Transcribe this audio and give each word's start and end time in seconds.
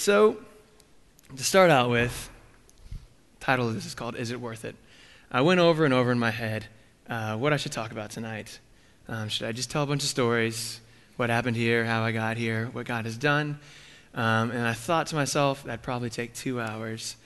So, 0.00 0.38
to 1.36 1.44
start 1.44 1.68
out 1.68 1.90
with, 1.90 2.30
title 3.38 3.68
of 3.68 3.74
this 3.74 3.84
is 3.84 3.94
called 3.94 4.16
"Is 4.16 4.30
It 4.30 4.40
Worth 4.40 4.64
It?" 4.64 4.74
I 5.30 5.42
went 5.42 5.60
over 5.60 5.84
and 5.84 5.92
over 5.92 6.10
in 6.10 6.18
my 6.18 6.30
head 6.30 6.64
uh, 7.10 7.36
what 7.36 7.52
I 7.52 7.58
should 7.58 7.72
talk 7.72 7.92
about 7.92 8.08
tonight. 8.10 8.60
Um, 9.08 9.28
should 9.28 9.46
I 9.46 9.52
just 9.52 9.70
tell 9.70 9.82
a 9.82 9.86
bunch 9.86 10.02
of 10.02 10.08
stories? 10.08 10.80
What 11.18 11.28
happened 11.28 11.54
here? 11.54 11.84
How 11.84 12.02
I 12.02 12.12
got 12.12 12.38
here? 12.38 12.70
What 12.72 12.86
God 12.86 13.04
has 13.04 13.18
done? 13.18 13.58
Um, 14.14 14.50
and 14.52 14.66
I 14.66 14.72
thought 14.72 15.08
to 15.08 15.16
myself 15.16 15.64
that'd 15.64 15.82
probably 15.82 16.08
take 16.08 16.32
two 16.32 16.62
hours. 16.62 17.16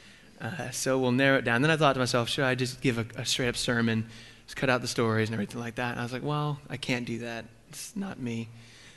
Uh, 0.41 0.73
so 0.73 0.99
we'll 0.99 1.13
narrow 1.13 1.39
it 1.39 1.45
down. 1.45 1.63
Then 1.63 1.71
I 1.71 1.77
thought 1.77 1.93
to 1.93 2.01
myself, 2.01 2.29
should 2.29 2.43
I 2.43 2.57
just 2.57 2.81
give 2.81 2.99
a, 2.99 3.07
a 3.17 3.25
straight 3.25 3.51
up 3.51 3.57
sermon, 3.57 4.09
just 4.47 4.57
cut 4.57 4.69
out 4.69 4.81
the 4.81 4.89
stories 4.89 5.29
and 5.29 5.35
everything 5.35 5.61
like 5.61 5.77
that? 5.77 5.93
And 5.93 6.01
I 6.01 6.03
was 6.03 6.13
like, 6.13 6.25
well, 6.25 6.59
I 6.69 6.77
can't 6.77 7.07
do 7.07 7.21
that. 7.21 7.45
It's 7.69 7.95
not 7.95 8.19
me. 8.19 8.49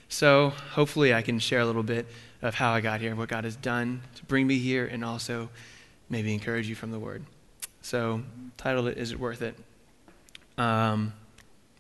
So 0.10 0.54
hopefully 0.72 1.14
I 1.14 1.22
can 1.22 1.38
share 1.38 1.60
a 1.60 1.66
little 1.68 1.84
bit 1.84 2.08
of 2.42 2.56
how 2.56 2.72
I 2.72 2.82
got 2.82 3.02
here, 3.02 3.16
what 3.16 3.30
God 3.30 3.44
has 3.44 3.56
done 3.56 4.02
to 4.16 4.26
bring 4.26 4.48
me 4.48 4.58
here, 4.58 4.86
and 4.86 5.04
also 5.04 5.50
maybe 6.10 6.34
encourage 6.34 6.68
you 6.70 6.76
from 6.76 6.92
the 6.92 7.00
Word. 7.00 7.26
So, 7.82 8.22
titled 8.58 8.88
it, 8.88 8.98
Is 8.98 9.12
It 9.12 9.20
Worth 9.20 9.42
It? 9.42 9.56
Um, 10.58 11.14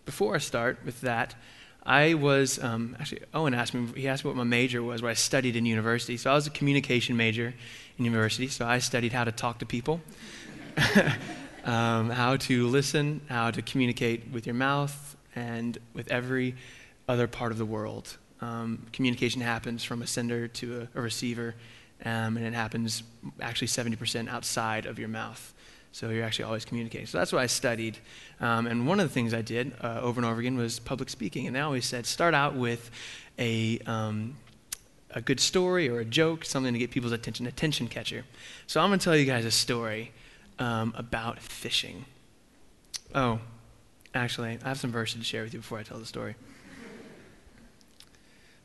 before 0.05 0.36
I 0.36 0.38
start 0.38 0.80
with 0.86 1.02
that, 1.02 1.36
I 1.88 2.16
was 2.16 2.62
um, 2.62 2.98
actually 3.00 3.22
Owen 3.34 3.54
asked 3.54 3.73
me. 3.73 3.88
He 3.95 4.08
asked 4.08 4.26
me 4.26 4.30
what 4.30 4.38
my 4.38 4.44
major 4.44 4.84
was, 4.84 5.02
what 5.02 5.09
I 5.09 5.14
studied 5.14 5.55
in 5.55 5.66
university. 5.66 6.17
So 6.17 6.30
I 6.30 6.34
was 6.34 6.45
a 6.45 6.50
communication 6.50 7.16
major 7.16 7.53
in 7.98 8.05
university. 8.05 8.50
So 8.50 8.66
I 8.66 8.80
studied 8.80 9.14
how 9.14 9.23
to 9.23 9.31
talk 9.31 9.59
to 9.59 9.66
people, 9.66 10.02
um, 11.66 12.09
how 12.09 12.36
to 12.38 12.67
listen, 12.67 13.22
how 13.30 13.52
to 13.52 13.62
communicate 13.62 14.30
with 14.31 14.45
your 14.45 14.55
mouth, 14.55 15.16
and 15.34 15.78
with 15.94 16.12
every 16.12 16.55
other 17.08 17.28
part 17.28 17.53
of 17.53 17.58
the 17.58 17.66
world. 17.66 18.17
Um, 18.41 18.86
communication 18.94 19.41
happens 19.41 19.84
from 19.84 20.02
a 20.02 20.08
sender 20.08 20.48
to 20.48 20.88
a, 20.94 21.00
a 21.00 21.02
receiver, 21.02 21.55
um, 22.05 22.38
and 22.38 22.45
it 22.45 22.54
happens 22.54 23.04
actually 23.41 23.68
70% 23.68 24.30
outside 24.30 24.86
of 24.86 25.00
your 25.00 25.08
mouth. 25.08 25.54
So 25.92 26.09
you're 26.09 26.23
actually 26.23 26.45
always 26.45 26.66
communicating. 26.66 27.08
So 27.08 27.17
that's 27.17 27.31
what 27.31 27.42
I 27.42 27.48
studied. 27.48 27.98
Um, 28.39 28.67
and 28.67 28.86
one 28.86 29.00
of 29.00 29.08
the 29.08 29.14
things 29.14 29.34
I 29.34 29.42
did 29.42 29.73
uh, 29.81 30.00
over 30.02 30.20
and 30.20 30.30
over 30.30 30.39
again 30.39 30.56
was 30.58 30.80
public 30.80 31.09
speaking. 31.09 31.48
And 31.48 31.56
they 31.56 31.59
always 31.59 31.86
said 31.86 32.06
start 32.06 32.36
out 32.36 32.53
with 32.53 32.92
a, 33.39 33.80
um, 33.88 34.36
a 35.11 35.22
good 35.22 35.39
story 35.39 35.89
or 35.89 36.00
a 36.00 36.06
joke, 36.06 36.45
something 36.45 36.73
to 36.73 36.78
get 36.78 36.92
people's 36.92 37.14
attention, 37.14 37.48
attention 37.48 37.88
catcher. 37.88 38.26
So 38.67 38.80
I'm 38.80 38.89
going 38.89 39.00
to 39.00 39.04
tell 39.04 39.16
you 39.16 39.26
guys 39.26 39.45
a 39.45 39.52
story 39.52 40.11
um, 40.59 40.94
about 40.95 41.39
fishing. 41.39 42.06
Oh, 43.16 43.39
actually, 44.14 44.59
I 44.64 44.67
have 44.67 44.80
some 44.80 44.92
verses 44.92 45.20
to 45.20 45.26
share 45.26 45.44
with 45.44 45.54
you 45.54 45.61
before 45.61 45.80
I 45.80 45.83
tell 45.83 45.98
the 45.98 46.06
story. 46.06 46.36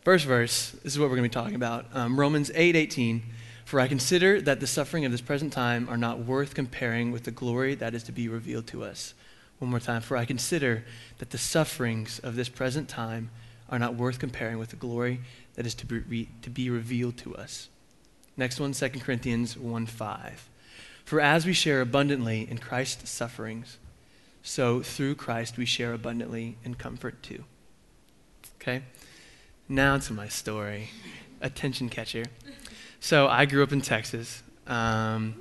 First 0.02 0.24
verse, 0.26 0.72
this 0.82 0.94
is 0.94 0.98
what 0.98 1.04
we're 1.10 1.16
going 1.16 1.30
to 1.30 1.38
be 1.38 1.40
talking 1.40 1.54
about. 1.54 1.86
Um, 1.94 2.18
Romans 2.18 2.50
8 2.54 2.74
18. 2.74 3.22
For 3.64 3.78
I 3.78 3.86
consider 3.86 4.40
that 4.40 4.58
the 4.58 4.66
suffering 4.66 5.04
of 5.04 5.12
this 5.12 5.20
present 5.20 5.52
time 5.52 5.88
are 5.88 5.96
not 5.96 6.18
worth 6.18 6.54
comparing 6.54 7.12
with 7.12 7.22
the 7.22 7.30
glory 7.30 7.76
that 7.76 7.94
is 7.94 8.02
to 8.02 8.12
be 8.12 8.28
revealed 8.28 8.66
to 8.66 8.82
us. 8.82 9.14
One 9.60 9.70
more 9.70 9.78
time. 9.78 10.02
For 10.02 10.16
I 10.16 10.24
consider 10.24 10.84
that 11.18 11.30
the 11.30 11.38
sufferings 11.38 12.18
of 12.18 12.34
this 12.34 12.48
present 12.48 12.88
time 12.88 13.30
are 13.68 13.78
not 13.78 13.94
worth 13.94 14.18
comparing 14.18 14.58
with 14.58 14.70
the 14.70 14.76
glory 14.76 15.20
that 15.54 15.66
is 15.66 15.74
to 15.76 15.86
be, 15.86 15.98
re- 16.00 16.28
to 16.42 16.50
be 16.50 16.68
revealed 16.68 17.16
to 17.18 17.36
us. 17.36 17.68
Next 18.36 18.58
one, 18.58 18.72
2 18.72 18.88
Corinthians 19.00 19.56
1 19.56 19.86
5. 19.86 20.48
For 21.04 21.20
as 21.20 21.46
we 21.46 21.52
share 21.52 21.80
abundantly 21.80 22.50
in 22.50 22.58
Christ's 22.58 23.08
sufferings, 23.08 23.78
so 24.42 24.82
through 24.82 25.14
Christ 25.14 25.56
we 25.56 25.64
share 25.64 25.92
abundantly 25.92 26.56
in 26.64 26.74
comfort 26.74 27.22
too. 27.22 27.44
Okay? 28.60 28.82
Now 29.68 29.96
to 29.98 30.12
my 30.12 30.28
story. 30.28 30.90
Attention 31.40 31.88
catcher. 31.88 32.24
So 33.00 33.28
I 33.28 33.46
grew 33.46 33.62
up 33.62 33.72
in 33.72 33.80
Texas. 33.80 34.42
Um, 34.66 35.34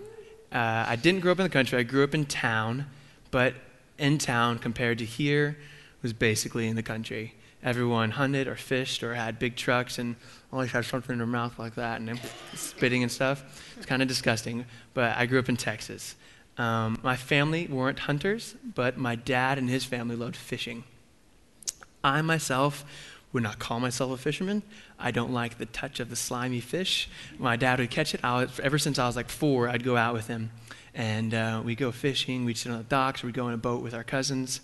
uh, 0.52 0.86
I 0.88 0.96
didn't 0.96 1.22
grow 1.22 1.32
up 1.32 1.40
in 1.40 1.44
the 1.44 1.50
country. 1.50 1.80
I 1.80 1.84
grew 1.84 2.04
up 2.04 2.14
in 2.14 2.26
town, 2.26 2.86
but 3.32 3.56
in 3.98 4.18
town 4.18 4.60
compared 4.60 5.00
to 5.00 5.06
here 5.06 5.58
was 6.02 6.14
basically 6.14 6.68
in 6.68 6.76
the 6.76 6.84
country. 6.84 7.36
Everyone 7.64 8.12
hunted 8.12 8.48
or 8.48 8.56
fished 8.56 9.04
or 9.04 9.14
had 9.14 9.38
big 9.38 9.56
trucks 9.56 10.00
and 10.00 10.16
always 10.52 10.72
had 10.72 10.86
something 10.86 11.14
in 11.14 11.20
their 11.20 11.28
mouth 11.28 11.60
like 11.60 11.76
that 11.76 12.02
and 12.02 12.20
spitting 12.56 13.04
and 13.04 13.12
stuff. 13.12 13.74
It's 13.78 13.86
kind 13.86 14.02
of 14.02 14.08
disgusting, 14.08 14.66
but 14.94 15.16
I 15.16 15.26
grew 15.28 15.40
up 15.40 15.50
in 15.50 15.58
Texas. 15.58 16.16
Um, 16.58 17.00
my 17.04 17.16
family 17.16 17.68
weren't 17.68 18.00
hunters, 18.00 18.56
but 18.76 18.98
my 18.98 19.16
dad 19.16 19.58
and 19.58 19.70
his 19.70 19.86
family 19.86 20.16
loved 20.16 20.36
fishing. 20.36 20.84
I 22.04 22.22
myself 22.22 22.84
would 23.34 23.44
not 23.44 23.60
call 23.60 23.80
myself 23.80 24.12
a 24.12 24.18
fisherman. 24.18 24.62
I 25.00 25.12
don't 25.12 25.32
like 25.32 25.58
the 25.58 25.66
touch 25.66 26.00
of 26.00 26.10
the 26.10 26.16
slimy 26.16 26.60
fish. 26.60 27.10
My 27.40 27.56
dad 27.56 27.80
would 27.80 27.90
catch 27.90 28.14
it. 28.14 28.22
Was, 28.24 28.60
ever 28.62 28.78
since 28.78 29.00
I 29.00 29.08
was 29.08 29.16
like 29.16 29.30
four, 29.30 29.70
I'd 29.70 29.84
go 29.84 29.98
out 29.98 30.14
with 30.14 30.28
him. 30.28 30.52
And 30.94 31.34
uh, 31.34 31.62
we'd 31.64 31.78
go 31.78 31.94
fishing. 31.94 32.44
We'd 32.44 32.58
sit 32.58 32.72
on 32.72 32.78
the 32.80 32.84
docks. 32.84 33.24
We'd 33.24 33.34
go 33.34 33.48
in 33.48 33.54
a 33.54 33.58
boat 33.58 33.82
with 33.82 33.94
our 33.94 34.04
cousins. 34.04 34.60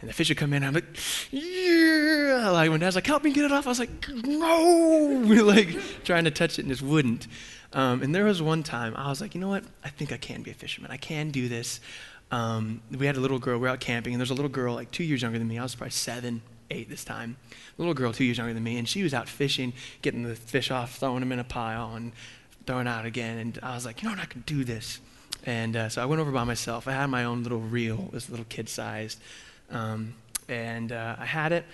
And 0.00 0.08
the 0.08 0.14
fish 0.14 0.28
would 0.28 0.38
come 0.38 0.52
in. 0.52 0.62
I'm 0.62 0.74
like, 0.74 0.84
yeah. 1.32 2.50
Like 2.50 2.70
when 2.70 2.78
dad's 2.78 2.94
like, 2.94 3.06
help 3.06 3.24
me 3.24 3.32
get 3.32 3.44
it 3.44 3.50
off. 3.50 3.66
I 3.66 3.70
was 3.70 3.80
like, 3.80 4.08
no. 4.08 5.24
We're 5.26 5.42
like 5.42 5.76
trying 6.04 6.24
to 6.24 6.30
touch 6.30 6.58
it 6.58 6.62
and 6.62 6.68
just 6.70 6.82
wouldn't. 6.82 7.26
Um, 7.72 8.02
and 8.02 8.14
there 8.14 8.24
was 8.24 8.40
one 8.40 8.62
time 8.62 8.94
I 8.96 9.08
was 9.08 9.20
like, 9.20 9.34
you 9.34 9.40
know 9.40 9.48
what? 9.48 9.64
I 9.82 9.88
think 9.88 10.12
I 10.12 10.18
can 10.18 10.42
be 10.42 10.52
a 10.52 10.54
fisherman. 10.54 10.92
I 10.92 10.98
can 10.98 11.30
do 11.30 11.48
this. 11.48 11.80
Um, 12.30 12.80
we 12.96 13.06
had 13.06 13.16
a 13.16 13.20
little 13.20 13.40
girl. 13.40 13.56
We 13.56 13.62
we're 13.62 13.68
out 13.68 13.80
camping. 13.80 14.14
And 14.14 14.20
there's 14.20 14.30
a 14.30 14.34
little 14.34 14.50
girl 14.50 14.74
like 14.74 14.92
two 14.92 15.04
years 15.04 15.22
younger 15.22 15.38
than 15.38 15.48
me. 15.48 15.58
I 15.58 15.64
was 15.64 15.74
probably 15.74 15.90
seven 15.90 16.42
eight 16.72 16.88
this 16.88 17.04
time, 17.04 17.36
little 17.78 17.94
girl 17.94 18.12
two 18.12 18.24
years 18.24 18.38
younger 18.38 18.54
than 18.54 18.62
me, 18.62 18.78
and 18.78 18.88
she 18.88 19.02
was 19.02 19.14
out 19.14 19.28
fishing, 19.28 19.72
getting 20.02 20.22
the 20.22 20.34
fish 20.34 20.70
off, 20.70 20.96
throwing 20.96 21.20
them 21.20 21.32
in 21.32 21.38
a 21.38 21.44
pile, 21.44 21.94
and 21.94 22.12
throwing 22.66 22.86
out 22.86 23.04
again. 23.04 23.38
And 23.38 23.58
I 23.62 23.74
was 23.74 23.84
like, 23.84 24.02
you 24.02 24.08
know 24.08 24.14
what, 24.14 24.22
I 24.22 24.26
can 24.26 24.42
do 24.46 24.64
this. 24.64 25.00
And 25.44 25.76
uh, 25.76 25.88
so 25.88 26.02
I 26.02 26.04
went 26.06 26.20
over 26.20 26.30
by 26.30 26.44
myself. 26.44 26.86
I 26.86 26.92
had 26.92 27.06
my 27.06 27.24
own 27.24 27.42
little 27.42 27.60
reel, 27.60 28.04
it 28.06 28.12
was 28.12 28.30
little 28.30 28.46
kid 28.48 28.68
sized. 28.68 29.18
Um, 29.70 30.14
and 30.48 30.92
uh, 30.92 31.16
I 31.18 31.24
had 31.24 31.52
it. 31.52 31.64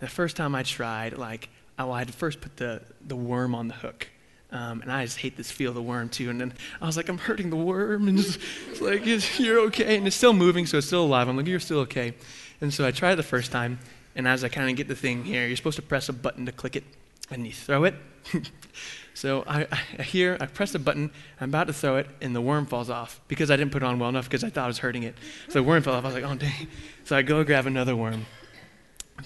And 0.00 0.08
the 0.08 0.12
first 0.12 0.36
time 0.36 0.54
I 0.54 0.62
tried, 0.62 1.16
like, 1.18 1.48
I, 1.78 1.84
well, 1.84 1.94
I 1.94 1.98
had 2.00 2.08
to 2.08 2.14
first 2.14 2.40
put 2.40 2.56
the, 2.56 2.82
the 3.06 3.16
worm 3.16 3.54
on 3.54 3.68
the 3.68 3.74
hook. 3.74 4.08
Um, 4.50 4.80
and 4.80 4.90
I 4.90 5.04
just 5.04 5.18
hate 5.18 5.36
this 5.36 5.50
feel 5.50 5.70
of 5.70 5.74
the 5.74 5.82
worm 5.82 6.08
too. 6.08 6.30
And 6.30 6.40
then 6.40 6.54
I 6.80 6.86
was 6.86 6.96
like, 6.96 7.08
I'm 7.08 7.18
hurting 7.18 7.50
the 7.50 7.56
worm. 7.56 8.08
And 8.08 8.18
it's, 8.18 8.38
it's 8.70 8.80
like, 8.80 9.06
it's, 9.06 9.38
you're 9.38 9.60
okay. 9.66 9.96
And 9.96 10.06
it's 10.06 10.16
still 10.16 10.32
moving, 10.32 10.64
so 10.64 10.78
it's 10.78 10.86
still 10.86 11.04
alive. 11.04 11.28
I'm 11.28 11.36
like, 11.36 11.46
you're 11.46 11.60
still 11.60 11.80
okay. 11.80 12.14
And 12.60 12.72
so 12.72 12.86
I 12.86 12.90
tried 12.90 13.12
it 13.12 13.16
the 13.16 13.22
first 13.22 13.52
time. 13.52 13.78
And 14.18 14.26
as 14.26 14.42
I 14.42 14.48
kind 14.48 14.68
of 14.68 14.74
get 14.74 14.88
the 14.88 14.96
thing 14.96 15.24
here, 15.24 15.46
you're 15.46 15.56
supposed 15.56 15.76
to 15.76 15.82
press 15.82 16.08
a 16.08 16.12
button 16.12 16.44
to 16.46 16.52
click 16.52 16.74
it, 16.74 16.82
and 17.30 17.46
you 17.46 17.52
throw 17.52 17.84
it. 17.84 17.94
so 19.14 19.44
I, 19.46 19.68
I 19.70 20.02
here, 20.02 20.36
I 20.40 20.46
press 20.46 20.72
the 20.72 20.80
button, 20.80 21.12
I'm 21.40 21.50
about 21.50 21.68
to 21.68 21.72
throw 21.72 21.98
it, 21.98 22.08
and 22.20 22.34
the 22.34 22.40
worm 22.40 22.66
falls 22.66 22.90
off 22.90 23.20
because 23.28 23.48
I 23.48 23.56
didn't 23.56 23.70
put 23.70 23.84
it 23.84 23.86
on 23.86 24.00
well 24.00 24.08
enough 24.08 24.24
because 24.24 24.42
I 24.42 24.50
thought 24.50 24.64
I 24.64 24.66
was 24.66 24.78
hurting 24.78 25.04
it. 25.04 25.14
So 25.46 25.60
the 25.60 25.62
worm 25.62 25.84
fell 25.84 25.94
off. 25.94 26.02
I 26.04 26.08
was 26.08 26.14
like, 26.16 26.24
oh, 26.24 26.34
dang. 26.34 26.66
So 27.04 27.16
I 27.16 27.22
go 27.22 27.44
grab 27.44 27.66
another 27.66 27.94
worm, 27.94 28.26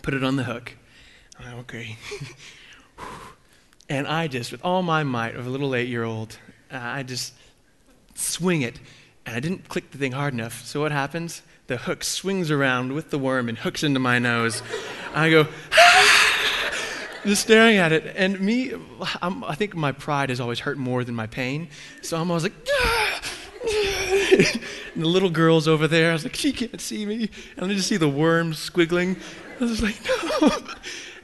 put 0.03 0.13
it 0.13 0.23
on 0.23 0.37
the 0.37 0.45
hook. 0.45 0.77
I'm 1.41 1.47
like, 1.47 1.55
okay. 1.61 1.97
and 3.89 4.07
I 4.07 4.29
just, 4.29 4.53
with 4.53 4.63
all 4.63 4.83
my 4.83 5.05
might 5.05 5.37
of 5.37 5.47
a 5.47 5.51
little 5.51 5.75
eight 5.75 5.89
year 5.89 6.05
old, 6.05 6.37
uh, 6.71 6.77
I 6.79 7.03
just 7.03 7.33
swing 8.15 8.61
it. 8.61 8.79
And 9.25 9.35
I 9.35 9.41
didn't 9.41 9.71
click 9.71 9.91
the 9.91 9.97
thing 9.97 10.13
hard 10.13 10.35
enough. 10.35 10.67
So 10.67 10.83
what 10.83 10.93
happens? 10.93 11.41
The 11.67 11.77
hook 11.79 12.05
swings 12.05 12.51
around 12.51 12.93
with 12.93 13.11
the 13.11 13.19
worm 13.19 13.49
and 13.49 13.59
hooks 13.59 13.83
into 13.83 14.01
my 14.01 14.19
nose. 14.19 14.63
I 15.15 15.31
go, 15.31 15.47
ah, 15.73 16.33
just 17.25 17.43
staring 17.43 17.77
at 17.77 17.93
it. 17.93 18.13
And 18.17 18.41
me, 18.41 18.73
I'm, 19.21 19.45
i 19.45 19.55
think 19.55 19.75
my 19.75 19.93
pride 19.93 20.31
has 20.31 20.41
always 20.41 20.61
hurt 20.61 20.79
more 20.79 21.05
than 21.05 21.15
my 21.15 21.27
pain. 21.27 21.69
So 22.03 22.17
I'm 22.17 22.31
always 22.31 22.45
like, 22.45 22.55
ah. 22.71 23.21
and 24.95 25.03
the 25.03 25.09
little 25.09 25.31
girl's 25.31 25.69
over 25.69 25.87
there. 25.87 26.11
I 26.11 26.13
was 26.15 26.25
like, 26.25 26.35
she 26.37 26.53
can't 26.53 26.81
see 26.81 27.07
me. 27.07 27.31
And 27.57 27.71
I 27.71 27.75
just 27.75 27.89
see 27.89 27.97
the 27.97 28.09
worm 28.09 28.53
squiggling. 28.53 29.19
I 29.61 29.65
was 29.65 29.83
like, 29.83 29.97
no. 30.05 30.51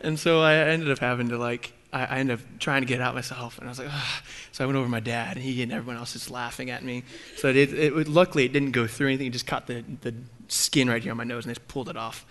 And 0.01 0.17
so 0.17 0.41
I 0.41 0.55
ended 0.55 0.93
up 0.93 1.01
having 1.01 1.31
to 1.31 1.39
like 1.39 1.73
I, 1.93 2.05
I, 2.05 2.19
ended 2.19 2.39
up 2.39 2.45
trying 2.59 2.83
to 2.83 2.87
get 2.87 3.01
out 3.01 3.15
myself, 3.15 3.59
and 3.59 3.67
I 3.67 3.71
was 3.71 3.79
like, 3.79 3.89
Ugh. 3.91 4.23
so 4.53 4.65
I 4.65 4.67
went 4.67 4.77
over 4.77 4.87
to 4.87 4.91
my 4.91 5.01
dad, 5.01 5.37
and 5.37 5.45
he 5.45 5.63
and 5.63 5.73
everyone 5.73 5.97
else 5.97 6.15
is 6.15 6.31
laughing 6.31 6.71
at 6.71 6.85
me. 6.85 7.03
So 7.37 7.49
it, 7.49 7.73
it, 7.73 8.09
luckily 8.09 8.45
it 8.45 8.53
didn't 8.53 8.73
go 8.73 8.87
through 8.87 9.09
anything; 9.09 9.29
it 9.29 9.33
just 9.33 9.47
caught 9.47 9.67
the, 9.67 9.85
the 10.03 10.15
skin 10.49 10.89
right 10.89 11.03
here 11.03 11.13
on 11.13 11.19
my 11.19 11.25
nose, 11.25 11.45
and 11.45 11.51
they 11.51 11.55
just 11.59 11.69
pulled 11.69 11.89
it 11.89 11.97
off. 11.97 12.27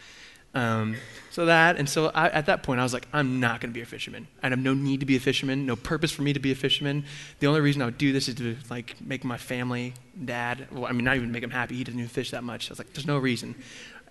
Um, 0.54 0.96
so 1.30 1.46
that, 1.46 1.78
and 1.78 1.88
so 1.88 2.08
I, 2.08 2.30
at 2.30 2.48
that 2.48 2.64
point, 2.64 2.80
I 2.80 2.84
was 2.84 2.94
like, 2.94 3.08
I'm 3.14 3.40
not 3.40 3.62
going 3.62 3.70
to 3.72 3.74
be 3.74 3.82
a 3.82 3.86
fisherman. 3.86 4.28
I 4.42 4.50
have 4.50 4.58
no 4.58 4.74
need 4.74 5.02
to 5.02 5.06
be 5.06 5.16
a 5.16 5.20
fisherman, 5.20 5.66
no 5.66 5.76
purpose 5.76 6.12
for 6.12 6.24
me 6.24 6.34
to 6.34 6.40
be 6.40 6.52
a 6.52 6.56
fisherman. 6.56 7.06
The 7.40 7.48
only 7.48 7.62
reason 7.62 7.82
I 7.82 7.86
would 7.86 7.98
do 7.98 8.12
this 8.12 8.28
is 8.28 8.36
to 8.36 8.56
like 8.70 9.00
make 9.00 9.24
my 9.24 9.38
family, 9.38 9.94
dad, 10.26 10.68
well, 10.72 10.88
I 10.88 10.94
mean, 10.94 11.04
not 11.04 11.16
even 11.16 11.32
make 11.32 11.44
him 11.44 11.52
happy. 11.52 11.76
He 11.76 11.84
doesn't 11.84 12.00
even 12.00 12.10
fish 12.10 12.32
that 12.32 12.44
much. 12.44 12.70
I 12.70 12.72
was 12.72 12.80
like, 12.80 12.94
there's 12.94 13.06
no 13.06 13.20
reason. 13.20 13.56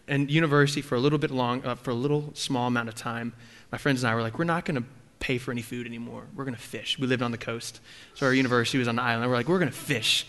And 0.06 0.30
university 0.30 0.82
for 0.82 0.94
a 0.94 1.00
little 1.00 1.18
bit 1.18 1.32
long, 1.32 1.64
uh, 1.66 1.74
for 1.74 1.90
a 1.90 1.94
little 1.94 2.30
small 2.34 2.68
amount 2.68 2.88
of 2.88 2.94
time, 2.94 3.32
my 3.72 3.78
friends 3.78 4.04
and 4.04 4.10
I 4.10 4.14
were 4.14 4.22
like, 4.22 4.38
we're 4.38 4.44
not 4.44 4.64
going 4.64 4.80
to 4.80 4.88
pay 5.18 5.38
for 5.38 5.50
any 5.50 5.62
food 5.62 5.86
anymore. 5.86 6.26
We're 6.36 6.44
going 6.44 6.54
to 6.54 6.60
fish. 6.60 6.96
We 6.96 7.08
lived 7.08 7.22
on 7.22 7.32
the 7.32 7.38
coast. 7.38 7.80
So 8.14 8.26
our 8.26 8.32
university 8.32 8.78
was 8.78 8.86
on 8.86 8.94
the 8.94 9.02
island. 9.02 9.28
We're 9.28 9.36
like, 9.36 9.48
we're 9.48 9.58
going 9.58 9.72
to 9.72 9.76
fish. 9.76 10.26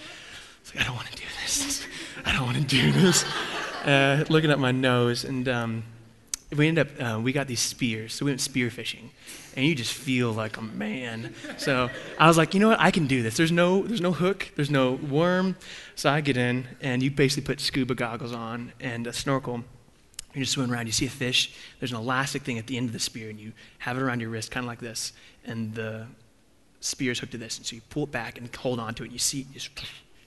It's 0.67 0.75
like, 0.75 0.83
I 0.83 0.87
don't 0.87 0.95
want 0.97 1.07
to 1.07 1.15
do 1.15 1.23
this. 1.41 1.85
I 2.25 2.33
don't 2.33 2.43
want 2.43 2.57
to 2.57 2.63
do 2.63 2.91
this. 2.91 3.23
Uh, 3.85 4.25
looking 4.27 4.51
at 4.51 4.59
my 4.59 4.71
nose. 4.73 5.23
And 5.23 5.47
um, 5.47 5.83
we 6.55 6.67
ended 6.67 6.87
up, 6.87 7.01
uh, 7.01 7.19
we 7.21 7.31
got 7.31 7.47
these 7.47 7.61
spears. 7.61 8.13
So 8.13 8.25
we 8.25 8.31
went 8.31 8.41
spear 8.41 8.69
fishing. 8.69 9.11
And 9.55 9.65
you 9.65 9.75
just 9.75 9.93
feel 9.93 10.33
like 10.33 10.57
a 10.57 10.61
man. 10.61 11.33
So 11.57 11.89
I 12.19 12.27
was 12.27 12.37
like, 12.37 12.53
you 12.53 12.59
know 12.59 12.67
what? 12.67 12.81
I 12.81 12.91
can 12.91 13.07
do 13.07 13.23
this. 13.23 13.37
There's 13.37 13.51
no, 13.51 13.83
there's 13.83 14.01
no 14.01 14.11
hook, 14.11 14.51
there's 14.57 14.69
no 14.69 14.93
worm. 14.93 15.55
So 15.95 16.09
I 16.09 16.19
get 16.19 16.35
in, 16.35 16.67
and 16.81 17.01
you 17.01 17.11
basically 17.11 17.47
put 17.47 17.61
scuba 17.61 17.95
goggles 17.95 18.33
on 18.33 18.73
and 18.81 19.07
a 19.07 19.13
snorkel. 19.13 19.63
You're 20.33 20.43
just 20.43 20.51
swimming 20.51 20.73
around. 20.73 20.87
You 20.87 20.91
see 20.91 21.05
a 21.05 21.09
fish. 21.09 21.55
There's 21.79 21.91
an 21.91 21.97
elastic 21.97 22.41
thing 22.43 22.59
at 22.59 22.67
the 22.67 22.75
end 22.75 22.87
of 22.87 22.93
the 22.93 22.99
spear, 22.99 23.29
and 23.29 23.39
you 23.39 23.53
have 23.79 23.97
it 23.97 24.03
around 24.03 24.19
your 24.19 24.29
wrist, 24.29 24.51
kind 24.51 24.65
of 24.65 24.67
like 24.67 24.81
this. 24.81 25.13
And 25.45 25.73
the 25.73 26.07
spear 26.81 27.13
is 27.13 27.19
hooked 27.19 27.31
to 27.31 27.37
this. 27.37 27.57
And 27.57 27.65
so 27.65 27.77
you 27.77 27.81
pull 27.89 28.03
it 28.03 28.11
back 28.11 28.37
and 28.37 28.53
hold 28.53 28.81
on 28.81 28.93
to 28.95 29.03
it. 29.03 29.07
And 29.07 29.13
you 29.13 29.19
see 29.19 29.39
it 29.39 29.53
just 29.53 29.69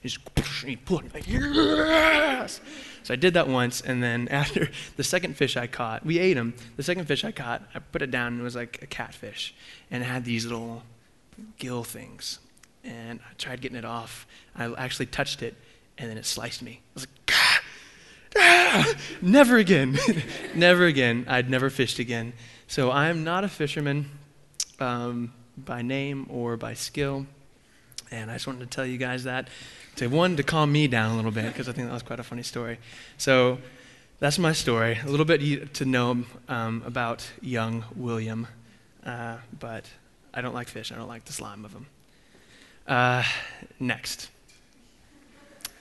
just 0.01 0.19
and 0.63 0.71
you 0.71 0.77
pull 0.77 0.99
it, 0.99 1.13
like, 1.13 1.27
yes! 1.27 2.61
So 3.03 3.13
I 3.13 3.17
did 3.17 3.33
that 3.33 3.47
once, 3.47 3.81
and 3.81 4.01
then 4.01 4.27
after 4.31 4.69
the 4.97 5.03
second 5.03 5.37
fish 5.37 5.57
I 5.57 5.67
caught, 5.67 6.05
we 6.05 6.19
ate 6.19 6.33
them. 6.33 6.53
The 6.77 6.83
second 6.83 7.05
fish 7.05 7.23
I 7.23 7.31
caught, 7.31 7.63
I 7.73 7.79
put 7.79 8.01
it 8.01 8.11
down, 8.11 8.33
and 8.33 8.41
it 8.41 8.43
was 8.43 8.55
like 8.55 8.79
a 8.81 8.87
catfish, 8.87 9.53
and 9.89 10.03
it 10.03 10.05
had 10.05 10.25
these 10.25 10.45
little 10.45 10.83
gill 11.57 11.83
things. 11.83 12.39
And 12.83 13.19
I 13.19 13.33
tried 13.37 13.61
getting 13.61 13.77
it 13.77 13.85
off. 13.85 14.25
I 14.55 14.73
actually 14.73 15.05
touched 15.07 15.43
it, 15.43 15.55
and 15.97 16.09
then 16.09 16.17
it 16.17 16.25
sliced 16.25 16.61
me. 16.61 16.81
I 16.81 16.93
was 16.95 17.07
like, 17.07 17.35
ah, 18.35 18.93
never 19.21 19.57
again, 19.57 19.97
never 20.55 20.85
again. 20.85 21.25
I'd 21.27 21.49
never 21.49 21.69
fished 21.69 21.99
again. 21.99 22.33
So 22.67 22.89
I 22.89 23.09
am 23.09 23.23
not 23.23 23.43
a 23.43 23.49
fisherman 23.49 24.09
um, 24.79 25.33
by 25.57 25.81
name 25.81 26.25
or 26.29 26.57
by 26.57 26.73
skill. 26.73 27.27
And 28.09 28.29
I 28.29 28.35
just 28.35 28.47
wanted 28.47 28.59
to 28.59 28.65
tell 28.65 28.85
you 28.85 28.97
guys 28.97 29.23
that 29.23 29.47
to 29.95 30.07
one 30.07 30.37
to 30.37 30.43
calm 30.43 30.71
me 30.71 30.87
down 30.87 31.11
a 31.11 31.15
little 31.15 31.31
bit 31.31 31.45
because 31.45 31.67
I 31.67 31.73
think 31.73 31.87
that 31.87 31.93
was 31.93 32.03
quite 32.03 32.19
a 32.19 32.23
funny 32.23 32.43
story. 32.43 32.79
So 33.17 33.59
that's 34.19 34.37
my 34.37 34.53
story. 34.53 34.99
A 35.03 35.09
little 35.09 35.25
bit 35.25 35.73
to 35.75 35.85
know 35.85 36.23
um, 36.47 36.83
about 36.85 37.27
young 37.41 37.85
William, 37.95 38.47
uh, 39.05 39.37
but 39.59 39.85
I 40.33 40.41
don't 40.41 40.53
like 40.53 40.67
fish. 40.67 40.91
I 40.91 40.95
don't 40.95 41.07
like 41.07 41.25
the 41.25 41.33
slime 41.33 41.65
of 41.65 41.73
them. 41.73 41.87
Uh, 42.87 43.23
next, 43.79 44.29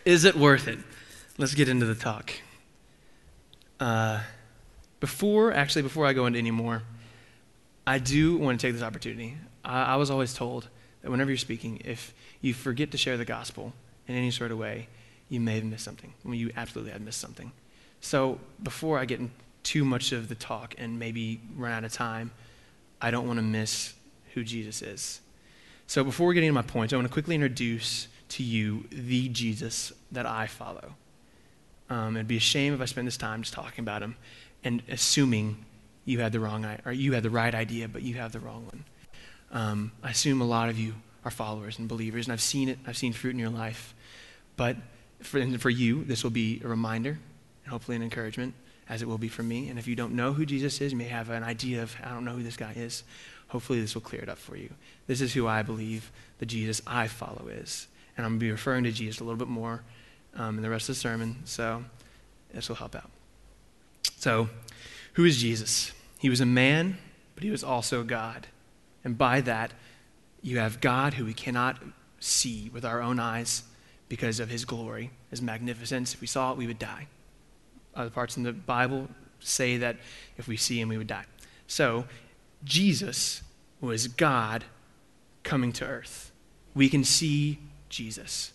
is 0.04 0.24
it 0.24 0.36
worth 0.36 0.68
it? 0.68 0.78
Let's 1.38 1.54
get 1.54 1.68
into 1.68 1.86
the 1.86 1.94
talk. 1.94 2.32
Uh, 3.78 4.20
before, 5.00 5.52
actually, 5.52 5.82
before 5.82 6.06
I 6.06 6.12
go 6.12 6.26
into 6.26 6.38
any 6.38 6.50
more, 6.50 6.82
I 7.86 7.98
do 7.98 8.36
want 8.36 8.60
to 8.60 8.66
take 8.66 8.74
this 8.74 8.82
opportunity. 8.82 9.36
I, 9.64 9.94
I 9.94 9.96
was 9.96 10.10
always 10.10 10.34
told 10.34 10.68
that 11.02 11.10
whenever 11.10 11.30
you're 11.30 11.38
speaking, 11.38 11.80
if 11.84 12.12
you 12.40 12.52
forget 12.52 12.90
to 12.90 12.98
share 12.98 13.16
the 13.16 13.24
gospel, 13.24 13.72
in 14.10 14.16
any 14.16 14.30
sort 14.30 14.50
of 14.50 14.58
way, 14.58 14.88
you 15.28 15.40
may 15.40 15.54
have 15.54 15.64
missed 15.64 15.84
something. 15.84 16.12
I 16.24 16.28
mean, 16.28 16.40
you 16.40 16.50
absolutely 16.56 16.92
have 16.92 17.00
missed 17.00 17.20
something. 17.20 17.52
So 18.00 18.40
before 18.62 18.98
I 18.98 19.04
get 19.04 19.20
in 19.20 19.30
too 19.62 19.84
much 19.84 20.12
of 20.12 20.28
the 20.28 20.34
talk 20.34 20.74
and 20.78 20.98
maybe 20.98 21.40
run 21.56 21.72
out 21.72 21.84
of 21.84 21.92
time, 21.92 22.32
I 23.00 23.10
don't 23.10 23.26
want 23.26 23.38
to 23.38 23.42
miss 23.42 23.94
who 24.34 24.42
Jesus 24.42 24.82
is. 24.82 25.20
So 25.86 26.02
before 26.02 26.26
we 26.26 26.34
get 26.34 26.42
into 26.42 26.52
my 26.52 26.62
points, 26.62 26.92
I 26.92 26.96
want 26.96 27.08
to 27.08 27.12
quickly 27.12 27.34
introduce 27.34 28.08
to 28.30 28.42
you 28.42 28.84
the 28.90 29.28
Jesus 29.28 29.92
that 30.12 30.26
I 30.26 30.46
follow. 30.46 30.94
Um, 31.88 32.16
it'd 32.16 32.28
be 32.28 32.36
a 32.36 32.40
shame 32.40 32.74
if 32.74 32.80
I 32.80 32.84
spent 32.84 33.06
this 33.06 33.16
time 33.16 33.42
just 33.42 33.54
talking 33.54 33.82
about 33.82 34.02
him 34.02 34.16
and 34.62 34.82
assuming 34.88 35.64
you 36.04 36.20
had 36.20 36.32
the 36.32 36.40
wrong 36.40 36.66
or 36.84 36.92
you 36.92 37.12
had 37.12 37.22
the 37.22 37.30
right 37.30 37.54
idea, 37.54 37.88
but 37.88 38.02
you 38.02 38.14
have 38.14 38.32
the 38.32 38.40
wrong 38.40 38.64
one. 38.66 38.84
Um, 39.52 39.92
I 40.02 40.10
assume 40.10 40.40
a 40.40 40.46
lot 40.46 40.68
of 40.68 40.78
you 40.78 40.94
are 41.24 41.30
followers 41.30 41.78
and 41.78 41.88
believers, 41.88 42.26
and 42.26 42.32
I've 42.32 42.40
seen 42.40 42.68
it. 42.68 42.78
I've 42.86 42.96
seen 42.96 43.12
fruit 43.12 43.30
in 43.30 43.38
your 43.38 43.50
life. 43.50 43.94
But 44.60 44.76
for, 45.22 45.42
for 45.56 45.70
you, 45.70 46.04
this 46.04 46.22
will 46.22 46.30
be 46.30 46.60
a 46.62 46.68
reminder 46.68 47.18
and 47.64 47.72
hopefully 47.72 47.96
an 47.96 48.02
encouragement, 48.02 48.52
as 48.90 49.00
it 49.00 49.08
will 49.08 49.16
be 49.16 49.28
for 49.28 49.42
me. 49.42 49.70
And 49.70 49.78
if 49.78 49.88
you 49.88 49.96
don't 49.96 50.12
know 50.12 50.34
who 50.34 50.44
Jesus 50.44 50.82
is, 50.82 50.92
you 50.92 50.98
may 50.98 51.08
have 51.08 51.30
an 51.30 51.42
idea 51.42 51.82
of, 51.82 51.96
I 52.04 52.10
don't 52.10 52.26
know 52.26 52.34
who 52.34 52.42
this 52.42 52.58
guy 52.58 52.74
is. 52.76 53.02
Hopefully, 53.48 53.80
this 53.80 53.94
will 53.94 54.02
clear 54.02 54.20
it 54.20 54.28
up 54.28 54.36
for 54.36 54.58
you. 54.58 54.68
This 55.06 55.22
is 55.22 55.32
who 55.32 55.48
I 55.48 55.62
believe 55.62 56.12
the 56.40 56.44
Jesus 56.44 56.82
I 56.86 57.06
follow 57.06 57.48
is. 57.48 57.88
And 58.18 58.26
I'm 58.26 58.32
going 58.32 58.40
to 58.40 58.44
be 58.44 58.50
referring 58.50 58.84
to 58.84 58.92
Jesus 58.92 59.20
a 59.20 59.24
little 59.24 59.38
bit 59.38 59.48
more 59.48 59.82
um, 60.34 60.58
in 60.58 60.62
the 60.62 60.68
rest 60.68 60.90
of 60.90 60.94
the 60.94 61.00
sermon, 61.00 61.36
so 61.46 61.82
this 62.52 62.68
will 62.68 62.76
help 62.76 62.94
out. 62.94 63.10
So, 64.18 64.50
who 65.14 65.24
is 65.24 65.38
Jesus? 65.38 65.92
He 66.18 66.28
was 66.28 66.42
a 66.42 66.46
man, 66.46 66.98
but 67.34 67.44
he 67.44 67.50
was 67.50 67.64
also 67.64 68.02
God. 68.02 68.48
And 69.04 69.16
by 69.16 69.40
that, 69.40 69.72
you 70.42 70.58
have 70.58 70.82
God 70.82 71.14
who 71.14 71.24
we 71.24 71.32
cannot 71.32 71.78
see 72.18 72.68
with 72.74 72.84
our 72.84 73.00
own 73.00 73.18
eyes, 73.18 73.62
because 74.10 74.40
of 74.40 74.50
his 74.50 74.66
glory, 74.66 75.10
his 75.30 75.40
magnificence. 75.40 76.12
If 76.12 76.20
we 76.20 76.26
saw 76.26 76.52
it, 76.52 76.58
we 76.58 76.66
would 76.66 76.78
die. 76.78 77.06
Other 77.94 78.10
parts 78.10 78.36
in 78.36 78.42
the 78.42 78.52
Bible 78.52 79.08
say 79.38 79.78
that 79.78 79.96
if 80.36 80.46
we 80.46 80.58
see 80.58 80.78
him, 80.78 80.90
we 80.90 80.98
would 80.98 81.06
die. 81.06 81.24
So, 81.66 82.04
Jesus 82.64 83.42
was 83.80 84.08
God 84.08 84.64
coming 85.44 85.72
to 85.72 85.86
earth. 85.86 86.32
We 86.74 86.88
can 86.88 87.04
see 87.04 87.60
Jesus. 87.88 88.52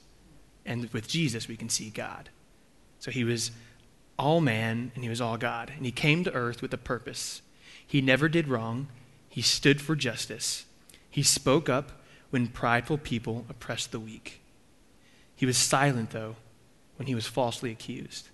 And 0.66 0.92
with 0.94 1.08
Jesus, 1.08 1.48
we 1.48 1.58
can 1.58 1.70
see 1.70 1.90
God. 1.90 2.30
So 3.00 3.10
he 3.10 3.24
was 3.24 3.52
all 4.18 4.42
man 4.42 4.92
and 4.94 5.04
he 5.04 5.10
was 5.10 5.22
all 5.22 5.38
God. 5.38 5.72
And 5.76 5.86
he 5.86 5.92
came 5.92 6.24
to 6.24 6.34
earth 6.34 6.62
with 6.62 6.74
a 6.74 6.78
purpose. 6.78 7.42
He 7.86 8.02
never 8.02 8.28
did 8.28 8.48
wrong, 8.48 8.88
he 9.30 9.42
stood 9.42 9.82
for 9.82 9.96
justice. 9.96 10.66
He 11.10 11.24
spoke 11.24 11.70
up 11.70 12.04
when 12.30 12.48
prideful 12.48 12.98
people 12.98 13.46
oppressed 13.50 13.92
the 13.92 14.00
weak. 14.00 14.42
He 15.36 15.46
was 15.46 15.58
silent, 15.58 16.12
though, 16.12 16.36
when 16.98 17.08
he 17.08 17.16
was 17.16 17.28
falsely 17.28 17.72
accused. 17.72 18.30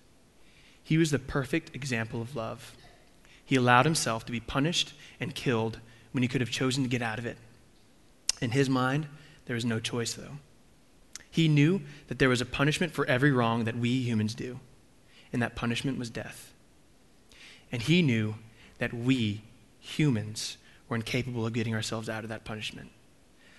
He 0.83 0.97
was 0.97 1.11
the 1.11 1.19
perfect 1.19 1.75
example 1.75 2.21
of 2.21 2.35
love. 2.35 2.73
He 3.43 3.55
allowed 3.55 3.85
himself 3.85 4.25
to 4.25 4.31
be 4.31 4.39
punished 4.39 4.93
and 5.19 5.35
killed 5.35 5.79
when 6.11 6.21
he 6.21 6.27
could 6.27 6.41
have 6.41 6.51
chosen 6.51 6.83
to 6.83 6.89
get 6.89 7.01
out 7.01 7.19
of 7.19 7.25
it. 7.25 7.37
In 8.41 8.51
his 8.51 8.69
mind, 8.69 9.07
there 9.45 9.55
was 9.55 9.65
no 9.65 9.79
choice, 9.79 10.13
though. 10.13 10.37
He 11.29 11.47
knew 11.47 11.81
that 12.07 12.19
there 12.19 12.29
was 12.29 12.41
a 12.41 12.45
punishment 12.45 12.93
for 12.93 13.05
every 13.05 13.31
wrong 13.31 13.63
that 13.63 13.77
we 13.77 14.01
humans 14.01 14.35
do, 14.35 14.59
and 15.31 15.41
that 15.41 15.55
punishment 15.55 15.97
was 15.97 16.09
death. 16.09 16.53
And 17.71 17.81
he 17.81 18.01
knew 18.01 18.35
that 18.79 18.93
we, 18.93 19.41
humans, 19.79 20.57
were 20.89 20.97
incapable 20.97 21.45
of 21.45 21.53
getting 21.53 21.73
ourselves 21.73 22.09
out 22.09 22.23
of 22.23 22.29
that 22.29 22.43
punishment. 22.43 22.89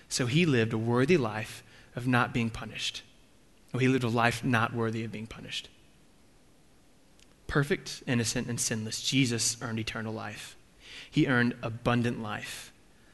So 0.07 0.27
he 0.27 0.45
lived 0.45 0.73
a 0.73 0.77
worthy 0.77 1.17
life 1.17 1.63
of 1.95 2.05
not 2.05 2.33
being 2.33 2.51
punished 2.51 3.01
Oh, 3.73 3.79
he 3.79 3.87
lived 3.87 4.03
a 4.03 4.09
life 4.09 4.43
not 4.43 4.73
worthy 4.73 5.03
of 5.03 5.11
being 5.11 5.27
punished. 5.27 5.69
Perfect, 7.47 8.03
innocent, 8.07 8.47
and 8.47 8.59
sinless, 8.59 9.01
Jesus 9.01 9.57
earned 9.61 9.79
eternal 9.79 10.13
life. 10.13 10.55
He 11.09 11.27
earned 11.27 11.55
abundant 11.61 12.21
life, 12.21 12.71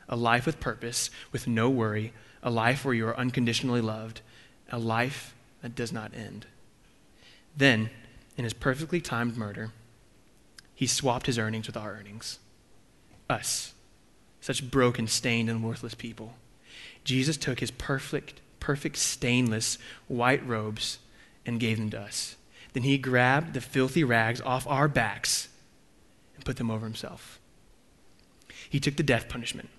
a 0.07 0.15
life 0.15 0.45
with 0.45 0.59
purpose, 0.59 1.09
with 1.31 1.47
no 1.47 1.69
worry, 1.69 2.13
a 2.44 2.50
life 2.50 2.85
where 2.85 2.94
you 2.94 3.07
are 3.07 3.17
unconditionally 3.17 3.81
loved, 3.81 4.21
a 4.71 4.79
life 4.79 5.33
that 5.61 5.75
does 5.75 5.92
not 5.92 6.13
end. 6.13 6.45
Then, 7.56 7.89
in 8.37 8.44
his 8.44 8.54
perfectly 8.54 9.01
timed 9.01 9.35
murder, 9.35 9.71
he 10.73 10.87
swapped 10.87 11.25
his 11.25 11.37
earnings 11.37 11.68
with 11.68 11.75
our 11.75 11.94
earnings. 11.94 12.39
Us, 13.30 13.73
such 14.39 14.71
broken, 14.71 15.07
stained, 15.07 15.49
and 15.49 15.63
worthless 15.63 15.94
people. 15.94 16.35
Jesus 17.04 17.35
took 17.35 17.59
his 17.59 17.71
perfect 17.71 18.39
perfect, 18.59 18.97
stainless 18.97 19.78
white 20.07 20.45
robes 20.45 20.99
and 21.45 21.59
gave 21.59 21.78
them 21.78 21.89
to 21.92 21.99
us. 21.99 22.35
Then 22.73 22.83
he 22.83 22.97
grabbed 22.97 23.54
the 23.54 23.61
filthy 23.61 24.04
rags 24.04 24.42
off 24.42 24.68
our 24.68 24.87
backs 24.87 25.49
and 26.35 26.45
put 26.45 26.57
them 26.57 26.69
over 26.69 26.85
himself. 26.85 27.39
He 28.69 28.80
took 28.80 28.97
the 28.97 29.04
death 29.04 29.28
punishment 29.28 29.69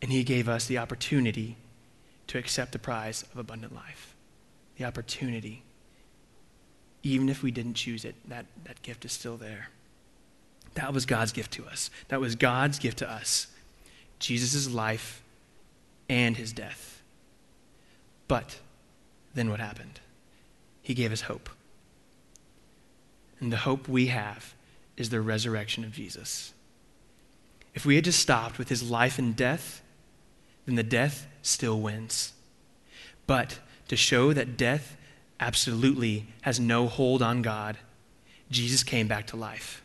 and 0.00 0.12
he 0.12 0.24
gave 0.24 0.48
us 0.48 0.66
the 0.66 0.78
opportunity 0.78 1.56
to 2.28 2.38
accept 2.38 2.72
the 2.72 2.78
prize 2.78 3.24
of 3.32 3.38
abundant 3.38 3.74
life. 3.74 4.14
The 4.76 4.84
opportunity. 4.84 5.62
Even 7.02 7.28
if 7.28 7.42
we 7.42 7.50
didn't 7.50 7.74
choose 7.74 8.04
it, 8.04 8.14
that, 8.28 8.46
that 8.64 8.82
gift 8.82 9.04
is 9.04 9.12
still 9.12 9.36
there. 9.36 9.68
That 10.74 10.94
was 10.94 11.04
God's 11.04 11.32
gift 11.32 11.52
to 11.54 11.66
us. 11.66 11.90
That 12.08 12.20
was 12.20 12.34
God's 12.34 12.78
gift 12.78 12.98
to 12.98 13.10
us. 13.10 13.48
Jesus' 14.18 14.70
life 14.70 15.22
and 16.08 16.36
his 16.36 16.52
death. 16.52 17.01
But 18.32 18.60
then 19.34 19.50
what 19.50 19.60
happened? 19.60 20.00
He 20.80 20.94
gave 20.94 21.12
us 21.12 21.20
hope. 21.20 21.50
And 23.40 23.52
the 23.52 23.58
hope 23.58 23.86
we 23.86 24.06
have 24.06 24.54
is 24.96 25.10
the 25.10 25.20
resurrection 25.20 25.84
of 25.84 25.92
Jesus. 25.92 26.54
If 27.74 27.84
we 27.84 27.96
had 27.96 28.06
just 28.06 28.20
stopped 28.20 28.56
with 28.56 28.70
his 28.70 28.90
life 28.90 29.18
and 29.18 29.36
death, 29.36 29.82
then 30.64 30.76
the 30.76 30.82
death 30.82 31.26
still 31.42 31.78
wins. 31.78 32.32
But 33.26 33.58
to 33.88 33.96
show 33.96 34.32
that 34.32 34.56
death 34.56 34.96
absolutely 35.38 36.26
has 36.40 36.58
no 36.58 36.86
hold 36.86 37.20
on 37.20 37.42
God, 37.42 37.76
Jesus 38.50 38.82
came 38.82 39.08
back 39.08 39.26
to 39.26 39.36
life. 39.36 39.82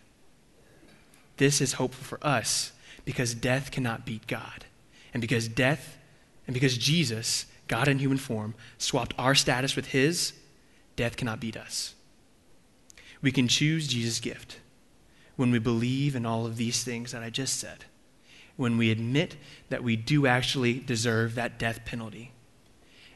This 1.35 1.59
is 1.59 1.73
hopeful 1.73 2.05
for 2.05 2.25
us 2.25 2.71
because 3.03 3.33
death 3.33 3.71
cannot 3.71 4.05
beat 4.05 4.25
God. 4.25 4.63
And 5.13 5.19
because 5.19 5.49
death, 5.49 5.97
and 6.47 6.53
because 6.53 6.77
Jesus 6.77 7.45
God 7.67 7.87
in 7.87 7.99
human 7.99 8.17
form, 8.17 8.55
swapped 8.77 9.13
our 9.17 9.35
status 9.35 9.75
with 9.75 9.87
his, 9.87 10.33
death 10.95 11.17
cannot 11.17 11.39
beat 11.39 11.57
us. 11.57 11.95
We 13.21 13.31
can 13.31 13.47
choose 13.47 13.87
Jesus' 13.87 14.19
gift. 14.19 14.59
when 15.37 15.51
we 15.51 15.59
believe 15.59 16.15
in 16.15 16.25
all 16.25 16.45
of 16.45 16.57
these 16.57 16.83
things 16.83 17.13
that 17.13 17.23
I 17.23 17.29
just 17.29 17.57
said, 17.57 17.85
when 18.57 18.77
we 18.77 18.91
admit 18.91 19.37
that 19.69 19.83
we 19.83 19.95
do 19.95 20.27
actually 20.27 20.73
deserve 20.73 21.35
that 21.35 21.57
death 21.57 21.85
penalty, 21.85 22.31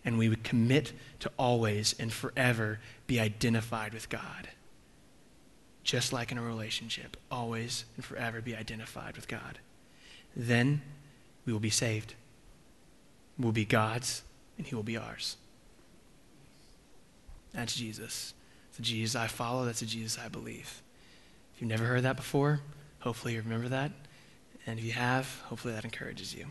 and 0.05 0.17
we 0.17 0.29
would 0.29 0.43
commit 0.43 0.93
to 1.19 1.31
always 1.37 1.93
and 1.99 2.13
forever 2.13 2.79
be 3.07 3.19
identified 3.19 3.93
with 3.93 4.07
God. 4.07 4.49
Just 5.83 6.13
like 6.13 6.31
in 6.31 6.37
a 6.37 6.43
relationship, 6.43 7.17
always 7.29 7.85
and 7.95 8.05
forever 8.05 8.39
be 8.39 8.55
identified 8.55 9.15
with 9.15 9.27
God. 9.27 9.59
Then 10.35 10.81
we 11.45 11.53
will 11.53 11.59
be 11.59 11.71
saved. 11.71 12.13
We'll 13.37 13.51
be 13.51 13.65
God's, 13.65 14.21
and 14.61 14.67
He 14.67 14.75
will 14.75 14.83
be 14.83 14.95
ours. 14.95 15.37
That's 17.51 17.75
Jesus. 17.75 18.35
The 18.75 18.83
Jesus 18.83 19.15
I 19.15 19.25
follow, 19.25 19.65
that's 19.65 19.79
the 19.79 19.87
Jesus 19.87 20.19
I 20.23 20.27
believe. 20.27 20.83
If 21.55 21.61
you've 21.61 21.69
never 21.69 21.85
heard 21.85 22.03
that 22.03 22.15
before, 22.15 22.59
hopefully 22.99 23.33
you 23.33 23.41
remember 23.41 23.69
that. 23.69 23.91
And 24.67 24.77
if 24.77 24.85
you 24.85 24.91
have, 24.91 25.41
hopefully 25.45 25.73
that 25.73 25.83
encourages 25.83 26.35
you. 26.35 26.45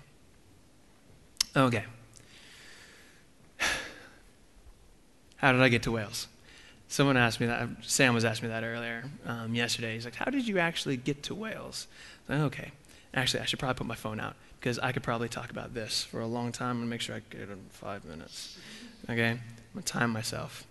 Okay. 1.57 1.85
How 5.37 5.52
did 5.52 5.61
I 5.61 5.69
get 5.69 5.85
to 5.85 5.93
Wales? 5.93 6.26
Someone 6.88 7.17
asked 7.17 7.38
me 7.38 7.47
that. 7.47 7.69
Sam 7.83 8.12
was 8.12 8.25
asking 8.25 8.49
me 8.49 8.55
that 8.55 8.64
earlier 8.64 9.05
um, 9.25 9.55
yesterday. 9.55 9.95
He's 9.95 10.05
like, 10.05 10.17
How 10.17 10.33
did 10.33 10.49
you 10.49 10.59
actually 10.59 10.97
get 10.97 11.23
to 11.25 11.35
Wales? 11.37 11.87
Like, 12.29 12.40
okay. 12.40 12.73
Actually, 13.14 13.45
I 13.45 13.45
should 13.45 13.61
probably 13.61 13.79
put 13.79 13.87
my 13.87 13.95
phone 13.95 14.19
out 14.19 14.35
because 14.61 14.79
I 14.79 14.93
could 14.93 15.02
probably 15.02 15.29
talk 15.29 15.50
about 15.50 15.73
this 15.73 16.05
for 16.05 16.21
a 16.21 16.26
long 16.26 16.52
time 16.52 16.81
and 16.81 16.90
make 16.90 17.00
sure 17.00 17.17
I 17.17 17.23
get 17.31 17.40
it 17.40 17.50
in 17.50 17.59
five 17.71 18.05
minutes. 18.05 18.59
Okay? 19.09 19.31
I'm 19.31 19.40
going 19.73 19.83
to 19.83 19.93
time 19.93 20.11
myself. 20.11 20.67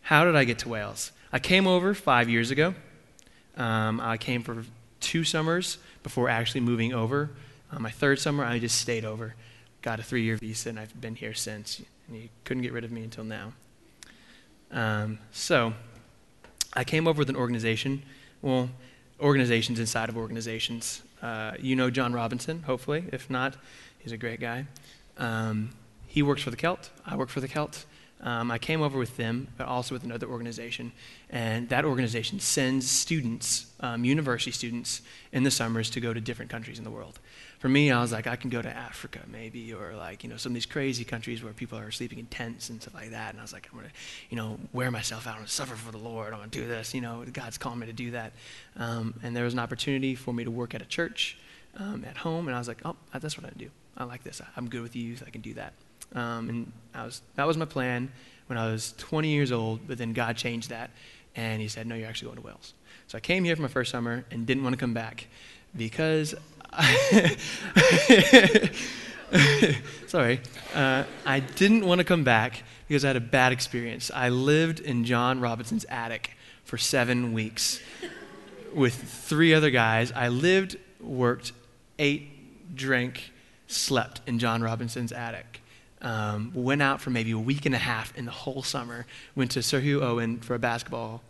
How 0.00 0.24
did 0.24 0.34
I 0.36 0.44
get 0.44 0.58
to 0.60 0.70
Wales? 0.70 1.12
I 1.30 1.38
came 1.38 1.66
over 1.66 1.94
five 1.94 2.30
years 2.30 2.50
ago. 2.50 2.74
Um, 3.56 4.00
I 4.00 4.16
came 4.16 4.42
for 4.42 4.64
two 5.00 5.22
summers 5.22 5.76
before 6.02 6.30
actually 6.30 6.62
moving 6.62 6.94
over. 6.94 7.30
Uh, 7.70 7.78
my 7.78 7.90
third 7.90 8.18
summer, 8.18 8.42
I 8.42 8.58
just 8.58 8.80
stayed 8.80 9.04
over. 9.04 9.34
Got 9.82 10.00
a 10.00 10.02
three 10.02 10.22
year 10.22 10.36
visa, 10.36 10.70
and 10.70 10.80
I've 10.80 10.98
been 10.98 11.14
here 11.14 11.34
since. 11.34 11.82
And 12.08 12.16
you 12.16 12.28
couldn't 12.44 12.62
get 12.62 12.72
rid 12.72 12.84
of 12.84 12.92
me 12.92 13.04
until 13.04 13.24
now. 13.24 13.52
Um, 14.70 15.18
so, 15.30 15.74
I 16.72 16.84
came 16.84 17.06
over 17.06 17.18
with 17.18 17.28
an 17.28 17.36
organization. 17.36 18.02
Well, 18.40 18.70
organizations 19.20 19.78
inside 19.78 20.08
of 20.08 20.16
organizations. 20.16 21.02
Uh, 21.24 21.52
you 21.58 21.74
know 21.74 21.88
John 21.88 22.12
Robinson, 22.12 22.62
hopefully. 22.64 23.06
If 23.10 23.30
not, 23.30 23.56
he's 23.98 24.12
a 24.12 24.18
great 24.18 24.40
guy. 24.40 24.66
Um, 25.16 25.70
he 26.06 26.22
works 26.22 26.42
for 26.42 26.50
the 26.50 26.56
Celt. 26.58 26.90
I 27.06 27.16
work 27.16 27.30
for 27.30 27.40
the 27.40 27.48
Celt. 27.48 27.86
Um, 28.20 28.50
I 28.50 28.58
came 28.58 28.80
over 28.80 28.98
with 28.98 29.16
them, 29.16 29.48
but 29.58 29.66
also 29.66 29.94
with 29.94 30.02
another 30.02 30.26
organization. 30.26 30.92
And 31.28 31.68
that 31.68 31.84
organization 31.84 32.40
sends 32.40 32.90
students, 32.90 33.66
um, 33.80 34.04
university 34.04 34.50
students, 34.50 35.02
in 35.32 35.42
the 35.42 35.50
summers 35.50 35.90
to 35.90 36.00
go 36.00 36.14
to 36.14 36.20
different 36.20 36.50
countries 36.50 36.78
in 36.78 36.84
the 36.84 36.90
world. 36.90 37.18
For 37.58 37.68
me, 37.68 37.90
I 37.90 38.00
was 38.00 38.12
like, 38.12 38.26
I 38.26 38.36
can 38.36 38.50
go 38.50 38.62
to 38.62 38.68
Africa 38.68 39.20
maybe, 39.30 39.72
or 39.72 39.94
like, 39.94 40.22
you 40.22 40.30
know, 40.30 40.36
some 40.36 40.52
of 40.52 40.54
these 40.54 40.66
crazy 40.66 41.04
countries 41.04 41.42
where 41.42 41.52
people 41.52 41.78
are 41.78 41.90
sleeping 41.90 42.18
in 42.18 42.26
tents 42.26 42.70
and 42.70 42.80
stuff 42.80 42.94
like 42.94 43.10
that. 43.10 43.30
And 43.30 43.40
I 43.40 43.42
was 43.42 43.52
like, 43.52 43.68
I'm 43.70 43.78
going 43.78 43.90
to, 43.90 43.96
you 44.30 44.36
know, 44.36 44.58
wear 44.72 44.90
myself 44.90 45.26
out. 45.26 45.38
and 45.38 45.48
suffer 45.48 45.74
for 45.74 45.92
the 45.92 45.98
Lord. 45.98 46.32
I'm 46.32 46.38
going 46.38 46.50
to 46.50 46.60
do 46.60 46.66
this. 46.66 46.94
You 46.94 47.00
know, 47.00 47.24
God's 47.32 47.58
calling 47.58 47.78
me 47.78 47.86
to 47.86 47.92
do 47.92 48.12
that. 48.12 48.32
Um, 48.76 49.14
and 49.22 49.36
there 49.36 49.44
was 49.44 49.52
an 49.52 49.58
opportunity 49.58 50.14
for 50.14 50.32
me 50.32 50.44
to 50.44 50.50
work 50.50 50.74
at 50.74 50.82
a 50.82 50.86
church 50.86 51.38
um, 51.78 52.04
at 52.08 52.18
home. 52.18 52.48
And 52.48 52.54
I 52.54 52.58
was 52.58 52.68
like, 52.68 52.80
oh, 52.84 52.96
that's 53.18 53.36
what 53.36 53.46
I 53.46 53.52
do. 53.56 53.70
I 53.96 54.04
like 54.04 54.24
this. 54.24 54.40
I'm 54.56 54.68
good 54.68 54.82
with 54.82 54.96
youth. 54.96 55.22
I 55.26 55.30
can 55.30 55.40
do 55.40 55.54
that. 55.54 55.72
Um, 56.14 56.48
and 56.48 56.72
I 56.94 57.04
was, 57.04 57.22
that 57.34 57.46
was 57.46 57.56
my 57.56 57.64
plan 57.64 58.10
when 58.46 58.58
I 58.58 58.70
was 58.70 58.94
20 58.98 59.28
years 59.28 59.52
old, 59.52 59.86
but 59.86 59.98
then 59.98 60.12
God 60.12 60.36
changed 60.36 60.70
that. 60.70 60.90
And 61.36 61.60
he 61.60 61.68
said, 61.68 61.86
no, 61.86 61.94
you're 61.94 62.08
actually 62.08 62.26
going 62.26 62.40
to 62.40 62.46
Wales. 62.46 62.74
So 63.08 63.18
I 63.18 63.20
came 63.20 63.44
here 63.44 63.56
for 63.56 63.62
my 63.62 63.68
first 63.68 63.90
summer 63.90 64.24
and 64.30 64.46
didn't 64.46 64.62
want 64.62 64.74
to 64.74 64.80
come 64.80 64.94
back 64.94 65.26
because 65.76 66.34
sorry, 70.06 70.40
uh, 70.74 71.04
I 71.24 71.40
didn't 71.40 71.86
want 71.86 71.98
to 71.98 72.04
come 72.04 72.24
back 72.24 72.62
because 72.88 73.04
I 73.04 73.08
had 73.08 73.16
a 73.16 73.20
bad 73.20 73.52
experience. 73.52 74.10
I 74.14 74.28
lived 74.28 74.80
in 74.80 75.04
John 75.04 75.40
Robinson's 75.40 75.84
attic 75.86 76.36
for 76.64 76.78
seven 76.78 77.32
weeks 77.32 77.80
with 78.72 78.94
three 78.94 79.54
other 79.54 79.70
guys. 79.70 80.12
I 80.12 80.28
lived, 80.28 80.76
worked, 81.00 81.52
ate, 81.98 82.74
drank, 82.74 83.32
slept 83.66 84.20
in 84.26 84.38
John 84.38 84.62
Robinson's 84.62 85.12
attic. 85.12 85.53
Um, 86.04 86.52
went 86.54 86.82
out 86.82 87.00
for 87.00 87.08
maybe 87.08 87.30
a 87.30 87.38
week 87.38 87.64
and 87.64 87.74
a 87.74 87.78
half 87.78 88.14
in 88.16 88.26
the 88.26 88.30
whole 88.30 88.62
summer. 88.62 89.06
Went 89.34 89.52
to 89.52 89.62
Sir 89.62 89.80
Hugh 89.80 90.02
Owen 90.02 90.38
for 90.38 90.54
a 90.54 90.58
basketball 90.58 91.22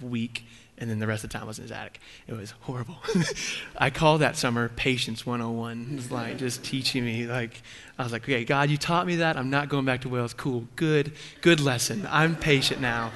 week, 0.00 0.44
and 0.78 0.88
then 0.88 1.00
the 1.00 1.06
rest 1.08 1.24
of 1.24 1.30
the 1.30 1.38
time 1.38 1.48
was 1.48 1.58
in 1.58 1.64
his 1.64 1.72
attic. 1.72 1.98
It 2.28 2.34
was 2.34 2.52
horrible. 2.60 2.96
I 3.76 3.90
call 3.90 4.18
that 4.18 4.36
summer 4.36 4.68
Patience 4.68 5.26
101. 5.26 5.88
It 5.90 5.96
was 5.96 6.10
like 6.12 6.38
just 6.38 6.62
teaching 6.62 7.04
me, 7.04 7.26
like, 7.26 7.60
I 7.98 8.04
was 8.04 8.12
like, 8.12 8.22
okay, 8.22 8.44
God, 8.44 8.70
you 8.70 8.76
taught 8.76 9.04
me 9.04 9.16
that. 9.16 9.36
I'm 9.36 9.50
not 9.50 9.68
going 9.68 9.84
back 9.84 10.02
to 10.02 10.08
Wales. 10.08 10.32
Cool, 10.32 10.68
good, 10.76 11.12
good 11.40 11.60
lesson. 11.60 12.06
I'm 12.08 12.36
patient 12.36 12.80
now. 12.80 13.10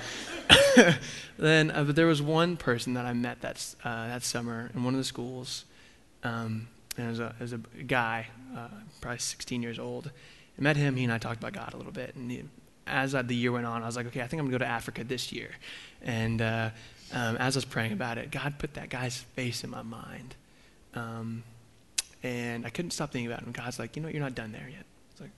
then 1.39 1.71
uh, 1.71 1.85
but 1.85 1.97
there 1.97 2.07
was 2.07 2.21
one 2.21 2.57
person 2.57 2.95
that 2.95 3.07
I 3.07 3.13
met 3.13 3.41
that, 3.43 3.75
uh, 3.85 4.09
that 4.09 4.25
summer 4.25 4.71
in 4.75 4.83
one 4.83 4.95
of 4.95 4.99
the 4.99 5.05
schools. 5.05 5.65
Um, 6.25 6.69
and 6.97 7.07
it 7.07 7.11
was, 7.11 7.21
a, 7.21 7.27
it 7.27 7.41
was 7.41 7.53
a 7.53 7.59
guy, 7.59 8.27
uh, 8.57 8.69
probably 9.01 9.19
16 9.19 9.63
years 9.63 9.79
old. 9.79 10.11
I 10.59 10.63
met 10.63 10.77
him. 10.77 10.97
He 10.97 11.05
and 11.05 11.13
I 11.13 11.19
talked 11.19 11.39
about 11.39 11.53
God 11.53 11.75
a 11.75 11.77
little 11.77 11.93
bit. 11.93 12.15
And 12.15 12.31
he, 12.31 12.45
as 12.87 13.13
the 13.13 13.35
year 13.35 13.53
went 13.53 13.67
on, 13.67 13.83
I 13.83 13.87
was 13.87 13.97
like, 13.97 14.07
okay, 14.07 14.21
I 14.21 14.27
think 14.27 14.41
I'm 14.41 14.47
going 14.47 14.53
to 14.53 14.59
go 14.59 14.65
to 14.65 14.71
Africa 14.71 15.05
this 15.05 15.33
year. 15.33 15.51
And 16.03 16.41
uh, 16.41 16.71
um, 17.13 17.37
as 17.37 17.57
I 17.57 17.59
was 17.59 17.65
praying 17.65 17.93
about 17.93 18.19
it, 18.19 18.31
God 18.31 18.59
put 18.59 18.75
that 18.75 18.89
guy's 18.89 19.19
face 19.19 19.65
in 19.65 19.71
my 19.71 19.83
mind. 19.83 20.35
Um, 20.95 21.43
and 22.23 22.65
I 22.65 22.71
couldn't 22.71 22.93
stop 22.93 23.13
thinking 23.13 23.31
about 23.31 23.43
him. 23.43 23.53
God's 23.53 23.79
like, 23.79 23.97
you 23.97 24.03
know, 24.03 24.07
what? 24.07 24.15
you're 24.15 24.23
not 24.23 24.35
done 24.35 24.53
there 24.53 24.69
yet. 24.71 24.85
It's 25.13 25.21
like, 25.21 25.31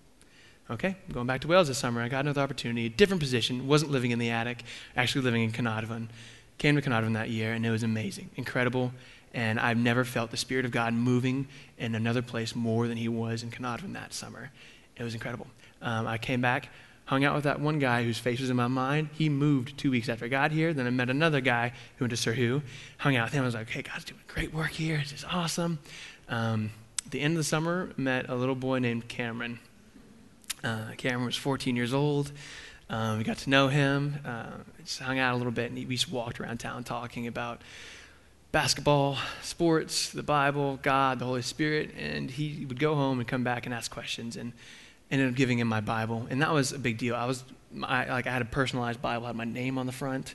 okay, 0.70 0.96
I'm 1.08 1.14
going 1.14 1.26
back 1.26 1.40
to 1.42 1.48
Wales 1.48 1.68
this 1.68 1.78
summer. 1.78 2.00
I 2.00 2.08
got 2.08 2.20
another 2.20 2.42
opportunity, 2.42 2.86
a 2.86 2.88
different 2.88 3.20
position. 3.20 3.66
Wasn't 3.66 3.90
living 3.90 4.12
in 4.12 4.18
the 4.18 4.30
attic, 4.30 4.62
actually 4.96 5.22
living 5.22 5.42
in 5.42 5.52
Caernarfon. 5.52 6.08
Came 6.58 6.76
to 6.76 6.82
Caernarfon 6.82 7.14
that 7.14 7.28
year, 7.28 7.52
and 7.52 7.66
it 7.66 7.70
was 7.70 7.82
amazing, 7.82 8.30
incredible. 8.36 8.92
And 9.34 9.60
I've 9.60 9.76
never 9.76 10.04
felt 10.04 10.30
the 10.30 10.36
Spirit 10.36 10.64
of 10.64 10.70
God 10.70 10.94
moving 10.94 11.48
in 11.76 11.94
another 11.94 12.22
place 12.22 12.54
more 12.54 12.88
than 12.88 12.96
He 12.96 13.08
was 13.08 13.42
in 13.42 13.50
Caernarfon 13.50 13.92
that 13.94 14.14
summer. 14.14 14.50
It 14.96 15.02
was 15.02 15.14
incredible. 15.14 15.46
Um, 15.82 16.06
I 16.06 16.18
came 16.18 16.40
back, 16.40 16.68
hung 17.04 17.24
out 17.24 17.34
with 17.34 17.44
that 17.44 17.60
one 17.60 17.78
guy 17.78 18.02
whose 18.02 18.18
face 18.18 18.40
was 18.40 18.50
in 18.50 18.56
my 18.56 18.66
mind. 18.68 19.10
He 19.12 19.28
moved 19.28 19.76
two 19.78 19.90
weeks 19.90 20.08
after 20.08 20.24
I 20.24 20.28
got 20.28 20.52
here. 20.52 20.72
Then 20.72 20.86
I 20.86 20.90
met 20.90 21.10
another 21.10 21.40
guy 21.40 21.72
who 21.96 22.04
went 22.04 22.10
to 22.10 22.16
Sir 22.16 22.32
Hugh, 22.32 22.62
hung 22.98 23.16
out 23.16 23.26
with 23.26 23.34
him. 23.34 23.42
I 23.42 23.46
was 23.46 23.54
like, 23.54 23.68
hey, 23.68 23.82
God's 23.82 24.04
doing 24.04 24.20
great 24.26 24.52
work 24.52 24.70
here. 24.70 24.98
This 24.98 25.12
is 25.12 25.24
awesome. 25.24 25.78
Um, 26.28 26.70
at 27.04 27.12
the 27.12 27.20
end 27.20 27.34
of 27.34 27.38
the 27.38 27.44
summer, 27.44 27.90
met 27.96 28.28
a 28.28 28.34
little 28.34 28.54
boy 28.54 28.78
named 28.78 29.08
Cameron. 29.08 29.58
Uh, 30.64 30.92
Cameron 30.96 31.26
was 31.26 31.36
14 31.36 31.76
years 31.76 31.94
old. 31.94 32.32
Um, 32.88 33.18
we 33.18 33.24
got 33.24 33.38
to 33.38 33.50
know 33.50 33.68
him, 33.68 34.20
uh, 34.24 34.46
just 34.84 35.00
hung 35.00 35.18
out 35.18 35.34
a 35.34 35.36
little 35.36 35.52
bit, 35.52 35.70
and 35.70 35.88
we 35.88 35.96
just 35.96 36.10
walked 36.10 36.40
around 36.40 36.58
town 36.58 36.84
talking 36.84 37.26
about 37.26 37.60
basketball, 38.52 39.18
sports, 39.42 40.10
the 40.10 40.22
Bible, 40.22 40.78
God, 40.82 41.18
the 41.18 41.24
Holy 41.24 41.42
Spirit. 41.42 41.90
And 41.98 42.30
he 42.30 42.64
would 42.64 42.78
go 42.78 42.94
home 42.94 43.18
and 43.18 43.28
come 43.28 43.44
back 43.44 43.66
and 43.66 43.74
ask 43.74 43.90
questions. 43.90 44.36
And 44.36 44.52
ended 45.10 45.28
up 45.28 45.34
giving 45.34 45.58
him 45.58 45.68
my 45.68 45.80
Bible, 45.80 46.26
and 46.30 46.42
that 46.42 46.52
was 46.52 46.72
a 46.72 46.78
big 46.78 46.98
deal. 46.98 47.14
I 47.14 47.26
was 47.26 47.44
I, 47.82 48.06
like 48.06 48.26
I 48.26 48.32
had 48.32 48.42
a 48.42 48.46
personalized 48.46 49.00
Bible, 49.02 49.26
had 49.26 49.36
my 49.36 49.44
name 49.44 49.78
on 49.78 49.86
the 49.86 49.92
front. 49.92 50.34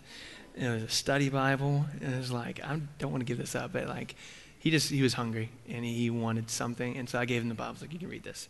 It 0.56 0.68
was 0.68 0.84
a 0.84 0.90
study 0.90 1.30
Bible, 1.30 1.86
and 2.02 2.14
it 2.14 2.18
was 2.18 2.32
like 2.32 2.64
I 2.64 2.80
don't 3.00 3.12
want 3.12 3.22
to 3.22 3.26
give 3.26 3.38
this 3.38 3.56
up, 3.56 3.74
but 3.74 3.88
like 3.88 4.16
he 4.60 4.70
just 4.70 4.90
he 4.90 5.02
was 5.02 5.14
hungry 5.14 5.50
and 5.70 5.84
he 5.84 6.10
wanted 6.10 6.50
something, 6.50 6.98
and 6.98 7.10
so 7.10 7.20
I 7.20 7.26
gave 7.26 7.42
him 7.42 7.50
the 7.50 7.56
Bible. 7.56 7.70
I 7.70 7.72
was 7.74 7.82
like, 7.82 7.94
you 7.94 8.00
can 8.00 8.10
read 8.10 8.24
this, 8.24 8.48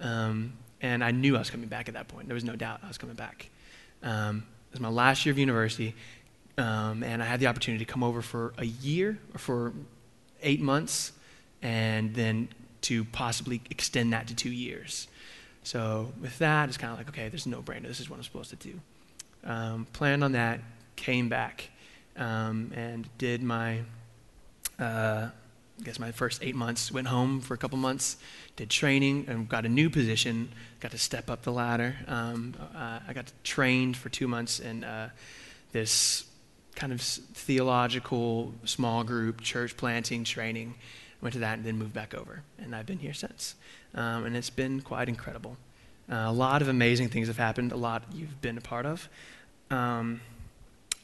um, 0.00 0.54
and 0.80 1.04
I 1.04 1.10
knew 1.10 1.36
I 1.36 1.38
was 1.38 1.50
coming 1.50 1.68
back 1.68 1.88
at 1.88 1.94
that 1.94 2.08
point. 2.08 2.26
There 2.26 2.34
was 2.34 2.44
no 2.44 2.56
doubt 2.56 2.80
I 2.82 2.88
was 2.88 2.98
coming 2.98 3.16
back. 3.16 3.48
Um, 4.02 4.44
it 4.70 4.74
was 4.74 4.80
my 4.80 4.88
last 4.88 5.24
year 5.24 5.32
of 5.32 5.38
university, 5.38 5.94
um, 6.58 7.02
and 7.02 7.22
I 7.22 7.26
had 7.26 7.40
the 7.40 7.46
opportunity 7.46 7.84
to 7.84 7.90
come 7.90 8.02
over 8.02 8.22
for 8.22 8.54
a 8.58 8.64
year 8.64 9.18
or 9.34 9.38
for 9.38 9.72
eight 10.42 10.60
months, 10.60 11.12
and 11.60 12.14
then 12.14 12.48
to 12.82 13.04
possibly 13.04 13.62
extend 13.70 14.12
that 14.12 14.26
to 14.28 14.34
two 14.34 14.50
years. 14.50 15.06
So 15.62 16.12
with 16.20 16.38
that, 16.38 16.68
it's 16.68 16.78
kind 16.78 16.92
of 16.92 16.98
like, 16.98 17.08
okay, 17.08 17.28
there's 17.28 17.46
no 17.46 17.62
brainer. 17.62 17.86
This 17.86 18.00
is 18.00 18.10
what 18.10 18.16
I'm 18.16 18.22
supposed 18.22 18.50
to 18.50 18.56
do. 18.56 18.80
Um, 19.44 19.86
planned 19.92 20.24
on 20.24 20.32
that, 20.32 20.60
came 20.96 21.28
back, 21.28 21.70
um, 22.16 22.72
and 22.74 23.08
did 23.18 23.42
my, 23.42 23.80
uh, 24.78 25.28
I 25.30 25.82
guess 25.84 25.98
my 25.98 26.12
first 26.12 26.42
eight 26.42 26.54
months. 26.54 26.92
Went 26.92 27.08
home 27.08 27.40
for 27.40 27.54
a 27.54 27.58
couple 27.58 27.78
months, 27.78 28.16
did 28.56 28.70
training, 28.70 29.26
and 29.28 29.48
got 29.48 29.64
a 29.64 29.68
new 29.68 29.88
position. 29.88 30.50
Got 30.80 30.92
to 30.92 30.98
step 30.98 31.30
up 31.30 31.42
the 31.42 31.52
ladder. 31.52 31.96
Um, 32.06 32.54
uh, 32.74 33.00
I 33.06 33.12
got 33.12 33.32
trained 33.42 33.96
for 33.96 34.08
two 34.08 34.28
months 34.28 34.60
in 34.60 34.84
uh, 34.84 35.10
this 35.72 36.24
kind 36.74 36.92
of 36.92 37.00
theological 37.00 38.54
small 38.64 39.04
group 39.04 39.40
church 39.40 39.76
planting 39.76 40.24
training. 40.24 40.74
Went 41.20 41.34
to 41.34 41.40
that 41.40 41.58
and 41.58 41.64
then 41.64 41.78
moved 41.78 41.92
back 41.92 42.14
over, 42.14 42.42
and 42.58 42.74
I've 42.74 42.86
been 42.86 42.98
here 42.98 43.14
since 43.14 43.54
um, 43.94 44.24
and 44.24 44.36
it's 44.36 44.50
been 44.50 44.80
quite 44.80 45.08
incredible. 45.08 45.56
Uh, 46.10 46.24
a 46.26 46.32
lot 46.32 46.62
of 46.62 46.68
amazing 46.68 47.08
things 47.08 47.28
have 47.28 47.38
happened, 47.38 47.72
a 47.72 47.76
lot 47.76 48.02
you've 48.12 48.40
been 48.40 48.58
a 48.58 48.60
part 48.60 48.86
of. 48.86 49.08
Um, 49.70 50.20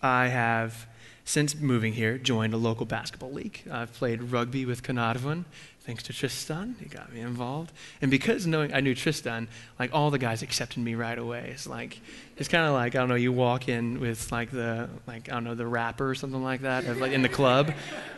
I 0.03 0.29
have, 0.29 0.87
since 1.25 1.55
moving 1.55 1.93
here, 1.93 2.19
joined 2.19 2.55
a 2.55 2.57
local 2.57 2.87
basketball 2.87 3.33
league. 3.33 3.63
I've 3.71 3.93
played 3.93 4.23
rugby 4.23 4.65
with 4.65 4.83
Caernarfon, 4.83 5.45
thanks 5.81 6.03
to 6.05 6.13
Tristan. 6.13 6.77
He 6.81 6.87
got 6.87 7.13
me 7.13 7.21
involved. 7.21 7.73
And 8.03 8.11
because 8.11 8.47
knowing 8.47 8.75
I 8.75 8.81
knew 8.81 8.95
Tristan, 8.95 9.49
like 9.79 9.95
all 9.95 10.11
the 10.11 10.19
guys 10.19 10.43
accepted 10.43 10.83
me 10.83 10.95
right 10.95 11.19
away. 11.19 11.51
It's 11.53 11.67
like, 11.67 12.01
it's 12.37 12.49
kind 12.49 12.67
of 12.67 12.75
like, 12.75 12.95
I 12.95 12.99
don't 12.99 13.09
know, 13.09 13.15
you 13.15 13.33
walk 13.33 13.69
in 13.69 13.99
with 13.99 14.31
like 14.31 14.51
the, 14.51 14.91
like, 15.07 15.31
I 15.31 15.33
don't 15.33 15.45
know, 15.45 15.55
the 15.55 15.67
rapper 15.67 16.11
or 16.11 16.15
something 16.15 16.43
like 16.43 16.61
that, 16.61 16.99
like 16.99 17.13
in 17.13 17.23
the 17.23 17.29
club. 17.29 17.73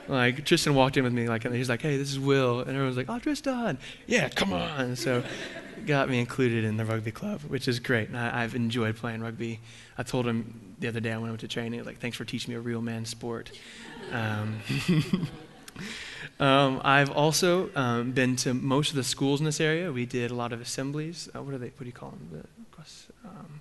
Like 0.09 0.45
Tristan 0.45 0.75
walked 0.75 0.97
in 0.97 1.05
with 1.05 1.13
me, 1.13 1.29
like, 1.29 1.45
and 1.45 1.55
he's 1.55 1.69
like, 1.69 1.83
hey, 1.83 1.97
this 1.97 2.11
is 2.11 2.19
Will. 2.19 2.59
And 2.61 2.71
everyone's 2.71 2.97
like, 2.97 3.09
oh, 3.09 3.21
Tristan. 3.21 3.79
Yeah, 4.07 4.29
come 4.29 4.53
on. 4.53 4.97
So 4.97 5.23
got 5.87 6.09
me 6.09 6.19
included 6.19 6.65
in 6.65 6.77
the 6.77 6.85
rugby 6.85 7.11
club, 7.11 7.43
which 7.43 7.69
is 7.69 7.79
great. 7.79 8.09
And 8.09 8.17
I, 8.17 8.43
have 8.43 8.55
enjoyed 8.55 8.97
playing 8.97 9.21
rugby. 9.21 9.61
I 9.99 10.03
told 10.03 10.27
him 10.27 10.75
the 10.79 10.89
other 10.89 11.01
day 11.01 11.15
when 11.17 11.25
I 11.27 11.29
went 11.31 11.41
to 11.41 11.49
training, 11.49 11.85
like, 11.85 11.99
thanks 11.99 12.17
for 12.17 12.25
teaching 12.25 12.53
me 12.53 12.59
a 12.59 12.61
real 12.61 12.81
man 12.81 13.05
sport. 13.05 13.51
Um, 14.13 14.61
um, 16.41 16.81
I've 16.85 17.11
also 17.11 17.71
um, 17.75 18.13
been 18.13 18.37
to 18.37 18.55
most 18.55 18.91
of 18.91 18.97
the 18.97 19.05
schools 19.05 19.41
in 19.41 19.47
this 19.47 19.61
area. 19.61 19.93
We 19.93 20.07
did 20.07 20.31
a 20.31 20.35
lot 20.35 20.53
of 20.53 20.61
assemblies. 20.61 21.29
Uh, 21.35 21.43
what 21.43 21.55
are 21.55 21.59
they? 21.59 21.69
What 21.69 21.81
do 21.81 21.87
you 21.87 21.93
call 21.93 22.11
them? 22.11 22.29
The, 22.33 23.29
um, 23.29 23.61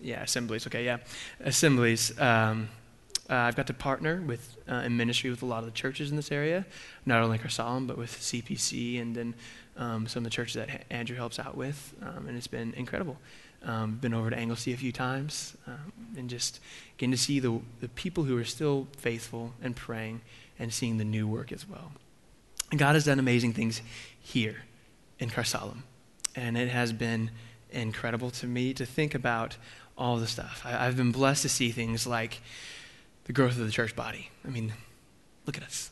yeah, 0.00 0.22
assemblies. 0.22 0.66
Okay, 0.66 0.84
yeah, 0.84 0.98
assemblies. 1.40 2.18
Um, 2.18 2.68
uh, 3.28 3.34
I've 3.34 3.56
got 3.56 3.66
to 3.66 3.74
partner 3.74 4.22
with 4.24 4.56
uh, 4.70 4.76
in 4.76 4.96
ministry 4.96 5.30
with 5.30 5.42
a 5.42 5.46
lot 5.46 5.60
of 5.60 5.64
the 5.64 5.72
churches 5.72 6.10
in 6.10 6.16
this 6.16 6.30
area, 6.30 6.64
not 7.04 7.22
only 7.22 7.38
Caersalem, 7.38 7.86
but 7.86 7.98
with 7.98 8.10
CPC 8.10 9.00
and 9.00 9.16
then 9.16 9.34
um, 9.76 10.06
some 10.06 10.20
of 10.20 10.24
the 10.24 10.30
churches 10.30 10.54
that 10.54 10.84
Andrew 10.90 11.16
helps 11.16 11.38
out 11.38 11.56
with, 11.56 11.94
um, 12.02 12.26
and 12.28 12.36
it's 12.36 12.46
been 12.46 12.72
incredible. 12.74 13.18
Um, 13.62 13.96
been 13.96 14.14
over 14.14 14.30
to 14.30 14.36
Anglesey 14.36 14.72
a 14.72 14.76
few 14.76 14.92
times, 14.92 15.56
um, 15.66 15.92
and 16.16 16.30
just 16.30 16.60
getting 16.98 17.10
to 17.10 17.16
see 17.16 17.40
the, 17.40 17.60
the 17.80 17.88
people 17.88 18.24
who 18.24 18.36
are 18.38 18.44
still 18.44 18.86
faithful 18.96 19.54
and 19.62 19.74
praying 19.74 20.20
and 20.58 20.72
seeing 20.72 20.98
the 20.98 21.04
new 21.04 21.26
work 21.26 21.52
as 21.52 21.68
well. 21.68 21.92
And 22.70 22.78
God 22.78 22.94
has 22.94 23.04
done 23.04 23.18
amazing 23.18 23.52
things 23.52 23.82
here 24.20 24.64
in 25.18 25.30
Caersalem, 25.30 25.84
and 26.34 26.56
it 26.56 26.68
has 26.68 26.92
been 26.92 27.30
incredible 27.70 28.30
to 28.30 28.46
me 28.46 28.72
to 28.74 28.86
think 28.86 29.14
about 29.14 29.56
all 29.98 30.16
the 30.16 30.26
stuff. 30.26 30.62
I, 30.64 30.84
have 30.84 30.96
been 30.96 31.12
blessed 31.12 31.42
to 31.42 31.48
see 31.48 31.70
things 31.70 32.06
like 32.06 32.40
the 33.24 33.32
growth 33.32 33.58
of 33.58 33.64
the 33.66 33.72
church 33.72 33.96
body. 33.96 34.30
I 34.44 34.48
mean, 34.48 34.72
look 35.46 35.56
at 35.56 35.62
us. 35.62 35.90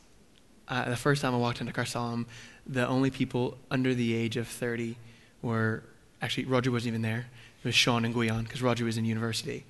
Uh, 0.69 0.89
the 0.89 0.97
first 0.97 1.23
time 1.23 1.35
I 1.35 1.39
walked 1.39 1.61
into 1.61 1.73
Caersalem, 1.73 2.27
the 2.67 2.87
only 2.87 3.11
people 3.11 3.59
under 3.71 3.95
the 3.95 4.15
age 4.15 4.37
of 4.37 4.49
30 4.49 4.97
were 5.43 5.83
actually, 6.23 6.47
Roger 6.47 6.71
wasn't 6.71 6.89
even 6.89 7.03
there. 7.03 7.27
It 7.63 7.67
was 7.67 7.75
Sean 7.75 8.05
and 8.05 8.15
Gwion 8.15 8.45
because 8.45 8.63
Roger 8.63 8.85
was 8.85 8.97
in 8.97 9.05
university. 9.05 9.65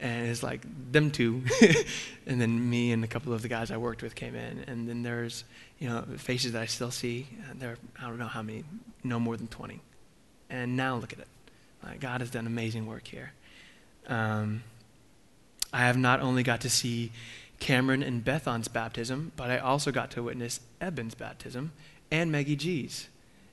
And 0.00 0.28
it's 0.28 0.42
like 0.42 0.62
them 0.92 1.10
two. 1.10 1.42
and 2.26 2.40
then 2.40 2.70
me 2.70 2.92
and 2.92 3.04
a 3.04 3.06
couple 3.06 3.32
of 3.32 3.42
the 3.42 3.48
guys 3.48 3.70
I 3.70 3.76
worked 3.76 4.02
with 4.02 4.14
came 4.14 4.34
in. 4.34 4.64
And 4.66 4.88
then 4.88 5.02
there's, 5.02 5.44
you 5.78 5.88
know, 5.88 6.04
faces 6.16 6.52
that 6.52 6.62
I 6.62 6.66
still 6.66 6.90
see. 6.90 7.28
There, 7.54 7.76
I 8.00 8.08
don't 8.08 8.18
know 8.18 8.26
how 8.26 8.42
many, 8.42 8.64
no 9.04 9.20
more 9.20 9.36
than 9.36 9.48
20. 9.48 9.80
And 10.48 10.76
now 10.76 10.96
look 10.96 11.12
at 11.12 11.18
it. 11.18 11.28
God 12.00 12.20
has 12.20 12.30
done 12.30 12.46
amazing 12.46 12.86
work 12.86 13.06
here. 13.06 13.32
Um, 14.06 14.62
I 15.72 15.80
have 15.80 15.96
not 15.96 16.20
only 16.20 16.42
got 16.42 16.60
to 16.62 16.70
see 16.70 17.12
Cameron 17.58 18.02
and 18.02 18.24
Bethon's 18.24 18.68
baptism, 18.68 19.32
but 19.36 19.50
I 19.50 19.58
also 19.58 19.92
got 19.92 20.10
to 20.12 20.22
witness 20.22 20.60
Eben's 20.80 21.14
baptism 21.14 21.72
and 22.10 22.30
Maggie 22.32 22.56
G's. 22.56 23.08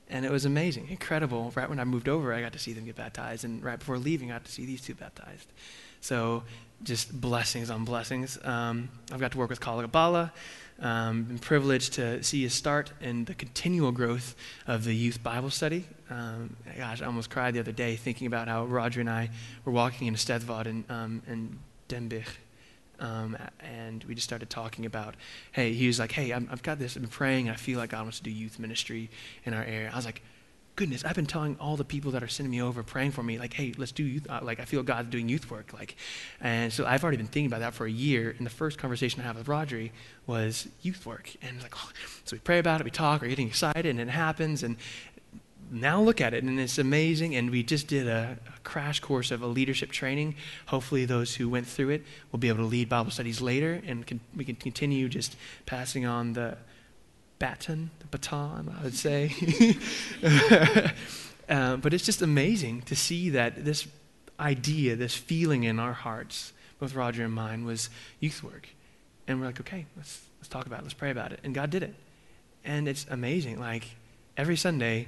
And 0.10 0.26
it 0.26 0.32
was 0.32 0.46
amazing, 0.46 0.88
incredible. 0.90 1.52
Right 1.56 1.70
when 1.70 1.80
I 1.80 1.84
moved 1.84 2.08
over, 2.08 2.34
I 2.34 2.42
got 2.42 2.54
to 2.54 2.60
see 2.60 2.74
them 2.74 2.86
get 2.86 2.96
baptized. 2.96 3.44
And 3.44 3.62
right 3.64 3.78
before 3.78 3.98
leaving, 3.98 4.32
I 4.32 4.36
got 4.36 4.46
to 4.46 4.52
see 4.52 4.66
these 4.66 4.82
two 4.82 4.96
baptized. 4.96 5.48
So 6.00 6.44
just 6.84 7.20
blessings 7.20 7.70
on 7.70 7.84
blessings. 7.84 8.40
Um, 8.46 8.90
I've 9.12 9.20
got 9.20 9.34
to 9.34 9.38
work 9.38 9.50
with 9.50 9.60
Kalagabala. 9.60 10.32
Um, 10.80 11.24
been 11.24 11.40
privileged 11.40 11.94
to 11.94 12.22
see 12.24 12.38
you 12.38 12.50
start 12.50 12.92
and 13.02 13.26
the 13.26 13.34
continual 13.34 13.92
growth 13.92 14.36
of 14.68 14.84
the 14.84 14.96
youth 14.96 15.24
Bible 15.24 15.50
study. 15.50 15.86
Um, 16.10 16.56
gosh, 16.78 17.02
I 17.02 17.06
almost 17.06 17.30
cried 17.32 17.56
the 17.56 17.60
other 17.60 17.72
day 17.72 17.96
thinking 17.96 18.28
about 18.28 18.48
how 18.48 18.66
Roger 18.66 19.02
and 19.02 19.10
I 19.10 19.32
were 19.66 19.74
walking 19.74 20.08
in 20.08 20.14
Stedvad 20.14 20.68
and, 20.68 20.90
um, 20.90 21.24
and 21.28 21.58
Denbigh 21.90 22.28
um, 22.99 23.38
and 23.60 24.03
we 24.05 24.15
just 24.15 24.27
started 24.27 24.49
talking 24.49 24.86
about, 24.86 25.15
hey, 25.51 25.73
he 25.73 25.88
was 25.88 25.99
like, 25.99 26.12
hey, 26.12 26.33
i 26.33 26.39
have 26.39 26.63
got 26.63 26.79
this, 26.79 26.95
I've 26.95 27.03
been 27.03 27.10
praying, 27.10 27.47
and 27.47 27.53
I 27.53 27.57
feel 27.57 27.77
like 27.77 27.91
God 27.91 28.03
wants 28.03 28.17
to 28.17 28.23
do 28.23 28.31
youth 28.31 28.60
ministry 28.60 29.10
in 29.45 29.53
our 29.53 29.63
area. 29.63 29.89
I 29.91 29.95
was 29.95 30.05
like, 30.05 30.21
goodness, 30.75 31.03
I've 31.03 31.15
been 31.15 31.25
telling 31.25 31.57
all 31.60 31.75
the 31.75 31.83
people 31.83 32.12
that 32.12 32.21
are 32.21 32.27
sending 32.27 32.51
me 32.51 32.62
over, 32.62 32.83
praying 32.83 33.12
for 33.12 33.23
me, 33.23 33.39
like, 33.39 33.53
hey, 33.53 33.73
let's 33.77 33.91
do 33.91 34.03
youth, 34.03 34.27
uh, 34.29 34.39
like, 34.43 34.60
I 34.60 34.65
feel 34.65 34.83
God's 34.83 35.10
doing 35.10 35.27
youth 35.27 35.49
work, 35.49 35.73
like, 35.73 35.95
and 36.39 36.71
so 36.71 36.86
I've 36.86 37.03
already 37.03 37.17
been 37.17 37.27
thinking 37.27 37.47
about 37.47 37.62
that 37.62 37.73
for 37.73 37.86
a 37.86 37.91
year, 37.91 38.36
and 38.38 38.45
the 38.45 38.51
first 38.51 38.77
conversation 38.77 39.21
I 39.21 39.23
had 39.23 39.36
with 39.36 39.47
Rodri 39.47 39.91
was 40.27 40.67
youth 40.81 41.05
work, 41.05 41.36
and 41.41 41.62
like, 41.63 41.73
oh. 41.75 41.89
so 42.25 42.36
we 42.36 42.39
pray 42.39 42.60
about 42.60 42.79
it, 42.79 42.83
we 42.83 42.91
talk, 42.91 43.21
we're 43.21 43.29
getting 43.29 43.47
excited, 43.47 43.88
and 43.88 43.99
it 43.99 44.10
happens, 44.10 44.62
and 44.62 44.77
now 45.71 46.01
look 46.01 46.21
at 46.21 46.34
it, 46.34 46.43
and 46.43 46.60
it's 46.60 46.77
amazing. 46.77 47.36
And 47.36 47.49
we 47.49 47.63
just 47.63 47.88
did 47.88 48.08
a, 48.08 48.38
a, 48.47 48.60
crash 48.62 48.99
course 48.99 49.32
of 49.32 49.41
a 49.41 49.47
leadership 49.47 49.91
training. 49.91 50.36
Hopefully, 50.67 51.06
those 51.06 51.36
who 51.36 51.49
went 51.49 51.67
through 51.67 51.89
it 51.89 52.03
will 52.32 52.39
be 52.39 52.47
able 52.47 52.60
to 52.60 52.65
lead 52.65 52.89
Bible 52.89 53.12
studies 53.12 53.41
later, 53.41 53.82
and 53.86 54.06
can, 54.06 54.19
we 54.36 54.45
can 54.45 54.56
continue 54.56 55.10
just 55.10 55.36
passing 55.65 56.06
on 56.06 56.34
the 56.34 56.58
baton, 57.39 57.91
the 57.99 58.08
baton, 58.08 58.75
I 58.80 58.84
would 58.84 58.95
say. 58.95 59.32
uh, 61.49 61.77
but 61.77 61.93
it's 61.93 62.06
just 62.06 62.21
amazing 62.21 62.82
to 62.84 62.95
see 62.95 63.30
that 63.32 63.63
this 63.63 63.88
idea, 64.39 64.95
this 64.95 65.15
feeling 65.15 65.63
in 65.63 65.80
our 65.80 65.93
hearts, 65.93 66.53
both 66.80 66.93
Roger 66.93 67.23
and 67.23 67.34
mine, 67.34 67.65
was 67.65 67.89
youth 68.19 68.43
work. 68.43 68.69
And 69.27 69.39
we're 69.39 69.47
like, 69.47 69.60
okay, 69.60 69.86
let's, 69.95 70.21
let's 70.39 70.47
talk 70.47 70.65
about 70.65 70.80
it, 70.80 70.84
let's 70.84 70.93
pray 70.93 71.12
about 71.12 71.32
it. 71.32 71.39
And 71.43 71.53
God 71.53 71.69
did 71.69 71.84
it. 71.84 71.95
And 72.63 72.88
it's 72.88 73.06
amazing. 73.10 73.60
Like, 73.60 73.95
every 74.36 74.56
Sunday, 74.56 75.08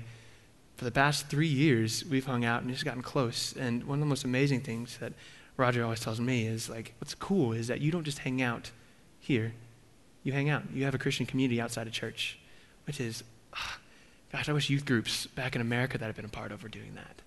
for 0.79 0.85
the 0.85 0.91
past 0.91 1.27
three 1.27 1.45
years, 1.45 2.05
we've 2.05 2.25
hung 2.25 2.45
out 2.45 2.61
and 2.61 2.71
just 2.71 2.85
gotten 2.85 3.01
close. 3.01 3.53
And 3.53 3.83
one 3.83 3.97
of 3.97 3.99
the 3.99 4.05
most 4.05 4.23
amazing 4.23 4.61
things 4.61 4.97
that 4.99 5.11
Roger 5.57 5.83
always 5.83 5.99
tells 5.99 6.21
me 6.21 6.47
is 6.47 6.69
like, 6.69 6.93
what's 6.99 7.13
cool 7.13 7.51
is 7.51 7.67
that 7.67 7.81
you 7.81 7.91
don't 7.91 8.05
just 8.05 8.19
hang 8.19 8.41
out 8.41 8.71
here, 9.19 9.51
you 10.23 10.31
hang 10.31 10.49
out. 10.49 10.63
You 10.73 10.85
have 10.85 10.95
a 10.95 10.97
Christian 10.97 11.25
community 11.25 11.59
outside 11.59 11.85
of 11.85 11.91
church, 11.91 12.39
which 12.87 13.01
is, 13.01 13.25
oh, 13.57 13.75
gosh, 14.31 14.47
I 14.47 14.53
wish 14.53 14.69
youth 14.69 14.85
groups 14.85 15.27
back 15.27 15.53
in 15.53 15.61
America 15.61 15.97
that 15.97 16.07
I've 16.07 16.15
been 16.15 16.23
a 16.23 16.29
part 16.29 16.53
of 16.53 16.63
were 16.63 16.69
doing 16.69 16.95
that. 16.95 17.23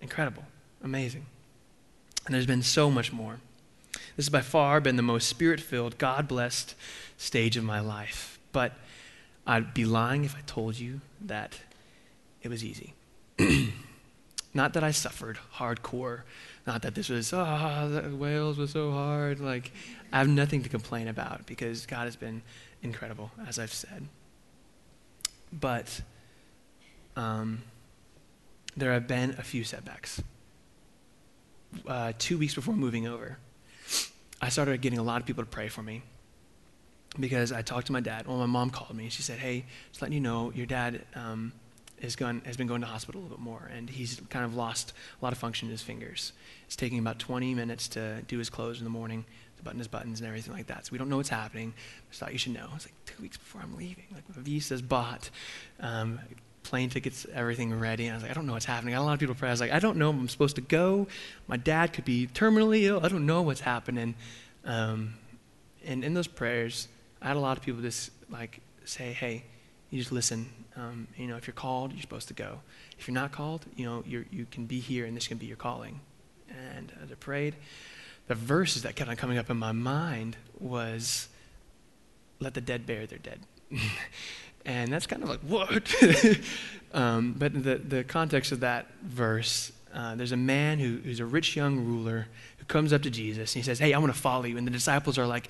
Incredible, 0.00 0.44
amazing. 0.82 1.26
And 2.24 2.34
there's 2.34 2.46
been 2.46 2.62
so 2.62 2.90
much 2.90 3.12
more. 3.12 3.40
This 4.16 4.24
has 4.24 4.30
by 4.30 4.40
far 4.40 4.80
been 4.80 4.96
the 4.96 5.02
most 5.02 5.28
spirit 5.28 5.60
filled, 5.60 5.98
God 5.98 6.26
blessed 6.26 6.74
stage 7.18 7.58
of 7.58 7.64
my 7.64 7.80
life. 7.80 8.38
But 8.50 8.72
I'd 9.46 9.74
be 9.74 9.84
lying 9.84 10.24
if 10.24 10.34
I 10.34 10.40
told 10.46 10.78
you 10.78 11.02
that 11.20 11.60
it 12.44 12.48
was 12.48 12.62
easy. 12.62 12.94
not 14.54 14.74
that 14.74 14.84
I 14.84 14.92
suffered 14.92 15.38
hardcore, 15.56 16.22
not 16.66 16.82
that 16.82 16.94
this 16.94 17.08
was, 17.08 17.32
ah, 17.32 17.88
oh, 18.04 18.14
Wales 18.14 18.58
was 18.58 18.70
so 18.70 18.92
hard. 18.92 19.40
Like, 19.40 19.72
I 20.12 20.18
have 20.18 20.28
nothing 20.28 20.62
to 20.62 20.68
complain 20.68 21.08
about 21.08 21.46
because 21.46 21.86
God 21.86 22.04
has 22.04 22.16
been 22.16 22.42
incredible, 22.82 23.30
as 23.48 23.58
I've 23.58 23.72
said. 23.72 24.06
But 25.52 26.02
um, 27.16 27.62
there 28.76 28.92
have 28.92 29.08
been 29.08 29.30
a 29.38 29.42
few 29.42 29.64
setbacks. 29.64 30.22
Uh, 31.86 32.12
two 32.18 32.38
weeks 32.38 32.54
before 32.54 32.74
moving 32.74 33.08
over, 33.08 33.38
I 34.40 34.48
started 34.50 34.80
getting 34.80 34.98
a 34.98 35.02
lot 35.02 35.20
of 35.20 35.26
people 35.26 35.42
to 35.42 35.50
pray 35.50 35.68
for 35.68 35.82
me 35.82 36.02
because 37.18 37.52
I 37.52 37.62
talked 37.62 37.86
to 37.86 37.92
my 37.92 38.00
dad. 38.00 38.26
Well, 38.26 38.36
my 38.36 38.46
mom 38.46 38.70
called 38.70 38.94
me 38.94 39.04
and 39.04 39.12
she 39.12 39.22
said, 39.22 39.38
Hey, 39.38 39.64
just 39.90 40.02
letting 40.02 40.14
you 40.14 40.20
know, 40.20 40.52
your 40.54 40.66
dad 40.66 41.02
um, 41.14 41.52
has, 42.04 42.16
gone, 42.16 42.42
has 42.44 42.56
been 42.56 42.66
going 42.66 42.80
to 42.82 42.86
hospital 42.86 43.20
a 43.20 43.22
little 43.22 43.36
bit 43.36 43.44
more, 43.44 43.70
and 43.74 43.90
he's 43.90 44.20
kind 44.30 44.44
of 44.44 44.54
lost 44.54 44.92
a 45.20 45.24
lot 45.24 45.32
of 45.32 45.38
function 45.38 45.66
in 45.68 45.72
his 45.72 45.82
fingers. 45.82 46.32
It's 46.66 46.76
taking 46.76 46.98
about 46.98 47.18
20 47.18 47.54
minutes 47.54 47.88
to 47.88 48.22
do 48.22 48.38
his 48.38 48.48
clothes 48.48 48.78
in 48.78 48.84
the 48.84 48.90
morning, 48.90 49.24
to 49.56 49.62
button 49.62 49.78
his 49.78 49.88
buttons 49.88 50.20
and 50.20 50.28
everything 50.28 50.52
like 50.52 50.68
that. 50.68 50.86
So 50.86 50.92
we 50.92 50.98
don't 50.98 51.08
know 51.08 51.16
what's 51.16 51.28
happening. 51.28 51.74
Just 52.10 52.20
thought 52.20 52.32
you 52.32 52.38
should 52.38 52.52
know. 52.52 52.68
It's 52.76 52.86
like 52.86 52.94
two 53.06 53.20
weeks 53.20 53.36
before 53.36 53.60
I'm 53.62 53.76
leaving. 53.76 54.04
Like 54.12 54.24
my 54.28 54.42
visa's 54.42 54.82
bought, 54.82 55.30
um, 55.80 56.20
plane 56.62 56.88
tickets, 56.88 57.26
everything 57.32 57.78
ready. 57.78 58.06
And 58.06 58.12
I 58.12 58.16
was 58.16 58.22
like, 58.22 58.30
I 58.30 58.34
don't 58.34 58.46
know 58.46 58.54
what's 58.54 58.64
happening. 58.64 58.94
I 58.94 58.98
had 58.98 59.02
a 59.02 59.06
lot 59.06 59.12
of 59.14 59.20
people 59.20 59.34
pray. 59.34 59.48
I 59.48 59.52
was 59.52 59.60
like, 59.60 59.72
I 59.72 59.78
don't 59.78 59.98
know 59.98 60.10
if 60.10 60.16
I'm 60.16 60.28
supposed 60.28 60.56
to 60.56 60.62
go. 60.62 61.06
My 61.46 61.56
dad 61.56 61.92
could 61.92 62.04
be 62.04 62.26
terminally 62.26 62.82
ill. 62.82 63.00
I 63.04 63.08
don't 63.08 63.26
know 63.26 63.42
what's 63.42 63.60
happening. 63.60 64.14
Um, 64.64 65.14
and 65.84 66.02
in 66.02 66.14
those 66.14 66.26
prayers, 66.26 66.88
I 67.20 67.28
had 67.28 67.36
a 67.36 67.40
lot 67.40 67.56
of 67.56 67.62
people 67.62 67.82
just 67.82 68.10
like 68.30 68.60
say, 68.84 69.12
hey, 69.12 69.44
you 69.94 70.00
just 70.00 70.12
listen 70.12 70.50
um, 70.76 71.06
you 71.16 71.26
know, 71.26 71.36
if 71.36 71.46
you're 71.46 71.54
called, 71.54 71.92
you're 71.92 72.00
supposed 72.00 72.28
to 72.28 72.34
go. 72.34 72.60
If 72.98 73.06
you're 73.06 73.14
not 73.14 73.30
called, 73.30 73.64
you 73.76 73.84
know, 73.86 74.02
you 74.06 74.24
you 74.30 74.46
can 74.50 74.66
be 74.66 74.80
here 74.80 75.04
and 75.04 75.16
this 75.16 75.28
can 75.28 75.38
be 75.38 75.46
your 75.46 75.56
calling. 75.56 76.00
And 76.48 76.92
as 77.02 77.12
I 77.12 77.14
prayed, 77.14 77.54
the 78.26 78.34
verses 78.34 78.82
that 78.82 78.96
kept 78.96 79.08
on 79.08 79.16
coming 79.16 79.38
up 79.38 79.50
in 79.50 79.56
my 79.56 79.72
mind 79.72 80.36
was, 80.58 81.28
let 82.40 82.54
the 82.54 82.60
dead 82.60 82.86
bury 82.86 83.06
their 83.06 83.18
dead. 83.18 83.40
and 84.64 84.92
that's 84.92 85.06
kind 85.06 85.22
of 85.22 85.28
like, 85.28 85.40
what? 85.40 85.94
um, 86.94 87.34
but 87.38 87.52
the, 87.62 87.76
the 87.76 88.04
context 88.04 88.52
of 88.52 88.60
that 88.60 88.86
verse 89.02 89.72
uh, 89.94 90.16
there's 90.16 90.32
a 90.32 90.36
man 90.36 90.80
who, 90.80 90.98
who's 91.04 91.20
a 91.20 91.24
rich 91.24 91.54
young 91.54 91.84
ruler 91.84 92.26
who 92.58 92.64
comes 92.64 92.92
up 92.92 93.02
to 93.02 93.10
Jesus 93.10 93.54
and 93.54 93.62
he 93.62 93.64
says, 93.64 93.78
Hey, 93.78 93.92
I 93.92 93.98
want 93.98 94.12
to 94.12 94.20
follow 94.20 94.44
you. 94.44 94.58
And 94.58 94.66
the 94.66 94.72
disciples 94.72 95.18
are 95.18 95.26
like, 95.26 95.48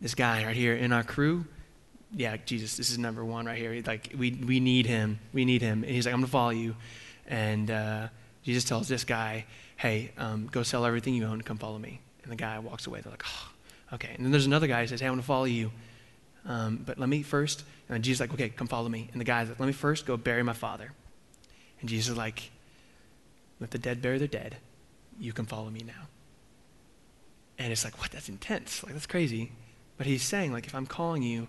This 0.00 0.14
guy 0.14 0.42
right 0.46 0.56
here 0.56 0.74
in 0.74 0.90
our 0.90 1.04
crew, 1.04 1.44
yeah, 2.14 2.36
Jesus, 2.38 2.76
this 2.76 2.90
is 2.90 2.98
number 2.98 3.24
one 3.24 3.46
right 3.46 3.58
here. 3.58 3.82
Like, 3.86 4.14
we, 4.16 4.32
we 4.32 4.60
need 4.60 4.86
him. 4.86 5.18
We 5.32 5.44
need 5.44 5.60
him. 5.60 5.82
And 5.82 5.92
he's 5.92 6.06
like, 6.06 6.14
I'm 6.14 6.20
going 6.20 6.26
to 6.26 6.32
follow 6.32 6.50
you. 6.50 6.74
And 7.26 7.70
uh, 7.70 8.08
Jesus 8.42 8.64
tells 8.64 8.88
this 8.88 9.04
guy, 9.04 9.44
Hey, 9.76 10.10
um, 10.18 10.48
go 10.50 10.62
sell 10.62 10.84
everything 10.84 11.14
you 11.14 11.24
own 11.24 11.34
and 11.34 11.44
come 11.44 11.58
follow 11.58 11.78
me. 11.78 12.00
And 12.22 12.32
the 12.32 12.36
guy 12.36 12.58
walks 12.58 12.86
away. 12.86 13.00
They're 13.00 13.12
like, 13.12 13.24
Oh, 13.26 13.94
okay. 13.94 14.10
And 14.14 14.24
then 14.24 14.32
there's 14.32 14.46
another 14.46 14.66
guy 14.66 14.80
who 14.80 14.86
says, 14.86 15.00
Hey, 15.00 15.06
I'm 15.06 15.12
going 15.12 15.20
to 15.20 15.26
follow 15.26 15.44
you. 15.44 15.70
Um, 16.46 16.82
but 16.84 16.98
let 16.98 17.08
me 17.08 17.22
first, 17.22 17.64
and 17.88 18.02
Jesus 18.02 18.16
is 18.16 18.20
like, 18.20 18.32
Okay, 18.32 18.48
come 18.48 18.66
follow 18.66 18.88
me. 18.88 19.08
And 19.12 19.20
the 19.20 19.24
guy's 19.24 19.48
like, 19.48 19.60
Let 19.60 19.66
me 19.66 19.72
first 19.72 20.06
go 20.06 20.16
bury 20.16 20.42
my 20.42 20.54
father. 20.54 20.92
And 21.80 21.88
Jesus 21.88 22.12
is 22.12 22.16
like, 22.16 22.50
Let 23.60 23.70
the 23.70 23.78
dead 23.78 24.00
bury 24.00 24.18
their 24.18 24.28
dead. 24.28 24.56
You 25.20 25.32
can 25.32 25.44
follow 25.44 25.68
me 25.68 25.82
now. 25.86 26.08
And 27.58 27.70
it's 27.70 27.84
like, 27.84 28.00
What? 28.00 28.10
That's 28.12 28.30
intense. 28.30 28.82
Like, 28.82 28.94
that's 28.94 29.06
crazy. 29.06 29.52
But 29.98 30.06
he's 30.06 30.22
saying, 30.22 30.52
like, 30.52 30.66
if 30.66 30.74
I'm 30.76 30.86
calling 30.86 31.24
you, 31.24 31.48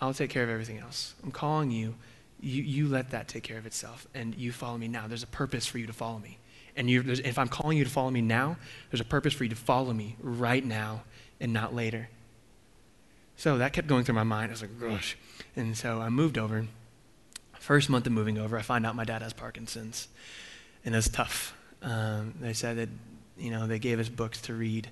I'll 0.00 0.14
take 0.14 0.30
care 0.30 0.42
of 0.42 0.50
everything 0.50 0.78
else. 0.78 1.14
I'm 1.22 1.30
calling 1.30 1.70
you. 1.70 1.94
You, 2.40 2.62
you 2.62 2.88
let 2.88 3.10
that 3.10 3.28
take 3.28 3.42
care 3.42 3.56
of 3.56 3.64
itself, 3.64 4.06
and 4.14 4.34
you 4.34 4.52
follow 4.52 4.76
me 4.76 4.88
now. 4.88 5.06
There's 5.06 5.22
a 5.22 5.26
purpose 5.28 5.66
for 5.66 5.78
you 5.78 5.86
to 5.86 5.92
follow 5.92 6.18
me. 6.18 6.38
And 6.76 6.90
you, 6.90 7.02
if 7.06 7.38
I'm 7.38 7.48
calling 7.48 7.78
you 7.78 7.84
to 7.84 7.90
follow 7.90 8.10
me 8.10 8.20
now, 8.20 8.56
there's 8.90 9.00
a 9.00 9.04
purpose 9.04 9.32
for 9.32 9.44
you 9.44 9.50
to 9.50 9.56
follow 9.56 9.94
me 9.94 10.16
right 10.20 10.64
now 10.64 11.04
and 11.40 11.52
not 11.52 11.74
later. 11.74 12.10
So 13.36 13.58
that 13.58 13.72
kept 13.72 13.88
going 13.88 14.04
through 14.04 14.14
my 14.14 14.24
mind. 14.24 14.50
I 14.50 14.52
was 14.52 14.62
like, 14.62 14.78
gosh. 14.78 15.16
And 15.56 15.76
so 15.76 16.00
I 16.00 16.10
moved 16.10 16.36
over. 16.36 16.66
First 17.54 17.88
month 17.88 18.06
of 18.06 18.12
moving 18.12 18.38
over, 18.38 18.58
I 18.58 18.62
find 18.62 18.84
out 18.84 18.94
my 18.94 19.04
dad 19.04 19.22
has 19.22 19.32
Parkinson's. 19.32 20.08
And 20.84 20.94
was 20.94 21.08
tough. 21.08 21.54
Um, 21.82 22.34
they 22.40 22.52
said 22.52 22.76
that, 22.76 22.88
you 23.36 23.50
know, 23.50 23.66
they 23.66 23.78
gave 23.78 23.98
us 23.98 24.08
books 24.08 24.40
to 24.42 24.54
read 24.54 24.88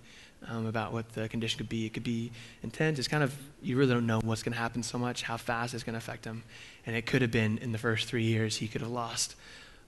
um, 0.48 0.66
about 0.66 0.92
what 0.92 1.11
the 1.12 1.28
condition 1.28 1.59
could 1.59 1.68
be. 1.68 1.87
It 1.87 1.94
could 1.94 2.04
be 2.04 2.33
intense. 2.62 2.98
It's 2.98 3.09
kind 3.09 3.22
of, 3.22 3.37
you 3.62 3.76
really 3.76 3.94
don't 3.94 4.07
know 4.07 4.20
what's 4.20 4.42
going 4.42 4.52
to 4.52 4.59
happen 4.59 4.83
so 4.83 4.98
much, 4.98 5.22
how 5.22 5.37
fast 5.37 5.74
it's 5.74 5.85
going 5.85 5.94
to 5.94 5.98
affect 5.98 6.24
him. 6.24 6.42
And 6.87 6.94
it 6.96 7.07
could 7.07 7.22
have 7.22 7.30
been 7.30 7.59
in 7.59 7.72
the 7.72 7.78
first 7.78 8.07
three 8.07 8.24
years, 8.24 8.57
he 8.57 8.68
could 8.68 8.80
have 8.80 8.90
lost 8.90 9.37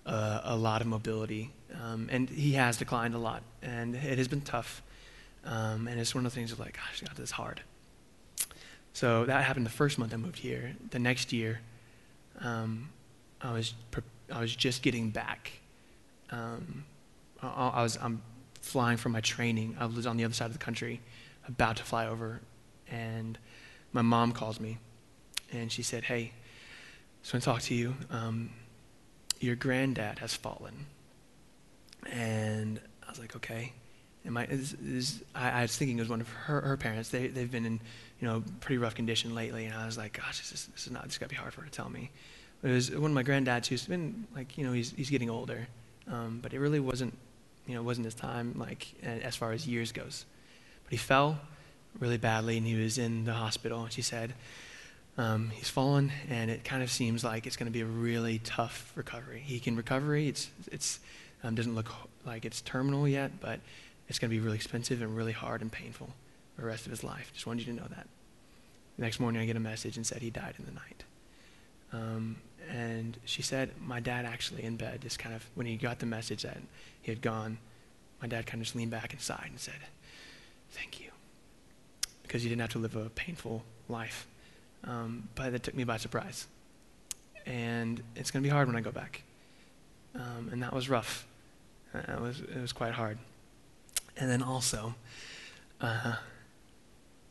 uh, 0.06 0.40
a 0.44 0.56
lot 0.56 0.80
of 0.80 0.86
mobility. 0.86 1.50
Um, 1.82 2.08
and 2.10 2.28
he 2.30 2.52
has 2.52 2.76
declined 2.76 3.14
a 3.14 3.18
lot. 3.18 3.42
And 3.62 3.94
it 3.94 4.18
has 4.18 4.28
been 4.28 4.40
tough. 4.40 4.82
Um, 5.44 5.88
and 5.88 6.00
it's 6.00 6.14
one 6.14 6.26
of 6.26 6.32
the 6.32 6.36
things 6.36 6.52
of 6.52 6.58
like, 6.58 6.76
gosh, 6.76 7.02
God, 7.02 7.16
this 7.16 7.24
is 7.24 7.30
hard. 7.32 7.60
So 8.92 9.26
that 9.26 9.44
happened 9.44 9.66
the 9.66 9.70
first 9.70 9.98
month 9.98 10.14
I 10.14 10.16
moved 10.16 10.38
here. 10.38 10.74
The 10.90 10.98
next 10.98 11.32
year, 11.32 11.60
um, 12.40 12.88
I 13.42 13.52
was 13.52 13.74
I 14.32 14.40
was 14.40 14.56
just 14.56 14.82
getting 14.82 15.10
back. 15.10 15.52
Um, 16.30 16.84
I, 17.42 17.68
I 17.74 17.82
was 17.82 17.98
I'm 18.00 18.22
flying 18.66 18.96
from 18.96 19.12
my 19.12 19.20
training. 19.20 19.76
I 19.78 19.86
was 19.86 20.06
on 20.06 20.16
the 20.16 20.24
other 20.24 20.34
side 20.34 20.46
of 20.46 20.52
the 20.52 20.58
country, 20.58 21.00
about 21.46 21.76
to 21.76 21.84
fly 21.84 22.06
over, 22.06 22.40
and 22.90 23.38
my 23.92 24.02
mom 24.02 24.32
calls 24.32 24.58
me, 24.58 24.78
and 25.52 25.70
she 25.70 25.82
said, 25.82 26.04
"Hey, 26.04 26.32
just 27.22 27.32
want 27.32 27.44
to 27.44 27.50
talk 27.50 27.62
to 27.62 27.74
you. 27.74 27.94
Um, 28.10 28.50
your 29.40 29.54
granddad 29.54 30.18
has 30.18 30.34
fallen." 30.34 30.86
And 32.10 32.80
I 33.06 33.10
was 33.10 33.18
like, 33.18 33.36
"Okay." 33.36 33.72
And 34.24 34.34
my, 34.34 34.48
I, 35.36 35.50
I, 35.50 35.62
was 35.62 35.76
thinking 35.76 35.98
it 35.98 36.00
was 36.00 36.08
one 36.08 36.20
of 36.20 36.28
her, 36.28 36.60
her 36.60 36.76
parents. 36.76 37.10
They, 37.10 37.28
they've 37.28 37.50
been 37.50 37.64
in, 37.64 37.80
you 38.20 38.26
know, 38.26 38.42
pretty 38.58 38.78
rough 38.78 38.96
condition 38.96 39.36
lately, 39.36 39.66
and 39.66 39.74
I 39.74 39.86
was 39.86 39.96
like, 39.96 40.14
"Gosh, 40.14 40.38
this 40.38 40.52
is, 40.52 40.66
this 40.66 40.86
is 40.86 40.92
not. 40.92 41.04
This 41.04 41.18
got 41.18 41.26
to 41.26 41.30
be 41.30 41.36
hard 41.36 41.52
for 41.54 41.60
her 41.60 41.66
to 41.68 41.72
tell 41.72 41.88
me." 41.88 42.10
But 42.60 42.72
it 42.72 42.74
was 42.74 42.90
one 42.90 43.12
of 43.12 43.14
my 43.14 43.22
granddads 43.22 43.66
who's 43.66 43.86
been 43.86 44.26
like, 44.34 44.58
you 44.58 44.66
know, 44.66 44.72
he's 44.72 44.90
he's 44.90 45.10
getting 45.10 45.30
older, 45.30 45.68
um, 46.10 46.40
but 46.42 46.52
it 46.52 46.58
really 46.58 46.80
wasn't 46.80 47.16
you 47.66 47.74
know, 47.74 47.80
it 47.80 47.84
wasn't 47.84 48.04
his 48.04 48.14
time, 48.14 48.54
like, 48.56 48.94
as 49.02 49.36
far 49.36 49.52
as 49.52 49.66
years 49.66 49.92
goes. 49.92 50.24
But 50.84 50.92
he 50.92 50.96
fell 50.96 51.40
really 51.98 52.18
badly, 52.18 52.56
and 52.56 52.66
he 52.66 52.74
was 52.74 52.98
in 52.98 53.24
the 53.24 53.32
hospital. 53.32 53.82
And 53.82 53.92
she 53.92 54.02
said, 54.02 54.34
um, 55.18 55.50
he's 55.50 55.70
fallen, 55.70 56.12
and 56.28 56.50
it 56.50 56.64
kind 56.64 56.82
of 56.82 56.90
seems 56.90 57.24
like 57.24 57.46
it's 57.46 57.56
going 57.56 57.66
to 57.66 57.72
be 57.72 57.80
a 57.80 57.86
really 57.86 58.38
tough 58.38 58.92
recovery. 58.94 59.42
He 59.44 59.58
can 59.60 59.76
recover. 59.76 60.14
It's, 60.14 60.50
it's 60.70 61.00
um, 61.42 61.54
doesn't 61.54 61.74
look 61.74 61.90
like 62.24 62.44
it's 62.44 62.60
terminal 62.60 63.08
yet, 63.08 63.40
but 63.40 63.60
it's 64.08 64.18
going 64.18 64.30
to 64.30 64.36
be 64.36 64.40
really 64.40 64.56
expensive 64.56 65.02
and 65.02 65.16
really 65.16 65.32
hard 65.32 65.62
and 65.62 65.72
painful 65.72 66.10
for 66.54 66.62
the 66.62 66.66
rest 66.66 66.86
of 66.86 66.90
his 66.90 67.02
life. 67.02 67.30
Just 67.32 67.46
wanted 67.46 67.66
you 67.66 67.72
to 67.72 67.80
know 67.80 67.88
that. 67.88 68.06
The 68.96 69.02
next 69.02 69.20
morning, 69.20 69.40
I 69.42 69.46
get 69.46 69.56
a 69.56 69.60
message 69.60 69.96
and 69.96 70.06
said 70.06 70.22
he 70.22 70.30
died 70.30 70.54
in 70.58 70.64
the 70.64 70.72
night. 70.72 71.04
Um, 71.92 72.36
and 72.70 73.18
she 73.24 73.42
said, 73.42 73.70
my 73.80 74.00
dad 74.00 74.24
actually 74.24 74.64
in 74.64 74.76
bed, 74.76 75.00
just 75.02 75.18
kind 75.18 75.34
of, 75.34 75.44
when 75.54 75.66
he 75.66 75.76
got 75.76 75.98
the 75.98 76.06
message 76.06 76.42
that 76.42 76.58
he 77.02 77.10
had 77.10 77.20
gone, 77.22 77.58
my 78.20 78.28
dad 78.28 78.46
kind 78.46 78.60
of 78.60 78.66
just 78.66 78.76
leaned 78.76 78.90
back 78.90 79.12
and 79.12 79.20
sighed 79.20 79.48
and 79.48 79.60
said, 79.60 79.74
thank 80.70 81.00
you. 81.00 81.10
Because 82.22 82.42
you 82.42 82.48
didn't 82.48 82.62
have 82.62 82.70
to 82.70 82.78
live 82.78 82.96
a 82.96 83.08
painful 83.10 83.62
life. 83.88 84.26
Um, 84.84 85.28
but 85.34 85.54
it 85.54 85.62
took 85.62 85.74
me 85.74 85.84
by 85.84 85.96
surprise. 85.96 86.46
And 87.44 88.02
it's 88.16 88.30
going 88.30 88.42
to 88.42 88.46
be 88.46 88.52
hard 88.52 88.66
when 88.66 88.76
I 88.76 88.80
go 88.80 88.90
back. 88.90 89.22
Um, 90.14 90.48
and 90.50 90.62
that 90.62 90.72
was 90.72 90.88
rough. 90.88 91.26
Uh, 91.94 91.98
it, 92.12 92.20
was, 92.20 92.40
it 92.40 92.60
was 92.60 92.72
quite 92.72 92.92
hard. 92.92 93.18
And 94.16 94.30
then 94.30 94.42
also, 94.42 94.94
uh, 95.80 96.16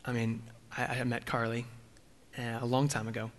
I 0.05 0.11
mean, 0.11 0.43
I, 0.77 0.85
I 0.85 1.03
met 1.03 1.25
Carly 1.25 1.65
uh, 2.37 2.59
a 2.61 2.65
long 2.65 2.87
time 2.87 3.07
ago. 3.07 3.31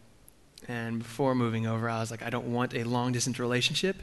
And 0.68 0.98
before 0.98 1.34
moving 1.34 1.66
over, 1.66 1.88
I 1.88 2.00
was 2.00 2.10
like, 2.10 2.22
I 2.22 2.30
don't 2.30 2.52
want 2.52 2.74
a 2.74 2.84
long 2.84 3.12
distance 3.12 3.38
relationship 3.38 3.96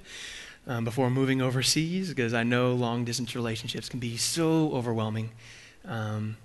um, 0.68 0.86
before 0.86 1.10
moving 1.10 1.42
overseas 1.42 2.10
because 2.10 2.34
I 2.34 2.44
know 2.44 2.74
long 2.74 3.04
distance 3.04 3.36
relationships 3.36 3.90
can 3.90 4.00
be 4.00 4.18
so 4.18 4.72
overwhelming. 4.72 5.32
Um, 5.86 6.38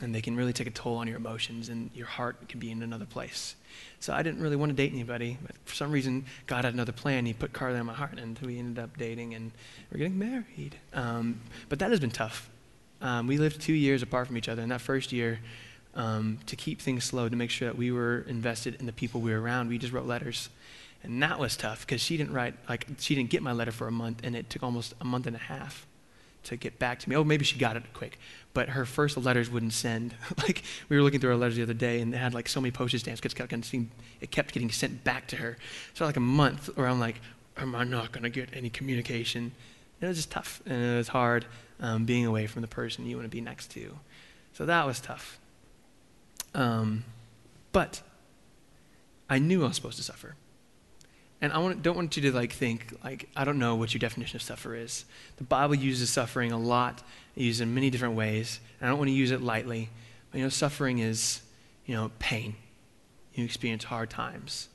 and 0.00 0.14
they 0.14 0.20
can 0.20 0.36
really 0.36 0.52
take 0.52 0.66
a 0.66 0.70
toll 0.70 0.96
on 0.96 1.08
your 1.08 1.16
emotions, 1.16 1.68
and 1.68 1.90
your 1.92 2.06
heart 2.06 2.48
can 2.48 2.60
be 2.60 2.70
in 2.70 2.82
another 2.82 3.04
place. 3.04 3.56
So 4.00 4.12
I 4.12 4.22
didn't 4.22 4.40
really 4.40 4.54
want 4.54 4.70
to 4.70 4.76
date 4.76 4.92
anybody, 4.92 5.38
but 5.44 5.56
for 5.64 5.74
some 5.74 5.90
reason, 5.90 6.24
God 6.46 6.64
had 6.64 6.72
another 6.72 6.92
plan. 6.92 7.26
He 7.26 7.32
put 7.32 7.52
Carly 7.52 7.78
in 7.78 7.86
my 7.86 7.94
heart, 7.94 8.18
and 8.18 8.38
we 8.38 8.58
ended 8.58 8.82
up 8.82 8.96
dating, 8.96 9.34
and 9.34 9.50
we're 9.90 9.98
getting 9.98 10.18
married. 10.18 10.76
Um, 10.94 11.40
but 11.68 11.80
that 11.80 11.90
has 11.90 11.98
been 11.98 12.12
tough. 12.12 12.48
Um, 13.00 13.26
we 13.26 13.38
lived 13.38 13.60
two 13.60 13.72
years 13.72 14.02
apart 14.02 14.28
from 14.28 14.36
each 14.36 14.48
other, 14.48 14.62
and 14.62 14.70
that 14.70 14.80
first 14.80 15.12
year, 15.12 15.40
um, 15.94 16.38
to 16.46 16.56
keep 16.56 16.80
things 16.80 17.04
slow, 17.04 17.28
to 17.28 17.36
make 17.36 17.50
sure 17.50 17.68
that 17.68 17.76
we 17.76 17.90
were 17.90 18.24
invested 18.28 18.76
in 18.78 18.86
the 18.86 18.92
people 18.92 19.20
we 19.20 19.32
were 19.32 19.40
around, 19.40 19.68
we 19.68 19.78
just 19.78 19.92
wrote 19.92 20.06
letters. 20.06 20.48
And 21.02 21.22
that 21.22 21.38
was 21.38 21.56
tough 21.56 21.86
because 21.86 22.00
she 22.00 22.16
didn't 22.16 22.32
write, 22.32 22.54
like, 22.68 22.86
she 22.98 23.14
didn't 23.14 23.30
get 23.30 23.42
my 23.42 23.52
letter 23.52 23.70
for 23.70 23.86
a 23.86 23.92
month, 23.92 24.20
and 24.24 24.34
it 24.34 24.50
took 24.50 24.62
almost 24.62 24.94
a 25.00 25.04
month 25.04 25.26
and 25.26 25.36
a 25.36 25.40
half 25.40 25.86
to 26.44 26.56
get 26.56 26.78
back 26.78 26.98
to 27.00 27.08
me. 27.08 27.16
Oh, 27.16 27.24
maybe 27.24 27.44
she 27.44 27.58
got 27.58 27.76
it 27.76 27.82
quick, 27.92 28.18
but 28.54 28.70
her 28.70 28.84
first 28.84 29.16
letters 29.16 29.50
wouldn't 29.50 29.72
send. 29.72 30.14
like, 30.38 30.62
we 30.88 30.96
were 30.96 31.02
looking 31.02 31.20
through 31.20 31.30
our 31.30 31.36
letters 31.36 31.56
the 31.56 31.62
other 31.62 31.74
day, 31.74 32.00
and 32.00 32.12
they 32.12 32.18
had, 32.18 32.34
like, 32.34 32.48
so 32.48 32.60
many 32.60 32.70
postage 32.70 33.02
stamps 33.02 33.20
because 33.20 33.72
it 34.20 34.30
kept 34.30 34.52
getting 34.52 34.70
sent 34.70 35.04
back 35.04 35.28
to 35.28 35.36
her. 35.36 35.56
So, 35.94 36.04
like, 36.04 36.16
a 36.16 36.20
month 36.20 36.76
where 36.76 36.88
I'm 36.88 37.00
like, 37.00 37.20
am 37.56 37.74
I 37.74 37.84
not 37.84 38.12
going 38.12 38.24
to 38.24 38.30
get 38.30 38.48
any 38.52 38.70
communication? 38.70 39.52
And 40.00 40.06
it 40.06 40.08
was 40.08 40.16
just 40.16 40.30
tough, 40.30 40.62
and 40.66 40.82
it 40.82 40.96
was 40.96 41.08
hard 41.08 41.46
um, 41.80 42.04
being 42.04 42.26
away 42.26 42.46
from 42.46 42.62
the 42.62 42.68
person 42.68 43.06
you 43.06 43.16
want 43.16 43.26
to 43.26 43.34
be 43.34 43.40
next 43.40 43.70
to. 43.72 43.98
So 44.52 44.66
that 44.66 44.86
was 44.86 45.00
tough. 45.00 45.38
Um, 46.54 47.04
but 47.72 48.02
I 49.28 49.38
knew 49.38 49.64
I 49.64 49.68
was 49.68 49.76
supposed 49.76 49.98
to 49.98 50.02
suffer. 50.02 50.34
And 51.40 51.52
I 51.52 51.58
want, 51.58 51.82
don't 51.82 51.94
want 51.94 52.16
you 52.16 52.22
to 52.22 52.32
like 52.32 52.52
think 52.52 52.92
like 53.04 53.28
I 53.36 53.44
don't 53.44 53.58
know 53.58 53.76
what 53.76 53.94
your 53.94 54.00
definition 54.00 54.36
of 54.36 54.42
suffer 54.42 54.74
is. 54.74 55.04
The 55.36 55.44
Bible 55.44 55.76
uses 55.76 56.10
suffering 56.10 56.50
a 56.50 56.58
lot. 56.58 57.02
It 57.36 57.42
uses 57.42 57.60
it 57.60 57.64
in 57.64 57.74
many 57.74 57.90
different 57.90 58.14
ways. 58.16 58.58
And 58.80 58.88
I 58.88 58.90
don't 58.90 58.98
want 58.98 59.08
to 59.08 59.14
use 59.14 59.30
it 59.30 59.40
lightly. 59.40 59.90
But 60.30 60.38
you 60.38 60.44
know, 60.44 60.50
suffering 60.50 60.98
is 60.98 61.42
you 61.86 61.94
know 61.94 62.10
pain. 62.18 62.56
You 63.34 63.44
experience 63.44 63.84
hard 63.84 64.10
times. 64.10 64.68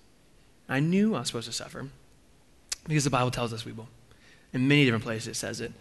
I 0.69 0.79
knew 0.79 1.15
I 1.15 1.19
was 1.19 1.27
supposed 1.27 1.47
to 1.47 1.53
suffer 1.53 1.89
because 2.87 3.03
the 3.03 3.09
Bible 3.09 3.31
tells 3.31 3.51
us 3.51 3.65
we 3.65 3.73
will. 3.73 3.89
In 4.53 4.67
many 4.67 4.85
different 4.85 5.03
places 5.03 5.27
it 5.27 5.35
says 5.35 5.59
it. 5.59 5.73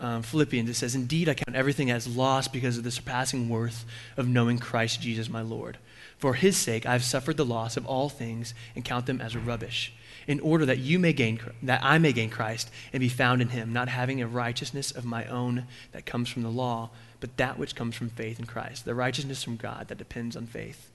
Um, 0.00 0.22
Philippians, 0.22 0.68
it 0.68 0.74
says, 0.74 0.94
Indeed, 0.94 1.28
I 1.28 1.34
count 1.34 1.54
everything 1.54 1.90
as 1.90 2.08
loss 2.08 2.48
because 2.48 2.78
of 2.78 2.84
the 2.84 2.90
surpassing 2.90 3.48
worth 3.48 3.84
of 4.16 4.26
knowing 4.26 4.58
Christ 4.58 5.02
Jesus 5.02 5.28
my 5.28 5.42
Lord. 5.42 5.78
For 6.16 6.34
his 6.34 6.56
sake, 6.56 6.86
I 6.86 6.92
have 6.92 7.04
suffered 7.04 7.36
the 7.36 7.44
loss 7.44 7.76
of 7.76 7.86
all 7.86 8.08
things 8.08 8.54
and 8.74 8.84
count 8.84 9.06
them 9.06 9.20
as 9.20 9.36
rubbish 9.36 9.92
in 10.26 10.40
order 10.40 10.66
that 10.66 10.78
you 10.78 10.98
may 10.98 11.12
gain 11.12 11.40
that 11.62 11.80
I 11.82 11.98
may 11.98 12.12
gain 12.12 12.30
Christ 12.30 12.70
and 12.92 13.00
be 13.00 13.08
found 13.08 13.42
in 13.42 13.48
him, 13.48 13.72
not 13.72 13.88
having 13.88 14.20
a 14.20 14.26
righteousness 14.26 14.90
of 14.90 15.04
my 15.04 15.24
own 15.26 15.66
that 15.92 16.06
comes 16.06 16.28
from 16.28 16.42
the 16.42 16.50
law, 16.50 16.90
but 17.20 17.36
that 17.36 17.58
which 17.58 17.74
comes 17.74 17.94
from 17.94 18.10
faith 18.10 18.38
in 18.38 18.46
Christ, 18.46 18.84
the 18.84 18.94
righteousness 18.94 19.42
from 19.42 19.56
God 19.56 19.88
that 19.88 19.98
depends 19.98 20.36
on 20.36 20.46
faith. 20.46 20.90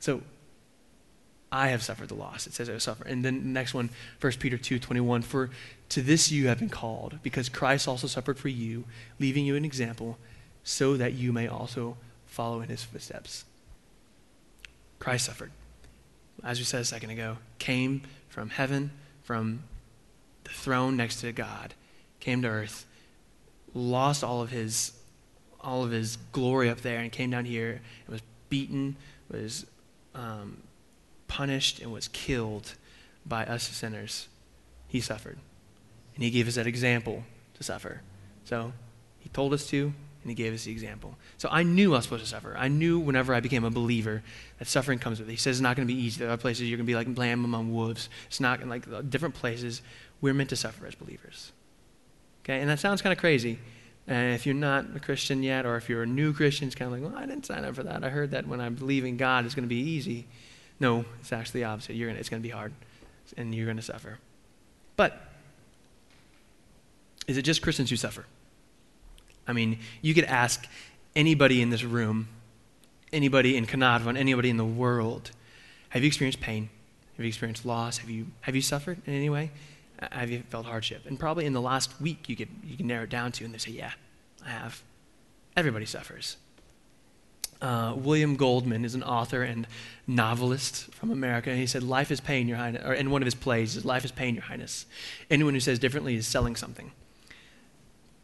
So 0.00 0.22
I 1.52 1.68
have 1.68 1.82
suffered 1.82 2.08
the 2.08 2.14
loss. 2.14 2.46
It 2.46 2.54
says 2.54 2.70
I 2.70 2.78
suffer. 2.78 3.04
And 3.04 3.22
then 3.22 3.42
the 3.42 3.48
next 3.48 3.74
one, 3.74 3.90
1 4.20 4.32
Peter 4.38 4.56
2 4.56 4.78
21. 4.78 5.20
For 5.20 5.50
to 5.92 6.02
this 6.02 6.30
you 6.30 6.48
have 6.48 6.58
been 6.58 6.68
called, 6.68 7.18
because 7.22 7.48
Christ 7.48 7.88
also 7.88 8.06
suffered 8.06 8.38
for 8.38 8.48
you, 8.48 8.84
leaving 9.18 9.46
you 9.46 9.56
an 9.56 9.64
example, 9.64 10.18
so 10.64 10.96
that 10.96 11.14
you 11.14 11.32
may 11.32 11.48
also 11.48 11.96
follow 12.26 12.60
in 12.60 12.68
his 12.68 12.84
footsteps. 12.84 13.44
Christ 14.98 15.26
suffered 15.26 15.50
as 16.44 16.58
we 16.58 16.64
said 16.64 16.80
a 16.80 16.84
second 16.84 17.10
ago, 17.10 17.38
came 17.58 18.02
from 18.28 18.50
heaven, 18.50 18.90
from 19.22 19.62
the 20.44 20.50
throne 20.50 20.96
next 20.96 21.20
to 21.20 21.32
God, 21.32 21.74
came 22.20 22.42
to 22.42 22.48
earth, 22.48 22.86
lost 23.74 24.24
all 24.24 24.42
of 24.42 24.50
his 24.50 24.92
all 25.60 25.84
of 25.84 25.92
his 25.92 26.16
glory 26.32 26.68
up 26.68 26.80
there, 26.80 26.98
and 26.98 27.12
came 27.12 27.30
down 27.30 27.44
here 27.44 27.80
and 28.04 28.12
was 28.12 28.22
beaten, 28.48 28.96
was 29.30 29.64
um, 30.12 30.60
punished, 31.28 31.78
and 31.78 31.92
was 31.92 32.08
killed 32.08 32.74
by 33.24 33.44
us 33.44 33.68
sinners. 33.68 34.26
He 34.88 35.00
suffered. 35.00 35.38
And 36.14 36.24
he 36.24 36.30
gave 36.30 36.48
us 36.48 36.56
that 36.56 36.66
example 36.66 37.24
to 37.54 37.62
suffer. 37.62 38.02
So 38.44 38.72
he 39.18 39.28
told 39.30 39.54
us 39.54 39.66
to, 39.68 39.92
and 40.22 40.30
he 40.30 40.34
gave 40.34 40.54
us 40.54 40.64
the 40.64 40.72
example. 40.72 41.16
So 41.36 41.48
I 41.50 41.62
knew 41.62 41.94
I 41.94 41.96
was 41.96 42.04
supposed 42.04 42.22
to 42.22 42.28
suffer. 42.28 42.54
I 42.56 42.68
knew 42.68 42.98
whenever 42.98 43.34
I 43.34 43.40
became 43.40 43.64
a 43.64 43.70
believer 43.70 44.22
that 44.58 44.68
suffering 44.68 44.98
comes 44.98 45.18
with 45.18 45.28
it. 45.28 45.32
He 45.32 45.36
says 45.36 45.56
it's 45.56 45.62
not 45.62 45.76
going 45.76 45.86
to 45.86 45.92
be 45.92 46.00
easy. 46.00 46.20
There 46.20 46.30
are 46.30 46.36
places 46.36 46.68
you're 46.68 46.76
going 46.76 46.86
to 46.86 46.90
be 46.90 46.94
like 46.94 47.18
lamb 47.18 47.44
among 47.44 47.74
wolves. 47.74 48.08
It's 48.28 48.40
not 48.40 48.64
like 48.66 48.84
different 49.10 49.34
places. 49.34 49.82
We're 50.20 50.34
meant 50.34 50.50
to 50.50 50.56
suffer 50.56 50.86
as 50.86 50.94
believers. 50.94 51.52
Okay, 52.44 52.60
and 52.60 52.70
that 52.70 52.78
sounds 52.78 53.02
kind 53.02 53.12
of 53.12 53.18
crazy. 53.18 53.58
And 54.06 54.34
if 54.34 54.46
you're 54.46 54.54
not 54.54 54.86
a 54.96 55.00
Christian 55.00 55.42
yet, 55.42 55.64
or 55.64 55.76
if 55.76 55.88
you're 55.88 56.02
a 56.02 56.06
new 56.06 56.32
Christian, 56.32 56.66
it's 56.66 56.74
kind 56.74 56.92
of 56.92 57.00
like, 57.00 57.08
well, 57.08 57.20
I 57.20 57.26
didn't 57.26 57.46
sign 57.46 57.64
up 57.64 57.74
for 57.74 57.84
that. 57.84 58.02
I 58.02 58.08
heard 58.08 58.32
that 58.32 58.46
when 58.46 58.60
I 58.60 58.68
believe 58.68 59.04
in 59.04 59.16
God, 59.16 59.44
it's 59.44 59.54
going 59.54 59.64
to 59.64 59.68
be 59.68 59.80
easy. 59.80 60.26
No, 60.80 61.04
it's 61.20 61.32
actually 61.32 61.60
the 61.60 61.66
opposite. 61.66 61.94
You're 61.94 62.08
gonna, 62.08 62.18
it's 62.18 62.28
going 62.28 62.42
to 62.42 62.46
be 62.46 62.52
hard, 62.52 62.72
and 63.36 63.54
you're 63.54 63.66
going 63.66 63.76
to 63.76 63.82
suffer. 63.82 64.18
But 64.96 65.31
is 67.26 67.36
it 67.36 67.42
just 67.42 67.62
Christians 67.62 67.90
who 67.90 67.96
suffer? 67.96 68.26
I 69.46 69.52
mean, 69.52 69.78
you 70.00 70.14
could 70.14 70.24
ask 70.24 70.66
anybody 71.16 71.62
in 71.62 71.70
this 71.70 71.84
room, 71.84 72.28
anybody 73.12 73.56
in 73.56 73.66
Caernarfon, 73.66 74.16
anybody 74.16 74.50
in 74.50 74.56
the 74.56 74.64
world, 74.64 75.30
have 75.90 76.02
you 76.02 76.06
experienced 76.06 76.40
pain? 76.40 76.70
Have 77.16 77.24
you 77.24 77.28
experienced 77.28 77.66
loss? 77.66 77.98
Have 77.98 78.10
you, 78.10 78.28
have 78.42 78.54
you 78.54 78.62
suffered 78.62 78.98
in 79.06 79.14
any 79.14 79.28
way? 79.28 79.50
Have 80.10 80.30
you 80.30 80.42
felt 80.48 80.66
hardship? 80.66 81.02
And 81.06 81.18
probably 81.18 81.44
in 81.44 81.52
the 81.52 81.60
last 81.60 82.00
week, 82.00 82.28
you 82.28 82.36
could, 82.36 82.48
you 82.64 82.76
can 82.76 82.86
narrow 82.86 83.04
it 83.04 83.10
down 83.10 83.30
to, 83.32 83.44
and 83.44 83.52
they 83.52 83.58
say, 83.58 83.72
yeah, 83.72 83.92
I 84.44 84.50
have. 84.50 84.82
Everybody 85.56 85.84
suffers. 85.84 86.38
Uh, 87.60 87.94
William 87.96 88.34
Goldman 88.34 88.84
is 88.84 88.96
an 88.96 89.04
author 89.04 89.42
and 89.42 89.68
novelist 90.06 90.92
from 90.94 91.12
America, 91.12 91.50
and 91.50 91.60
he 91.60 91.66
said, 91.66 91.84
Life 91.84 92.10
is 92.10 92.20
pain, 92.20 92.48
Your 92.48 92.56
Highness, 92.56 92.82
or 92.84 92.92
in 92.92 93.10
one 93.10 93.22
of 93.22 93.26
his 93.26 93.36
plays, 93.36 93.84
Life 93.84 94.04
is 94.04 94.10
pain, 94.10 94.34
Your 94.34 94.42
Highness. 94.42 94.86
Anyone 95.30 95.54
who 95.54 95.60
says 95.60 95.78
differently 95.78 96.16
is 96.16 96.26
selling 96.26 96.56
something. 96.56 96.90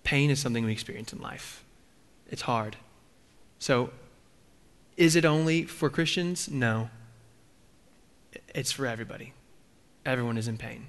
Pain 0.08 0.30
is 0.30 0.40
something 0.40 0.64
we 0.64 0.72
experience 0.72 1.12
in 1.12 1.20
life, 1.20 1.62
it's 2.30 2.40
hard. 2.40 2.76
So, 3.58 3.90
is 4.96 5.14
it 5.16 5.26
only 5.26 5.64
for 5.64 5.90
Christians? 5.90 6.48
No. 6.50 6.88
It's 8.54 8.72
for 8.72 8.86
everybody. 8.86 9.34
Everyone 10.06 10.38
is 10.38 10.48
in 10.48 10.56
pain. 10.56 10.86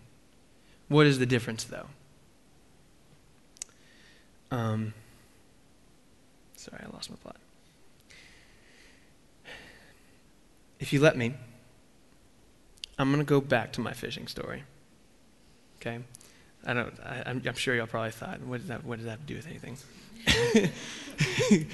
What 0.88 1.06
is 1.06 1.20
the 1.20 1.26
difference, 1.26 1.66
though? 1.66 1.88
Um, 4.52 4.94
sorry, 6.56 6.82
I 6.88 6.96
lost 6.96 7.10
my 7.10 7.18
plot. 7.18 7.36
If 10.80 10.94
you 10.94 11.02
let 11.02 11.18
me, 11.18 11.34
I'm 12.98 13.10
going 13.12 13.20
to 13.20 13.30
go 13.30 13.42
back 13.42 13.74
to 13.74 13.82
my 13.82 13.92
fishing 13.92 14.28
story. 14.28 14.64
Okay? 15.82 16.00
I 16.70 16.74
don't, 16.74 16.94
I, 17.04 17.24
am 17.26 17.56
sure 17.56 17.76
y'all 17.76 17.88
probably 17.88 18.12
thought, 18.12 18.42
what 18.42 18.60
does, 18.60 18.68
that, 18.68 18.86
what 18.86 18.98
does 18.98 19.06
that 19.06 19.12
have 19.12 19.22
to 19.22 19.26
do 19.26 19.36
with 19.36 19.48
anything? 19.48 19.76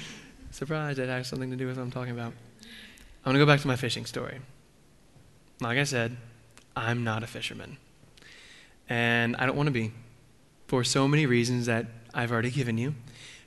Surprised 0.50 0.98
it 0.98 1.10
has 1.10 1.28
something 1.28 1.50
to 1.50 1.56
do 1.56 1.66
with 1.66 1.76
what 1.76 1.82
I'm 1.82 1.90
talking 1.90 2.14
about. 2.14 2.32
I'm 2.32 3.32
going 3.32 3.34
to 3.34 3.40
go 3.40 3.46
back 3.46 3.60
to 3.60 3.66
my 3.66 3.76
fishing 3.76 4.06
story. 4.06 4.38
Like 5.60 5.76
I 5.76 5.84
said, 5.84 6.16
I'm 6.74 7.04
not 7.04 7.22
a 7.22 7.26
fisherman. 7.26 7.76
And 8.88 9.36
I 9.36 9.44
don't 9.44 9.54
want 9.54 9.66
to 9.66 9.70
be 9.72 9.92
for 10.66 10.82
so 10.82 11.06
many 11.06 11.26
reasons 11.26 11.66
that 11.66 11.84
I've 12.14 12.32
already 12.32 12.50
given 12.50 12.78
you, 12.78 12.94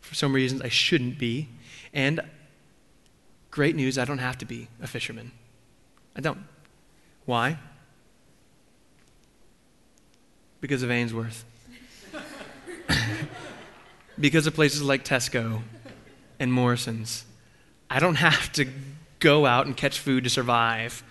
for 0.01 0.13
so 0.13 0.29
many 0.29 0.43
reasons 0.43 0.61
I 0.61 0.69
shouldn't 0.69 1.17
be. 1.17 1.49
And 1.95 2.21
great 3.49 3.75
news, 3.75 3.97
I 3.97 4.05
don't 4.05 4.19
have 4.19 4.37
to 4.37 4.45
be 4.45 4.67
a 4.83 4.85
fisherman. 4.85 5.31
I 6.15 6.21
don't. 6.21 6.43
Why? 7.25 7.57
Because 10.61 10.83
of 10.83 10.91
Ainsworth. 10.91 11.45
because 14.19 14.47
of 14.47 14.53
places 14.53 14.81
like 14.81 15.03
Tesco 15.03 15.61
and 16.39 16.51
Morrison's. 16.51 17.25
I 17.89 17.99
don't 17.99 18.15
have 18.15 18.51
to 18.53 18.67
go 19.19 19.45
out 19.45 19.65
and 19.65 19.75
catch 19.75 19.99
food 19.99 20.23
to 20.23 20.29
survive. 20.29 21.03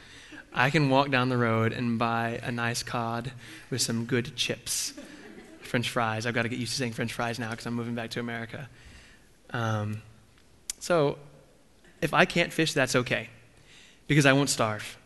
I 0.53 0.71
can 0.71 0.91
walk 0.91 1.11
down 1.11 1.29
the 1.29 1.37
road 1.37 1.73
and 1.73 1.99
buy 1.99 2.41
a 2.43 2.51
nice 2.51 2.83
cod 2.83 3.33
with 3.71 3.83
some 3.83 4.05
good 4.07 4.35
chips, 4.37 4.95
French 5.61 5.91
fries. 5.91 6.27
I've 6.27 6.35
got 6.35 6.43
to 6.43 6.49
get 6.49 6.59
used 6.59 6.73
to 6.73 6.79
saying 6.79 6.93
French 6.93 7.13
fries 7.13 7.39
now 7.39 7.51
because 7.51 7.67
I'm 7.67 7.75
moving 7.75 7.95
back 7.95 8.11
to 8.11 8.21
America. 8.21 8.69
Um, 9.51 10.03
so, 10.79 11.19
if 12.01 12.15
I 12.15 12.25
can't 12.25 12.53
fish, 12.53 12.73
that's 12.73 12.95
okay 12.95 13.29
because 14.07 14.27
I 14.27 14.33
won't 14.33 14.51
starve. 14.51 14.97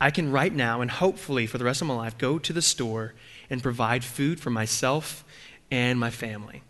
I 0.00 0.10
can 0.10 0.32
right 0.32 0.52
now 0.52 0.80
and 0.80 0.90
hopefully 0.90 1.46
for 1.46 1.58
the 1.58 1.64
rest 1.64 1.82
of 1.82 1.88
my 1.88 1.94
life 1.94 2.16
go 2.16 2.38
to 2.38 2.52
the 2.52 2.62
store 2.62 3.14
and 3.50 3.62
provide 3.62 4.04
food 4.04 4.40
for 4.40 4.50
myself 4.50 5.24
and 5.70 5.98
my 5.98 6.10
family. 6.10 6.62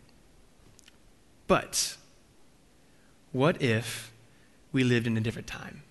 But 1.46 1.96
what 3.32 3.60
if 3.62 4.12
we 4.72 4.82
lived 4.82 5.06
in 5.06 5.16
a 5.16 5.20
different 5.20 5.46
time 5.46 5.82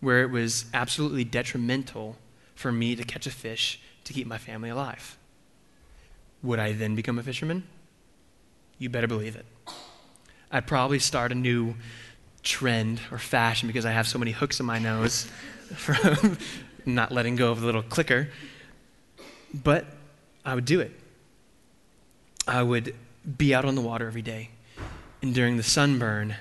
where 0.00 0.22
it 0.22 0.30
was 0.30 0.66
absolutely 0.72 1.24
detrimental 1.24 2.16
for 2.54 2.72
me 2.72 2.94
to 2.96 3.04
catch 3.04 3.26
a 3.26 3.30
fish 3.30 3.80
to 4.04 4.12
keep 4.12 4.26
my 4.26 4.38
family 4.38 4.70
alive? 4.70 5.18
Would 6.42 6.58
I 6.58 6.72
then 6.72 6.94
become 6.94 7.18
a 7.18 7.22
fisherman? 7.22 7.64
You 8.78 8.88
better 8.88 9.06
believe 9.06 9.36
it. 9.36 9.44
I'd 10.50 10.66
probably 10.66 10.98
start 10.98 11.32
a 11.32 11.34
new 11.34 11.74
trend 12.42 13.00
or 13.10 13.18
fashion 13.18 13.66
because 13.66 13.84
I 13.84 13.92
have 13.92 14.08
so 14.08 14.18
many 14.18 14.30
hooks 14.30 14.58
in 14.58 14.66
my 14.66 14.78
nose 14.78 15.24
from 15.74 16.38
not 16.86 17.12
letting 17.12 17.36
go 17.36 17.50
of 17.50 17.60
the 17.60 17.66
little 17.66 17.82
clicker. 17.82 18.28
But 19.52 19.86
I 20.44 20.54
would 20.54 20.64
do 20.64 20.80
it. 20.80 20.92
I 22.46 22.62
would 22.62 22.94
be 23.36 23.54
out 23.54 23.64
on 23.64 23.74
the 23.74 23.80
water 23.80 24.06
every 24.06 24.22
day. 24.22 24.50
And 25.22 25.34
during 25.34 25.56
the 25.56 25.62
sunburn, 25.62 26.36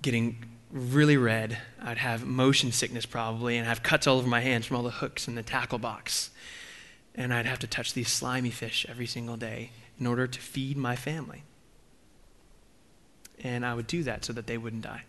getting 0.00 0.44
really 0.70 1.16
red, 1.16 1.58
I'd 1.82 1.98
have 1.98 2.24
motion 2.24 2.72
sickness 2.72 3.06
probably 3.06 3.56
and 3.56 3.66
have 3.66 3.82
cuts 3.82 4.06
all 4.06 4.18
over 4.18 4.28
my 4.28 4.40
hands 4.40 4.66
from 4.66 4.76
all 4.76 4.82
the 4.82 4.90
hooks 4.90 5.26
in 5.26 5.34
the 5.34 5.42
tackle 5.42 5.78
box. 5.78 6.30
And 7.14 7.32
I'd 7.32 7.46
have 7.46 7.60
to 7.60 7.66
touch 7.66 7.94
these 7.94 8.08
slimy 8.08 8.50
fish 8.50 8.86
every 8.88 9.06
single 9.06 9.36
day 9.36 9.70
in 9.98 10.06
order 10.06 10.26
to 10.26 10.40
feed 10.40 10.76
my 10.76 10.96
family. 10.96 11.42
And 13.42 13.64
I 13.64 13.74
would 13.74 13.86
do 13.86 14.02
that 14.04 14.24
so 14.24 14.32
that 14.32 14.46
they 14.46 14.58
wouldn't 14.58 14.82
die. 14.82 15.02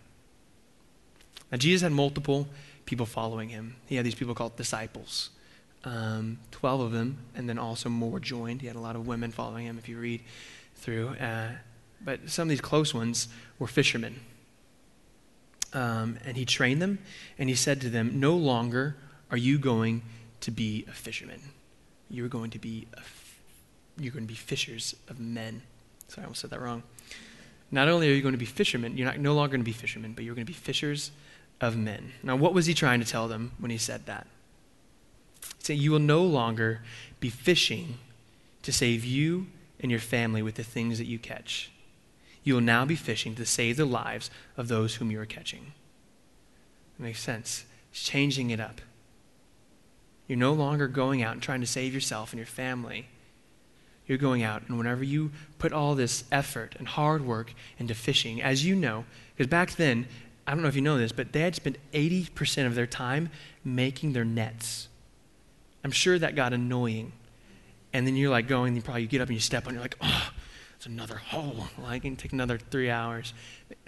Now, 1.51 1.57
Jesus 1.57 1.81
had 1.83 1.91
multiple 1.91 2.47
people 2.85 3.05
following 3.05 3.49
him. 3.49 3.75
He 3.85 3.95
had 3.95 4.05
these 4.05 4.15
people 4.15 4.35
called 4.35 4.55
disciples, 4.55 5.29
um, 5.85 6.39
12 6.51 6.81
of 6.81 6.91
them, 6.91 7.19
and 7.35 7.47
then 7.47 7.57
also 7.57 7.89
more 7.89 8.19
joined. 8.19 8.61
He 8.61 8.67
had 8.67 8.75
a 8.75 8.79
lot 8.79 8.95
of 8.95 9.07
women 9.07 9.31
following 9.31 9.65
him 9.65 9.77
if 9.77 9.87
you 9.87 9.97
read 9.97 10.21
through. 10.75 11.09
Uh, 11.09 11.51
but 12.03 12.29
some 12.29 12.43
of 12.43 12.49
these 12.49 12.61
close 12.61 12.93
ones 12.93 13.27
were 13.59 13.67
fishermen. 13.67 14.19
Um, 15.73 16.17
and 16.25 16.37
he 16.37 16.45
trained 16.45 16.81
them, 16.81 16.99
and 17.37 17.49
he 17.49 17.55
said 17.55 17.81
to 17.81 17.89
them, 17.89 18.19
No 18.19 18.35
longer 18.35 18.97
are 19.29 19.37
you 19.37 19.57
going 19.57 20.01
to 20.41 20.51
be 20.51 20.85
a 20.87 20.93
fisherman. 20.93 21.41
You're 22.09 22.29
going 22.29 22.51
to 22.51 22.59
be 22.59 22.87
you're 23.97 24.11
going 24.11 24.25
to 24.25 24.31
be 24.31 24.35
fishers 24.37 24.95
of 25.07 25.19
men. 25.19 25.61
Sorry, 26.07 26.23
I 26.23 26.25
almost 26.25 26.41
said 26.41 26.49
that 26.49 26.61
wrong. 26.61 26.83
Not 27.71 27.87
only 27.87 28.09
are 28.09 28.13
you 28.13 28.21
going 28.21 28.33
to 28.33 28.37
be 28.37 28.45
fishermen, 28.45 28.97
you're 28.97 29.07
not 29.07 29.19
no 29.19 29.33
longer 29.33 29.51
going 29.51 29.61
to 29.61 29.65
be 29.65 29.71
fishermen, 29.71 30.13
but 30.13 30.23
you're 30.23 30.35
going 30.35 30.45
to 30.45 30.51
be 30.51 30.57
fishers 30.57 31.11
of 31.61 31.77
men. 31.77 32.11
Now, 32.23 32.35
what 32.35 32.53
was 32.53 32.65
he 32.65 32.73
trying 32.73 32.99
to 32.99 33.05
tell 33.05 33.27
them 33.27 33.53
when 33.57 33.71
he 33.71 33.77
said 33.77 34.05
that? 34.05 34.27
Said, 35.65 35.77
You 35.77 35.89
will 35.89 35.99
no 35.99 36.23
longer 36.23 36.81
be 37.19 37.31
fishing 37.31 37.97
to 38.61 38.71
save 38.71 39.03
you 39.03 39.47
and 39.79 39.89
your 39.89 39.99
family 39.99 40.43
with 40.43 40.53
the 40.53 40.63
things 40.63 40.99
that 40.99 41.07
you 41.07 41.17
catch. 41.17 41.71
You 42.43 42.53
will 42.53 42.61
now 42.61 42.85
be 42.85 42.95
fishing 42.95 43.33
to 43.33 43.47
save 43.47 43.75
the 43.75 43.85
lives 43.85 44.29
of 44.57 44.67
those 44.67 44.95
whom 44.95 45.09
you 45.09 45.19
are 45.19 45.25
catching. 45.25 45.73
It 46.99 47.01
makes 47.01 47.19
sense. 47.19 47.65
It's 47.89 48.03
changing 48.03 48.51
it 48.51 48.59
up. 48.59 48.79
You're 50.27 50.37
no 50.37 50.53
longer 50.53 50.87
going 50.87 51.23
out 51.23 51.33
and 51.33 51.41
trying 51.41 51.61
to 51.61 51.67
save 51.67 51.95
yourself 51.95 52.31
and 52.31 52.37
your 52.37 52.45
family. 52.45 53.07
You're 54.05 54.19
going 54.19 54.43
out, 54.43 54.61
and 54.67 54.77
whenever 54.77 55.03
you 55.03 55.31
put 55.57 55.73
all 55.73 55.95
this 55.95 56.25
effort 56.31 56.75
and 56.77 56.87
hard 56.87 57.25
work 57.25 57.55
into 57.79 57.95
fishing, 57.95 58.39
as 58.39 58.63
you 58.63 58.75
know, 58.75 59.05
because 59.35 59.49
back 59.49 59.71
then, 59.71 60.05
I 60.45 60.51
don't 60.51 60.61
know 60.61 60.67
if 60.67 60.75
you 60.75 60.83
know 60.83 60.99
this, 60.99 61.11
but 61.11 61.31
they 61.31 61.41
had 61.41 61.55
spent 61.55 61.79
80% 61.91 62.67
of 62.67 62.75
their 62.75 62.85
time 62.85 63.31
making 63.63 64.13
their 64.13 64.25
nets. 64.25 64.89
I'm 65.85 65.91
sure 65.91 66.17
that 66.17 66.33
got 66.35 66.51
annoying. 66.51 67.11
And 67.93 68.07
then 68.07 68.15
you're 68.15 68.31
like 68.31 68.47
going, 68.47 68.75
you 68.75 68.81
probably 68.81 69.05
get 69.05 69.21
up 69.21 69.27
and 69.27 69.35
you 69.35 69.39
step 69.39 69.67
on, 69.67 69.75
you're 69.75 69.83
like, 69.83 69.97
oh, 70.01 70.31
it's 70.75 70.87
another 70.87 71.17
hole. 71.17 71.67
Like, 71.77 71.97
it 71.97 72.07
can 72.07 72.15
take 72.15 72.33
another 72.33 72.57
three 72.57 72.89
hours. 72.89 73.35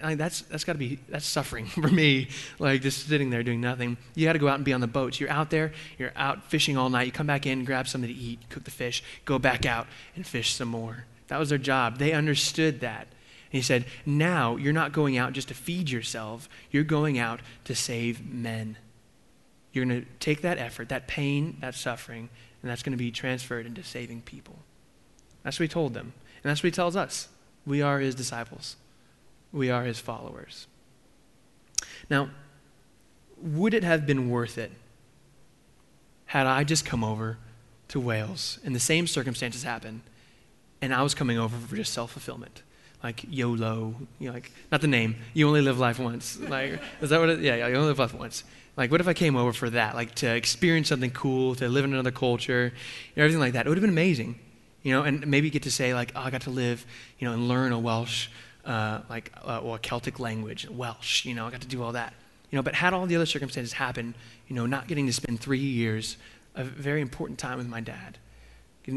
Like, 0.00 0.16
that's 0.16 0.42
that's 0.42 0.62
got 0.62 0.74
to 0.74 0.78
be 0.78 1.00
that's 1.08 1.26
suffering 1.26 1.66
for 1.66 1.88
me. 1.88 2.28
Like 2.60 2.82
just 2.82 3.08
sitting 3.08 3.30
there 3.30 3.42
doing 3.42 3.60
nothing. 3.60 3.96
You 4.14 4.26
got 4.26 4.34
to 4.34 4.38
go 4.38 4.46
out 4.46 4.54
and 4.54 4.64
be 4.64 4.72
on 4.72 4.80
the 4.80 4.86
boats. 4.86 5.18
You're 5.18 5.28
out 5.28 5.50
there. 5.50 5.72
You're 5.98 6.12
out 6.14 6.44
fishing 6.44 6.76
all 6.76 6.88
night. 6.88 7.06
You 7.06 7.12
come 7.12 7.26
back 7.26 7.46
in, 7.46 7.64
grab 7.64 7.88
something 7.88 8.08
to 8.08 8.16
eat, 8.16 8.48
cook 8.48 8.62
the 8.62 8.70
fish, 8.70 9.02
go 9.24 9.40
back 9.40 9.66
out 9.66 9.88
and 10.14 10.24
fish 10.24 10.54
some 10.54 10.68
more. 10.68 11.04
That 11.26 11.40
was 11.40 11.48
their 11.48 11.58
job. 11.58 11.98
They 11.98 12.12
understood 12.12 12.78
that. 12.78 13.08
And 13.50 13.58
he 13.58 13.62
said, 13.62 13.86
now 14.06 14.54
you're 14.54 14.72
not 14.72 14.92
going 14.92 15.18
out 15.18 15.32
just 15.32 15.48
to 15.48 15.54
feed 15.54 15.90
yourself. 15.90 16.48
You're 16.70 16.84
going 16.84 17.18
out 17.18 17.40
to 17.64 17.74
save 17.74 18.24
men. 18.24 18.76
You're 19.78 19.86
going 19.86 20.02
to 20.02 20.08
take 20.18 20.42
that 20.42 20.58
effort, 20.58 20.88
that 20.88 21.06
pain, 21.06 21.56
that 21.60 21.76
suffering, 21.76 22.28
and 22.62 22.70
that's 22.70 22.82
going 22.82 22.90
to 22.90 22.98
be 22.98 23.12
transferred 23.12 23.64
into 23.64 23.84
saving 23.84 24.22
people. 24.22 24.58
That's 25.44 25.60
what 25.60 25.64
he 25.64 25.68
told 25.68 25.94
them. 25.94 26.14
And 26.42 26.50
that's 26.50 26.62
what 26.62 26.68
he 26.68 26.72
tells 26.72 26.96
us. 26.96 27.28
We 27.64 27.80
are 27.80 28.00
his 28.00 28.16
disciples, 28.16 28.74
we 29.52 29.70
are 29.70 29.84
his 29.84 30.00
followers. 30.00 30.66
Now, 32.10 32.30
would 33.40 33.72
it 33.72 33.84
have 33.84 34.04
been 34.04 34.30
worth 34.30 34.58
it 34.58 34.72
had 36.26 36.46
I 36.48 36.64
just 36.64 36.84
come 36.84 37.04
over 37.04 37.38
to 37.88 38.00
Wales 38.00 38.58
and 38.64 38.74
the 38.74 38.80
same 38.80 39.06
circumstances 39.06 39.62
happened 39.62 40.00
and 40.82 40.92
I 40.92 41.02
was 41.02 41.14
coming 41.14 41.38
over 41.38 41.56
for 41.56 41.76
just 41.76 41.92
self 41.92 42.12
fulfillment? 42.12 42.62
Like 43.00 43.24
YOLO, 43.30 43.94
you 44.18 44.26
know, 44.26 44.34
like 44.34 44.50
not 44.72 44.80
the 44.80 44.88
name. 44.88 45.16
You 45.34 45.46
only 45.46 45.60
live 45.60 45.78
life 45.78 46.00
once. 46.00 46.40
Like, 46.40 46.80
is 47.00 47.10
that 47.10 47.20
what? 47.20 47.28
It, 47.28 47.40
yeah, 47.40 47.54
yeah, 47.54 47.68
you 47.68 47.76
only 47.76 47.88
live 47.88 48.00
life 48.00 48.12
once. 48.12 48.42
Like, 48.78 48.90
what 48.90 49.02
if 49.02 49.08
I 49.08 49.12
came 49.12 49.36
over 49.36 49.52
for 49.52 49.68
that? 49.68 49.94
Like 49.94 50.14
to 50.16 50.34
experience 50.34 50.88
something 50.88 51.10
cool, 51.10 51.54
to 51.56 51.68
live 51.68 51.84
in 51.84 51.92
another 51.92 52.12
culture, 52.12 52.72
you 52.72 53.12
know, 53.16 53.24
everything 53.24 53.40
like 53.40 53.52
that. 53.52 53.66
It 53.66 53.68
would 53.68 53.76
have 53.76 53.82
been 53.82 53.90
amazing 53.90 54.38
you 54.82 54.92
know, 54.92 55.02
and 55.02 55.26
maybe 55.26 55.50
get 55.50 55.64
to 55.64 55.70
say 55.70 55.94
like, 55.94 56.12
oh, 56.14 56.20
I 56.20 56.30
got 56.30 56.42
to 56.42 56.50
live, 56.50 56.86
you 57.18 57.26
know, 57.26 57.34
and 57.34 57.48
learn 57.48 57.72
a 57.72 57.78
Welsh, 57.78 58.28
uh, 58.64 59.00
like, 59.10 59.32
uh, 59.46 59.58
or 59.58 59.76
a 59.76 59.78
Celtic 59.78 60.20
language, 60.20 60.68
Welsh, 60.68 61.24
you 61.24 61.34
know, 61.34 61.46
I 61.46 61.50
got 61.50 61.60
to 61.62 61.68
do 61.68 61.82
all 61.82 61.92
that. 61.92 62.14
You 62.50 62.56
know, 62.56 62.62
but 62.62 62.74
had 62.74 62.94
all 62.94 63.04
the 63.04 63.16
other 63.16 63.26
circumstances 63.26 63.74
happen, 63.74 64.14
you 64.46 64.56
know, 64.56 64.66
not 64.66 64.88
getting 64.88 65.06
to 65.06 65.12
spend 65.12 65.40
three 65.40 65.58
years, 65.58 66.16
a 66.54 66.64
very 66.64 67.02
important 67.02 67.38
time 67.38 67.58
with 67.58 67.68
my 67.68 67.80
dad, 67.80 68.18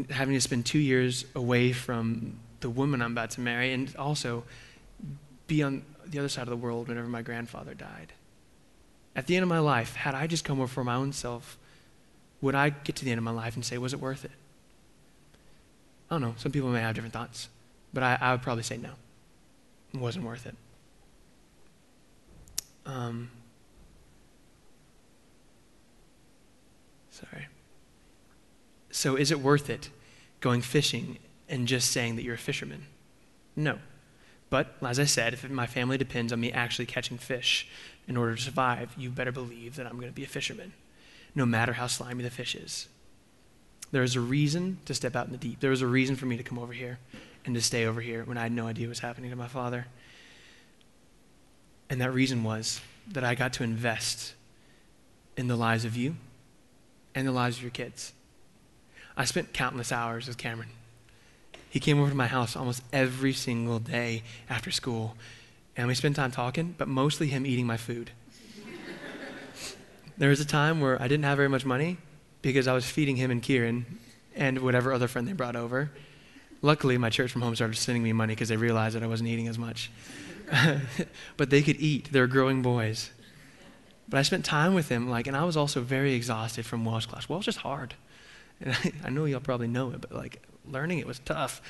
having 0.08 0.34
to 0.34 0.40
spend 0.40 0.64
two 0.64 0.78
years 0.78 1.26
away 1.34 1.72
from 1.72 2.38
the 2.60 2.70
woman 2.70 3.02
I'm 3.02 3.12
about 3.12 3.30
to 3.32 3.40
marry, 3.40 3.72
and 3.72 3.94
also 3.96 4.44
be 5.46 5.62
on 5.62 5.84
the 6.06 6.18
other 6.18 6.28
side 6.30 6.44
of 6.44 6.50
the 6.50 6.56
world 6.56 6.88
whenever 6.88 7.08
my 7.08 7.20
grandfather 7.20 7.74
died. 7.74 8.12
At 9.14 9.26
the 9.26 9.36
end 9.36 9.42
of 9.42 9.48
my 9.48 9.58
life, 9.58 9.94
had 9.96 10.14
I 10.14 10.26
just 10.26 10.44
come 10.44 10.58
over 10.60 10.68
for 10.68 10.84
my 10.84 10.94
own 10.94 11.12
self, 11.12 11.58
would 12.40 12.54
I 12.54 12.70
get 12.70 12.96
to 12.96 13.04
the 13.04 13.10
end 13.10 13.18
of 13.18 13.24
my 13.24 13.30
life 13.30 13.54
and 13.54 13.64
say, 13.64 13.78
was 13.78 13.92
it 13.92 14.00
worth 14.00 14.24
it? 14.24 14.30
I 16.10 16.14
don't 16.14 16.22
know. 16.22 16.34
Some 16.36 16.52
people 16.52 16.70
may 16.70 16.80
have 16.80 16.94
different 16.94 17.14
thoughts, 17.14 17.48
but 17.92 18.02
I, 18.02 18.18
I 18.20 18.32
would 18.32 18.42
probably 18.42 18.64
say 18.64 18.76
no. 18.76 18.90
It 19.94 20.00
wasn't 20.00 20.24
worth 20.24 20.46
it. 20.46 20.54
Um, 22.84 23.30
sorry. 27.10 27.46
So, 28.90 29.16
is 29.16 29.30
it 29.30 29.40
worth 29.40 29.70
it 29.70 29.90
going 30.40 30.60
fishing 30.62 31.18
and 31.48 31.66
just 31.66 31.90
saying 31.90 32.16
that 32.16 32.22
you're 32.22 32.34
a 32.34 32.38
fisherman? 32.38 32.86
No. 33.54 33.78
But, 34.50 34.76
as 34.82 34.98
I 34.98 35.04
said, 35.04 35.32
if 35.32 35.48
my 35.48 35.66
family 35.66 35.96
depends 35.96 36.32
on 36.32 36.40
me 36.40 36.52
actually 36.52 36.86
catching 36.86 37.16
fish 37.16 37.68
in 38.12 38.18
order 38.18 38.36
to 38.36 38.42
survive, 38.42 38.92
you 38.98 39.08
better 39.08 39.32
believe 39.32 39.76
that 39.76 39.86
I'm 39.86 39.94
going 39.94 40.08
to 40.08 40.12
be 40.12 40.22
a 40.22 40.28
fisherman, 40.28 40.74
no 41.34 41.46
matter 41.46 41.72
how 41.72 41.86
slimy 41.86 42.22
the 42.22 42.30
fish 42.30 42.54
is. 42.54 42.86
There 43.90 44.02
is 44.02 44.16
a 44.16 44.20
reason 44.20 44.78
to 44.84 44.92
step 44.92 45.16
out 45.16 45.26
in 45.26 45.32
the 45.32 45.38
deep. 45.38 45.60
There 45.60 45.70
was 45.70 45.80
a 45.80 45.86
reason 45.86 46.14
for 46.16 46.26
me 46.26 46.36
to 46.36 46.42
come 46.42 46.58
over 46.58 46.74
here 46.74 46.98
and 47.46 47.54
to 47.54 47.62
stay 47.62 47.86
over 47.86 48.02
here 48.02 48.24
when 48.24 48.36
I 48.36 48.42
had 48.42 48.52
no 48.52 48.66
idea 48.66 48.86
what 48.86 48.90
was 48.90 48.98
happening 48.98 49.30
to 49.30 49.36
my 49.36 49.48
father. 49.48 49.86
And 51.88 52.02
that 52.02 52.12
reason 52.12 52.44
was 52.44 52.82
that 53.12 53.24
I 53.24 53.34
got 53.34 53.54
to 53.54 53.64
invest 53.64 54.34
in 55.38 55.48
the 55.48 55.56
lives 55.56 55.86
of 55.86 55.96
you 55.96 56.16
and 57.14 57.26
the 57.26 57.32
lives 57.32 57.56
of 57.56 57.62
your 57.62 57.70
kids. 57.70 58.12
I 59.16 59.24
spent 59.24 59.54
countless 59.54 59.90
hours 59.90 60.28
with 60.28 60.36
Cameron. 60.36 60.70
He 61.70 61.80
came 61.80 61.98
over 61.98 62.10
to 62.10 62.16
my 62.16 62.26
house 62.26 62.56
almost 62.56 62.82
every 62.92 63.32
single 63.32 63.78
day 63.78 64.22
after 64.50 64.70
school, 64.70 65.16
and 65.76 65.88
we 65.88 65.94
spent 65.94 66.16
time 66.16 66.30
talking, 66.30 66.74
but 66.76 66.88
mostly 66.88 67.28
him 67.28 67.46
eating 67.46 67.66
my 67.66 67.76
food. 67.76 68.10
there 70.18 70.28
was 70.28 70.40
a 70.40 70.44
time 70.44 70.80
where 70.80 71.00
I 71.00 71.08
didn't 71.08 71.24
have 71.24 71.36
very 71.36 71.48
much 71.48 71.64
money, 71.64 71.98
because 72.42 72.66
I 72.66 72.72
was 72.72 72.84
feeding 72.84 73.16
him 73.16 73.30
and 73.30 73.42
Kieran 73.42 73.86
and 74.34 74.58
whatever 74.58 74.92
other 74.92 75.08
friend 75.08 75.26
they 75.26 75.32
brought 75.32 75.56
over. 75.56 75.90
Luckily, 76.60 76.98
my 76.98 77.10
church 77.10 77.32
from 77.32 77.42
home 77.42 77.54
started 77.54 77.76
sending 77.76 78.02
me 78.02 78.12
money 78.12 78.34
because 78.34 78.48
they 78.48 78.56
realized 78.56 78.94
that 78.94 79.02
I 79.02 79.06
wasn't 79.06 79.28
eating 79.30 79.48
as 79.48 79.58
much. 79.58 79.90
but 81.36 81.50
they 81.50 81.62
could 81.62 81.80
eat. 81.80 82.10
They're 82.12 82.26
growing 82.26 82.62
boys. 82.62 83.10
But 84.08 84.18
I 84.18 84.22
spent 84.22 84.44
time 84.44 84.74
with 84.74 84.88
them, 84.88 85.08
like, 85.08 85.26
and 85.26 85.36
I 85.36 85.44
was 85.44 85.56
also 85.56 85.80
very 85.80 86.12
exhausted 86.12 86.66
from 86.66 86.84
Welsh 86.84 87.06
class. 87.06 87.28
Welsh 87.28 87.48
is 87.48 87.56
hard. 87.56 87.94
And 88.60 88.72
I, 88.84 88.92
I 89.04 89.10
know 89.10 89.24
y'all 89.24 89.40
probably 89.40 89.68
know 89.68 89.90
it, 89.90 90.00
but 90.00 90.12
like 90.12 90.42
learning 90.70 90.98
it 90.98 91.06
was 91.06 91.18
tough. 91.20 91.62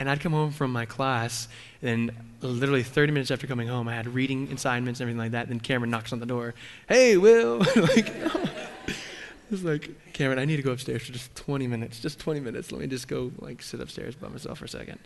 And 0.00 0.10
I'd 0.10 0.20
come 0.20 0.32
home 0.32 0.50
from 0.50 0.72
my 0.72 0.86
class, 0.86 1.46
and 1.80 2.10
literally 2.40 2.82
30 2.82 3.12
minutes 3.12 3.30
after 3.30 3.46
coming 3.46 3.68
home, 3.68 3.86
I 3.86 3.94
had 3.94 4.08
reading 4.08 4.50
assignments 4.52 5.00
and 5.00 5.04
everything 5.04 5.18
like 5.18 5.32
that. 5.32 5.48
Then 5.48 5.60
Cameron 5.60 5.90
knocks 5.90 6.12
on 6.12 6.18
the 6.18 6.26
door. 6.26 6.54
Hey, 6.88 7.16
Will. 7.16 7.58
like, 7.76 8.12
it's 9.50 9.62
like, 9.62 10.12
Cameron, 10.12 10.40
I 10.40 10.44
need 10.44 10.56
to 10.56 10.62
go 10.62 10.72
upstairs 10.72 11.06
for 11.06 11.12
just 11.12 11.34
20 11.36 11.68
minutes. 11.68 12.00
Just 12.00 12.18
20 12.18 12.40
minutes. 12.40 12.72
Let 12.72 12.80
me 12.80 12.88
just 12.88 13.06
go, 13.06 13.30
like, 13.38 13.62
sit 13.62 13.80
upstairs 13.80 14.16
by 14.16 14.28
myself 14.28 14.58
for 14.58 14.64
a 14.64 14.68
second. 14.68 14.98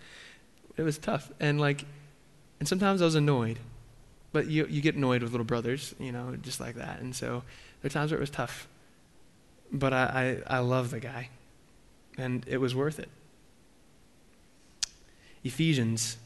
It 0.79 0.83
was 0.83 0.96
tough. 0.96 1.31
And, 1.38 1.61
like, 1.61 1.85
and 2.59 2.66
sometimes 2.66 3.03
I 3.03 3.05
was 3.05 3.14
annoyed. 3.14 3.59
But 4.33 4.46
you, 4.46 4.66
you 4.66 4.81
get 4.81 4.94
annoyed 4.94 5.22
with 5.22 5.33
little 5.33 5.44
brothers, 5.44 5.94
you 5.98 6.12
know, 6.12 6.35
just 6.42 6.61
like 6.61 6.77
that. 6.77 7.01
And 7.01 7.14
so 7.14 7.42
there 7.81 7.88
are 7.88 7.92
times 7.92 8.11
where 8.11 8.18
it 8.18 8.20
was 8.20 8.31
tough. 8.31 8.68
But 9.72 9.92
I, 9.92 10.40
I, 10.48 10.57
I 10.57 10.59
love 10.61 10.90
the 10.90 11.01
guy. 11.01 11.31
And 12.16 12.44
it 12.46 12.59
was 12.59 12.74
worth 12.74 12.98
it. 12.98 13.09
Ephesians 15.48 16.18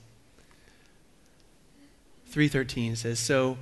3.13 2.32 2.96
says, 2.96 3.20
So 3.20 3.56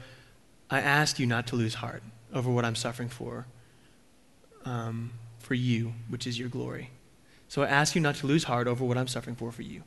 I 0.70 0.80
ask 0.80 1.18
you 1.18 1.26
not 1.26 1.46
to 1.48 1.56
lose 1.56 1.74
heart 1.74 2.02
over 2.32 2.50
what 2.50 2.64
I'm 2.64 2.74
suffering 2.74 3.10
for 3.10 3.46
um, 4.64 5.12
for 5.38 5.52
you, 5.52 5.92
which 6.08 6.26
is 6.26 6.38
your 6.38 6.48
glory. 6.48 6.88
So 7.48 7.62
I 7.62 7.66
ask 7.66 7.94
you 7.94 8.00
not 8.00 8.14
to 8.16 8.26
lose 8.26 8.44
heart 8.44 8.68
over 8.68 8.84
what 8.84 8.96
I'm 8.96 9.06
suffering 9.06 9.36
for 9.36 9.52
for 9.52 9.60
you, 9.60 9.82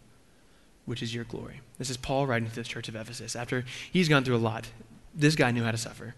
which 0.86 1.02
is 1.02 1.16
your 1.16 1.24
glory. 1.24 1.62
This 1.80 1.90
is 1.90 1.98
Paul 1.98 2.28
writing 2.28 2.50
to 2.50 2.56
the 2.56 2.64
church 2.64 2.88
of 2.88 2.96
Ephesus 2.96 3.36
after 3.36 3.66
he's 3.92 4.08
gone 4.08 4.24
through 4.24 4.36
a 4.36 4.46
lot. 4.52 4.68
This 5.16 5.36
guy 5.36 5.50
knew 5.50 5.64
how 5.64 5.72
to 5.72 5.78
suffer. 5.78 6.14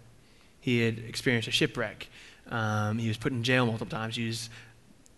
He 0.59 0.81
had 0.81 0.99
experienced 0.99 1.47
a 1.47 1.51
shipwreck. 1.51 2.09
Um, 2.49 2.97
he 2.97 3.07
was 3.07 3.17
put 3.17 3.31
in 3.31 3.41
jail 3.41 3.65
multiple 3.65 3.87
times. 3.87 4.17
He 4.17 4.27
was 4.27 4.49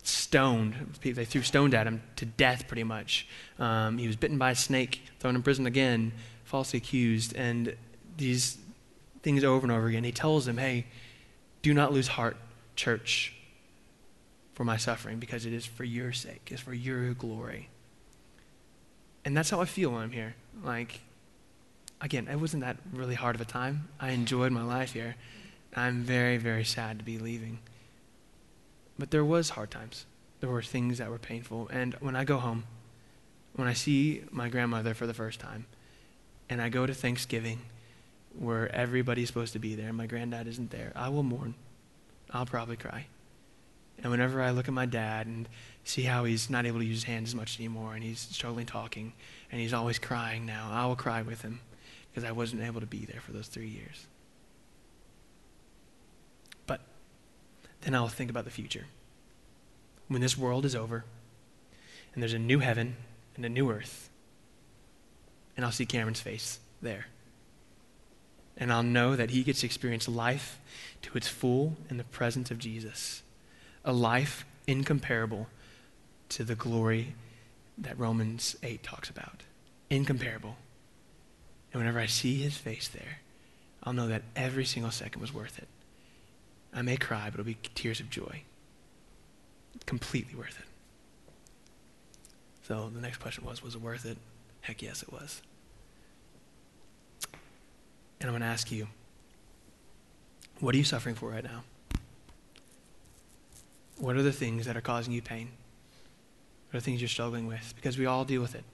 stoned. 0.08 0.98
They 1.02 1.24
threw 1.24 1.42
stones 1.42 1.74
at 1.74 1.86
him 1.86 2.02
to 2.16 2.26
death, 2.26 2.66
pretty 2.66 2.84
much. 2.84 3.26
Um, 3.58 3.98
he 3.98 4.06
was 4.06 4.16
bitten 4.16 4.38
by 4.38 4.52
a 4.52 4.54
snake, 4.54 5.02
thrown 5.20 5.36
in 5.36 5.42
prison 5.42 5.66
again, 5.66 6.12
falsely 6.44 6.78
accused, 6.78 7.34
and 7.36 7.76
these 8.16 8.58
things 9.22 9.44
over 9.44 9.64
and 9.64 9.72
over 9.72 9.86
again. 9.86 10.04
He 10.04 10.12
tells 10.12 10.46
them, 10.46 10.58
hey, 10.58 10.86
do 11.62 11.74
not 11.74 11.92
lose 11.92 12.08
heart 12.08 12.36
church, 12.76 13.34
for 14.58 14.64
my 14.64 14.76
suffering 14.76 15.20
because 15.20 15.46
it 15.46 15.52
is 15.52 15.64
for 15.64 15.84
your 15.84 16.12
sake, 16.12 16.48
it's 16.50 16.60
for 16.60 16.74
your 16.74 17.14
glory. 17.14 17.68
And 19.24 19.36
that's 19.36 19.50
how 19.50 19.60
I 19.60 19.66
feel 19.66 19.90
when 19.90 20.02
I'm 20.02 20.10
here. 20.10 20.34
Like, 20.64 21.00
again, 22.00 22.26
it 22.26 22.40
wasn't 22.40 22.64
that 22.64 22.76
really 22.92 23.14
hard 23.14 23.36
of 23.36 23.40
a 23.40 23.44
time. 23.44 23.88
I 24.00 24.10
enjoyed 24.10 24.50
my 24.50 24.64
life 24.64 24.94
here. 24.94 25.14
I'm 25.76 26.02
very, 26.02 26.38
very 26.38 26.64
sad 26.64 26.98
to 26.98 27.04
be 27.04 27.18
leaving. 27.18 27.60
But 28.98 29.10
there 29.10 29.24
was 29.24 29.50
hard 29.50 29.70
times. 29.70 30.06
There 30.40 30.50
were 30.50 30.62
things 30.62 30.98
that 30.98 31.10
were 31.10 31.18
painful. 31.18 31.68
And 31.68 31.94
when 32.00 32.16
I 32.16 32.24
go 32.24 32.38
home, 32.38 32.64
when 33.54 33.68
I 33.68 33.72
see 33.72 34.22
my 34.30 34.48
grandmother 34.48 34.94
for 34.94 35.06
the 35.06 35.14
first 35.14 35.40
time, 35.40 35.66
and 36.48 36.60
I 36.62 36.68
go 36.68 36.86
to 36.86 36.94
Thanksgiving 36.94 37.60
where 38.38 38.74
everybody's 38.74 39.28
supposed 39.28 39.52
to 39.54 39.58
be 39.58 39.74
there 39.74 39.88
and 39.88 39.96
my 39.96 40.06
granddad 40.06 40.46
isn't 40.46 40.70
there, 40.70 40.92
I 40.94 41.08
will 41.08 41.22
mourn. 41.22 41.54
I'll 42.30 42.46
probably 42.46 42.76
cry. 42.76 43.06
And 44.02 44.10
whenever 44.12 44.40
I 44.40 44.50
look 44.50 44.68
at 44.68 44.74
my 44.74 44.86
dad 44.86 45.26
and 45.26 45.48
see 45.82 46.02
how 46.02 46.24
he's 46.24 46.48
not 46.48 46.66
able 46.66 46.78
to 46.78 46.84
use 46.84 46.98
his 46.98 47.04
hands 47.04 47.30
as 47.30 47.34
much 47.34 47.58
anymore 47.58 47.94
and 47.94 48.02
he's 48.02 48.20
struggling 48.20 48.66
talking 48.66 49.12
and 49.50 49.60
he's 49.60 49.72
always 49.72 49.98
crying 49.98 50.46
now, 50.46 50.68
I 50.70 50.86
will 50.86 50.96
cry 50.96 51.22
with 51.22 51.42
him 51.42 51.60
because 52.10 52.28
I 52.28 52.32
wasn't 52.32 52.62
able 52.62 52.80
to 52.80 52.86
be 52.86 53.04
there 53.06 53.20
for 53.20 53.32
those 53.32 53.48
three 53.48 53.68
years. 53.68 54.06
Then 57.82 57.94
I'll 57.94 58.08
think 58.08 58.30
about 58.30 58.44
the 58.44 58.50
future. 58.50 58.86
When 60.08 60.20
this 60.20 60.38
world 60.38 60.64
is 60.64 60.74
over 60.74 61.04
and 62.14 62.22
there's 62.22 62.32
a 62.32 62.38
new 62.38 62.58
heaven 62.58 62.96
and 63.36 63.44
a 63.44 63.48
new 63.48 63.70
earth, 63.70 64.10
and 65.56 65.64
I'll 65.64 65.72
see 65.72 65.86
Cameron's 65.86 66.20
face 66.20 66.58
there 66.80 67.06
and 68.58 68.72
I'll 68.72 68.82
know 68.82 69.16
that 69.16 69.30
he 69.30 69.44
gets 69.44 69.60
to 69.60 69.66
experience 69.66 70.08
life 70.08 70.58
to 71.02 71.16
its 71.16 71.28
full 71.28 71.76
in 71.88 71.96
the 71.96 72.04
presence 72.04 72.50
of 72.50 72.58
Jesus. 72.58 73.22
A 73.84 73.92
life 73.92 74.44
incomparable 74.66 75.46
to 76.30 76.44
the 76.44 76.56
glory 76.56 77.14
that 77.78 77.98
Romans 77.98 78.56
8 78.62 78.82
talks 78.82 79.08
about. 79.08 79.44
Incomparable. 79.88 80.56
And 81.72 81.80
whenever 81.80 82.00
I 82.00 82.06
see 82.06 82.42
his 82.42 82.56
face 82.56 82.88
there, 82.88 83.20
I'll 83.84 83.92
know 83.92 84.08
that 84.08 84.22
every 84.34 84.64
single 84.64 84.90
second 84.90 85.22
was 85.22 85.32
worth 85.32 85.58
it. 85.58 85.68
I 86.72 86.82
may 86.82 86.96
cry, 86.96 87.30
but 87.30 87.40
it'll 87.40 87.44
be 87.44 87.58
tears 87.74 88.00
of 88.00 88.10
joy. 88.10 88.42
Completely 89.86 90.34
worth 90.34 90.58
it. 90.58 90.66
So 92.62 92.90
the 92.94 93.00
next 93.00 93.18
question 93.18 93.44
was 93.44 93.62
Was 93.62 93.74
it 93.74 93.80
worth 93.80 94.04
it? 94.04 94.18
Heck 94.60 94.82
yes, 94.82 95.02
it 95.02 95.12
was. 95.12 95.40
And 98.20 98.28
I'm 98.28 98.30
going 98.30 98.42
to 98.42 98.46
ask 98.46 98.70
you 98.70 98.88
what 100.60 100.74
are 100.74 100.78
you 100.78 100.84
suffering 100.84 101.14
for 101.14 101.30
right 101.30 101.44
now? 101.44 101.62
What 103.96 104.16
are 104.16 104.22
the 104.22 104.32
things 104.32 104.66
that 104.66 104.76
are 104.76 104.80
causing 104.80 105.12
you 105.12 105.22
pain? 105.22 105.50
What 106.68 106.76
are 106.76 106.80
the 106.80 106.84
things 106.84 107.00
you're 107.00 107.08
struggling 107.08 107.46
with? 107.46 107.72
Because 107.76 107.96
we 107.96 108.06
all 108.06 108.24
deal 108.24 108.42
with 108.42 108.54
it. 108.54 108.64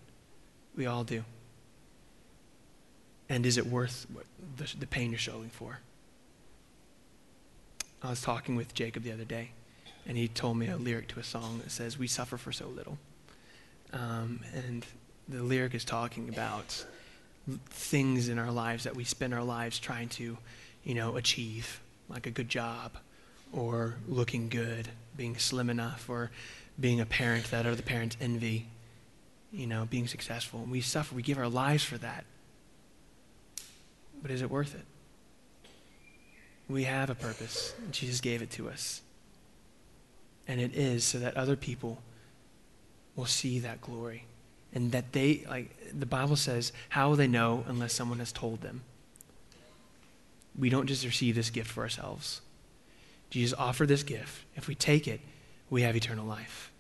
We 0.77 0.87
all 0.87 1.05
do. 1.05 1.25
And 3.29 3.47
is 3.47 3.57
it 3.59 3.67
worth 3.67 4.07
the, 4.57 4.75
the 4.79 4.87
pain 4.87 5.11
you're 5.11 5.19
struggling 5.19 5.51
for? 5.51 5.81
I 8.05 8.11
was 8.11 8.21
talking 8.21 8.55
with 8.55 8.75
Jacob 8.75 9.03
the 9.03 9.13
other 9.13 9.25
day, 9.25 9.53
and 10.07 10.19
he 10.19 10.29
told 10.29 10.59
me 10.59 10.69
a 10.69 10.77
lyric 10.77 11.09
to 11.09 11.21
a 11.21 11.25
song 11.25 11.61
that 11.63 11.71
says, 11.71 11.99
We 11.99 12.07
suffer 12.07 12.37
for 12.37 12.53
so 12.53 12.69
little. 12.69 12.99
Um, 13.95 14.41
and 14.55 14.85
the 15.27 15.43
lyric 15.43 15.75
is 15.75 15.87
talking 15.87 16.29
about 16.29 16.85
things 17.71 18.29
in 18.29 18.39
our 18.39 18.51
lives 18.51 18.85
that 18.85 18.95
we 18.95 19.05
spend 19.05 19.33
our 19.33 19.43
lives 19.43 19.79
trying 19.79 20.11
to, 20.11 20.37
you 20.85 20.95
know, 20.95 21.17
achieve, 21.17 21.81
like 22.11 22.27
a 22.27 22.31
good 22.31 22.51
job, 22.51 22.93
or 23.55 23.95
looking 24.07 24.51
good, 24.51 24.87
being 25.17 25.39
slim 25.39 25.71
enough, 25.71 26.11
or 26.11 26.31
being 26.79 27.01
a 27.01 27.07
parent 27.07 27.51
that 27.53 27.65
other 27.65 27.81
parents 27.81 28.19
envy, 28.21 28.67
you 29.51 29.67
know, 29.67 29.87
being 29.87 30.09
successful. 30.09 30.61
And 30.61 30.71
we 30.71 30.83
suffer, 30.83 31.15
we 31.15 31.23
give 31.23 31.39
our 31.39 31.49
lives 31.49 31.85
for 31.85 31.97
that. 31.97 32.27
But 34.21 34.31
is 34.31 34.43
it 34.43 34.51
worth 34.51 34.75
it? 34.75 34.85
We 36.69 36.85
have 36.85 37.11
a 37.11 37.15
purpose. 37.15 37.75
Jesus 37.91 38.21
gave 38.21 38.43
it 38.43 38.51
to 38.53 38.69
us. 38.69 39.03
And 40.49 40.61
it 40.61 40.75
is 40.75 41.05
so 41.05 41.19
that 41.19 41.37
other 41.37 41.57
people 41.57 42.03
will 43.17 43.27
see 43.27 43.59
that 43.61 43.81
glory. 43.81 44.25
And 44.73 44.93
that 44.93 45.12
they, 45.12 45.45
like 45.49 45.77
the 45.93 46.07
Bible 46.07 46.37
says, 46.37 46.73
how 46.91 47.09
will 47.09 47.17
they 47.17 47.29
know 47.29 47.65
unless 47.69 47.93
someone 47.93 48.19
has 48.19 48.33
told 48.33 48.61
them? 48.61 48.83
We 50.59 50.69
don't 50.69 50.87
just 50.87 51.05
receive 51.05 51.35
this 51.35 51.51
gift 51.51 51.71
for 51.71 51.83
ourselves. 51.83 52.41
Jesus 53.31 53.59
offered 53.59 53.89
this 53.89 54.03
gift. 54.03 54.45
If 54.57 54.69
we 54.69 54.75
take 54.75 55.07
it, 55.07 55.21
we 55.71 55.83
have 55.83 55.97
eternal 55.97 56.27
life. 56.27 56.71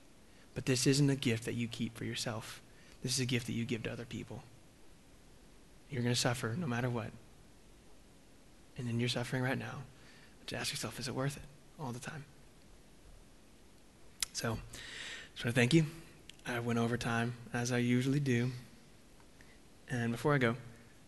But 0.54 0.66
this 0.66 0.86
isn't 0.86 1.10
a 1.10 1.16
gift 1.16 1.44
that 1.44 1.54
you 1.54 1.66
keep 1.66 1.96
for 1.96 2.04
yourself. 2.04 2.60
This 3.02 3.12
is 3.12 3.20
a 3.20 3.26
gift 3.26 3.46
that 3.46 3.52
you 3.52 3.64
give 3.64 3.82
to 3.84 3.92
other 3.92 4.04
people. 4.04 4.42
You're 5.90 6.02
going 6.02 6.14
to 6.14 6.20
suffer 6.20 6.54
no 6.58 6.66
matter 6.66 6.88
what 6.88 7.10
and 8.76 8.86
then 8.86 9.00
you're 9.00 9.08
suffering 9.08 9.42
right 9.42 9.58
now, 9.58 9.82
just 10.46 10.60
ask 10.60 10.72
yourself, 10.72 10.98
is 10.98 11.08
it 11.08 11.14
worth 11.14 11.36
it 11.36 11.42
all 11.80 11.92
the 11.92 12.00
time? 12.00 12.24
So, 14.32 14.58
just 15.34 15.44
want 15.44 15.54
to 15.54 15.60
thank 15.60 15.72
you. 15.72 15.86
I 16.46 16.58
went 16.60 16.78
over 16.78 16.96
time, 16.96 17.34
as 17.52 17.72
I 17.72 17.78
usually 17.78 18.20
do. 18.20 18.50
And 19.88 20.12
before 20.12 20.34
I 20.34 20.38
go, 20.38 20.56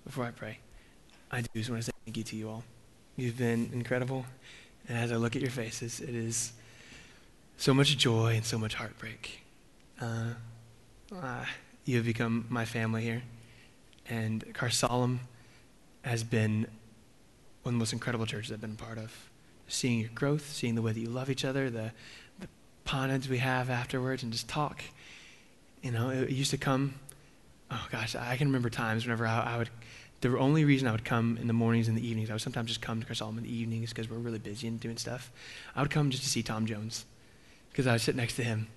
before 0.04 0.24
I 0.24 0.30
pray, 0.30 0.58
I 1.30 1.40
do 1.40 1.48
just 1.54 1.68
want 1.68 1.82
to 1.82 1.86
say 1.86 1.92
thank 2.04 2.16
you 2.16 2.22
to 2.22 2.36
you 2.36 2.48
all. 2.48 2.64
You've 3.16 3.36
been 3.36 3.70
incredible. 3.72 4.24
And 4.88 4.96
as 4.96 5.10
I 5.10 5.16
look 5.16 5.34
at 5.34 5.42
your 5.42 5.50
faces, 5.50 6.00
it 6.00 6.14
is 6.14 6.52
so 7.56 7.74
much 7.74 7.96
joy 7.96 8.34
and 8.36 8.44
so 8.44 8.58
much 8.58 8.74
heartbreak. 8.74 9.42
Uh, 10.00 10.34
uh, 11.14 11.44
you 11.84 11.96
have 11.96 12.04
become 12.04 12.46
my 12.48 12.64
family 12.64 13.02
here. 13.02 13.22
And 14.08 14.44
Caersalem 14.54 15.20
has 16.02 16.22
been 16.22 16.68
one 17.66 17.74
of 17.74 17.78
the 17.78 17.80
most 17.80 17.92
incredible 17.92 18.26
churches 18.26 18.52
I've 18.52 18.60
been 18.60 18.78
a 18.80 18.82
part 18.82 18.96
of. 18.96 19.12
Seeing 19.66 19.98
your 19.98 20.10
growth, 20.14 20.52
seeing 20.52 20.76
the 20.76 20.82
way 20.82 20.92
that 20.92 21.00
you 21.00 21.08
love 21.08 21.28
each 21.28 21.44
other, 21.44 21.68
the, 21.68 21.90
the 22.38 22.46
ponage 22.86 23.28
we 23.28 23.38
have 23.38 23.68
afterwards, 23.68 24.22
and 24.22 24.30
just 24.30 24.48
talk. 24.48 24.84
You 25.82 25.90
know, 25.90 26.10
it, 26.10 26.30
used 26.30 26.52
to 26.52 26.58
come, 26.58 26.94
oh 27.72 27.88
gosh, 27.90 28.14
I 28.14 28.36
can 28.36 28.46
remember 28.46 28.70
times 28.70 29.04
whenever 29.04 29.26
I, 29.26 29.54
I 29.54 29.58
would, 29.58 29.70
the 30.20 30.38
only 30.38 30.64
reason 30.64 30.86
I 30.86 30.92
would 30.92 31.04
come 31.04 31.38
in 31.40 31.48
the 31.48 31.52
mornings 31.52 31.88
and 31.88 31.96
the 31.96 32.06
evenings, 32.06 32.30
I 32.30 32.34
would 32.34 32.42
sometimes 32.42 32.68
just 32.68 32.82
come 32.82 33.00
to 33.00 33.06
Caersalem 33.06 33.36
in 33.36 33.42
the 33.42 33.52
evenings 33.52 33.88
because 33.88 34.08
we're 34.08 34.18
really 34.18 34.38
busy 34.38 34.68
and 34.68 34.78
doing 34.78 34.96
stuff. 34.96 35.32
I 35.74 35.82
would 35.82 35.90
come 35.90 36.10
just 36.10 36.22
to 36.22 36.28
see 36.28 36.44
Tom 36.44 36.66
Jones 36.66 37.04
because 37.72 37.88
I 37.88 37.92
would 37.92 38.00
sit 38.00 38.14
next 38.14 38.36
to 38.36 38.44
him. 38.44 38.68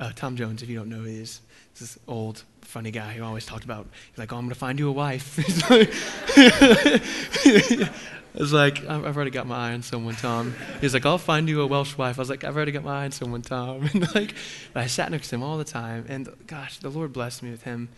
Uh, 0.00 0.10
Tom 0.16 0.34
Jones, 0.34 0.62
if 0.62 0.68
you 0.68 0.76
don't 0.76 0.88
know 0.88 0.96
who 0.96 1.04
he 1.04 1.20
is, 1.20 1.40
this 1.78 1.98
old, 2.08 2.42
funny 2.62 2.90
guy 2.90 3.12
who 3.12 3.22
always 3.22 3.46
talked 3.46 3.64
about, 3.64 3.86
he's 4.10 4.18
like, 4.18 4.32
oh, 4.32 4.36
I'm 4.36 4.42
going 4.42 4.50
to 4.50 4.58
find 4.58 4.78
you 4.78 4.88
a 4.88 4.92
wife. 4.92 5.36
was 8.34 8.52
like, 8.52 8.84
I've 8.88 9.16
already 9.16 9.30
got 9.30 9.46
my 9.46 9.70
eye 9.70 9.72
on 9.72 9.82
someone, 9.82 10.14
Tom. 10.14 10.54
He's 10.80 10.94
like, 10.94 11.06
I'll 11.06 11.18
find 11.18 11.48
you 11.48 11.62
a 11.62 11.66
Welsh 11.66 11.96
wife. 11.96 12.18
I 12.18 12.22
was 12.22 12.30
like, 12.30 12.44
I've 12.44 12.56
already 12.56 12.72
got 12.72 12.84
my 12.84 13.02
eye 13.02 13.04
on 13.04 13.12
someone, 13.12 13.42
Tom. 13.42 13.88
And 13.92 14.14
like, 14.14 14.34
I 14.74 14.86
sat 14.86 15.10
next 15.10 15.28
to 15.28 15.36
him 15.36 15.42
all 15.42 15.58
the 15.58 15.64
time. 15.64 16.06
And 16.08 16.28
gosh, 16.46 16.78
the 16.78 16.90
Lord 16.90 17.12
blessed 17.12 17.42
me 17.42 17.50
with 17.50 17.62
him. 17.62 17.88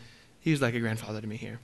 He 0.41 0.51
was 0.51 0.61
like 0.61 0.75
a 0.75 0.81
grandfather 0.81 1.21
to 1.21 1.27
me 1.27 1.37
here. 1.37 1.61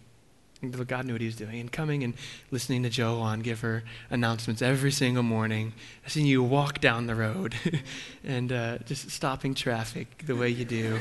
God 0.61 1.07
knew 1.07 1.15
what 1.15 1.21
he 1.21 1.27
was 1.27 1.37
doing. 1.37 1.61
And 1.61 1.71
coming 1.71 2.03
and 2.03 2.15
listening 2.51 2.83
to 2.83 2.91
Joe 2.91 3.21
on 3.21 3.41
give 3.41 3.61
her 3.61 3.85
announcements 4.11 4.61
every 4.61 4.91
single 4.91 5.23
morning, 5.23 5.73
seeing 6.07 6.27
you 6.27 6.43
walk 6.43 6.81
down 6.81 7.07
the 7.07 7.15
road 7.15 7.55
and 8.25 8.53
uh, 8.53 8.79
just 8.79 9.11
stopping 9.11 9.55
traffic 9.55 10.25
the 10.27 10.35
way 10.35 10.49
you 10.49 10.65
do. 10.65 10.99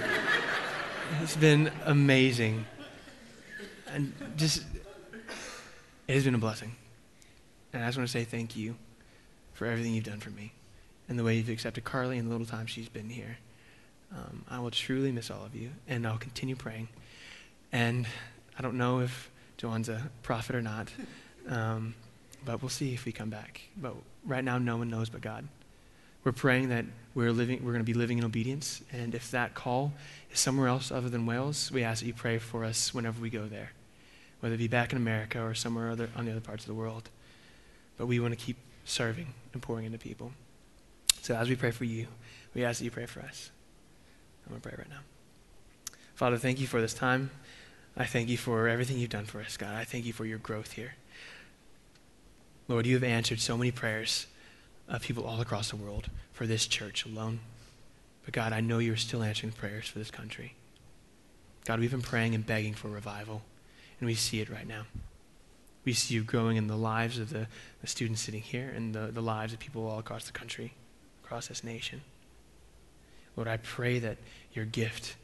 it's 1.23 1.35
been 1.35 1.71
amazing. 1.85 2.65
And 3.87 4.13
just, 4.35 4.63
it 6.07 6.13
has 6.13 6.23
been 6.23 6.35
a 6.35 6.39
blessing. 6.39 6.75
And 7.73 7.83
I 7.83 7.87
just 7.87 7.97
want 7.97 8.07
to 8.07 8.11
say 8.11 8.25
thank 8.25 8.55
you 8.55 8.75
for 9.53 9.65
everything 9.65 9.93
you've 9.93 10.03
done 10.03 10.19
for 10.19 10.29
me 10.29 10.53
and 11.09 11.17
the 11.17 11.23
way 11.23 11.35
you've 11.35 11.49
accepted 11.49 11.83
Carly 11.83 12.17
and 12.17 12.27
the 12.27 12.31
little 12.31 12.47
time 12.47 12.67
she's 12.67 12.89
been 12.89 13.09
here. 13.09 13.37
Um, 14.11 14.45
I 14.49 14.59
will 14.59 14.71
truly 14.71 15.11
miss 15.11 15.29
all 15.31 15.43
of 15.43 15.55
you, 15.55 15.71
and 15.87 16.07
I'll 16.07 16.17
continue 16.17 16.55
praying. 16.55 16.87
And 17.71 18.07
I 18.57 18.61
don't 18.61 18.77
know 18.77 18.99
if 18.99 19.29
Joanne's 19.57 19.89
a 19.89 20.09
prophet 20.23 20.55
or 20.55 20.61
not, 20.61 20.89
um, 21.49 21.95
but 22.45 22.61
we'll 22.61 22.69
see 22.69 22.93
if 22.93 23.05
we 23.05 23.11
come 23.11 23.29
back. 23.29 23.61
But 23.75 23.95
right 24.25 24.43
now, 24.43 24.57
no 24.57 24.77
one 24.77 24.89
knows 24.89 25.09
but 25.09 25.21
God. 25.21 25.47
We're 26.23 26.31
praying 26.31 26.69
that 26.69 26.85
we're 27.15 27.31
living. 27.31 27.63
We're 27.63 27.71
going 27.71 27.85
to 27.85 27.91
be 27.91 27.93
living 27.93 28.17
in 28.17 28.25
obedience, 28.25 28.81
and 28.91 29.15
if 29.15 29.31
that 29.31 29.53
call 29.53 29.93
is 30.31 30.39
somewhere 30.39 30.67
else 30.67 30.91
other 30.91 31.09
than 31.09 31.25
Wales, 31.25 31.71
we 31.71 31.83
ask 31.83 32.01
that 32.01 32.07
you 32.07 32.13
pray 32.13 32.37
for 32.37 32.63
us 32.63 32.93
whenever 32.93 33.21
we 33.21 33.29
go 33.29 33.45
there, 33.45 33.71
whether 34.41 34.55
it 34.55 34.59
be 34.59 34.67
back 34.67 34.91
in 34.91 34.97
America 34.97 35.41
or 35.41 35.53
somewhere 35.53 35.89
other 35.89 36.09
on 36.15 36.25
the 36.25 36.31
other 36.31 36.41
parts 36.41 36.63
of 36.63 36.67
the 36.67 36.73
world 36.73 37.09
but 37.97 38.05
we 38.05 38.19
want 38.19 38.37
to 38.37 38.43
keep 38.43 38.57
serving 38.85 39.33
and 39.53 39.61
pouring 39.61 39.85
into 39.85 39.97
people. 39.97 40.31
So 41.21 41.35
as 41.35 41.49
we 41.49 41.55
pray 41.55 41.71
for 41.71 41.83
you, 41.83 42.07
we 42.53 42.63
ask 42.63 42.79
that 42.79 42.85
you 42.85 42.91
pray 42.91 43.05
for 43.05 43.21
us. 43.21 43.51
I'm 44.45 44.51
going 44.51 44.61
to 44.61 44.69
pray 44.69 44.75
right 44.77 44.89
now. 44.89 45.01
Father, 46.15 46.37
thank 46.37 46.61
you 46.61 46.67
for 46.67 46.79
this 46.79 46.93
time. 46.93 47.31
I 47.99 48.05
thank 48.05 48.29
you 48.29 48.37
for 48.37 48.67
everything 48.67 48.99
you've 48.99 49.09
done 49.09 49.25
for 49.25 49.41
us, 49.41 49.57
God. 49.57 49.73
I 49.73 49.83
thank 49.83 50.05
you 50.05 50.13
for 50.13 50.25
your 50.25 50.37
growth 50.37 50.73
here. 50.73 50.93
Lord, 52.67 52.85
you 52.85 52.93
have 52.93 53.03
answered 53.03 53.39
so 53.39 53.57
many 53.57 53.71
prayers 53.71 54.27
of 54.87 55.01
people 55.01 55.25
all 55.25 55.41
across 55.41 55.71
the 55.71 55.75
world 55.75 56.09
for 56.31 56.45
this 56.45 56.67
church 56.67 57.05
alone. 57.05 57.39
But 58.23 58.33
God, 58.33 58.53
I 58.53 58.61
know 58.61 58.77
you're 58.77 58.97
still 58.97 59.23
answering 59.23 59.53
prayers 59.53 59.87
for 59.87 59.97
this 59.97 60.11
country. 60.11 60.53
God, 61.65 61.79
we've 61.79 61.91
been 61.91 62.01
praying 62.01 62.35
and 62.35 62.45
begging 62.45 62.73
for 62.73 62.87
revival, 62.87 63.41
and 63.99 64.07
we 64.07 64.15
see 64.15 64.41
it 64.41 64.49
right 64.49 64.67
now. 64.67 64.83
We 65.83 65.93
see 65.93 66.15
you 66.15 66.23
growing 66.23 66.57
in 66.57 66.67
the 66.67 66.77
lives 66.77 67.17
of 67.17 67.29
the, 67.29 67.47
the 67.81 67.87
students 67.87 68.21
sitting 68.21 68.41
here 68.41 68.71
and 68.75 68.93
the, 68.93 69.07
the 69.07 69.21
lives 69.21 69.53
of 69.53 69.59
people 69.59 69.87
all 69.87 69.99
across 69.99 70.25
the 70.25 70.33
country, 70.33 70.73
across 71.23 71.47
this 71.47 71.63
nation. 71.63 72.01
Lord, 73.35 73.47
I 73.47 73.57
pray 73.57 73.97
that 73.99 74.17
your 74.53 74.65
gift 74.65 75.15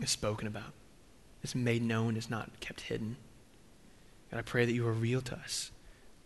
is 0.00 0.10
spoken 0.10 0.46
about, 0.46 0.72
is 1.48 1.54
made 1.54 1.82
known, 1.82 2.16
is 2.16 2.30
not 2.30 2.60
kept 2.60 2.82
hidden. 2.82 3.16
God, 4.30 4.38
I 4.38 4.42
pray 4.42 4.64
that 4.66 4.72
you 4.72 4.86
are 4.86 4.92
real 4.92 5.20
to 5.22 5.34
us 5.34 5.70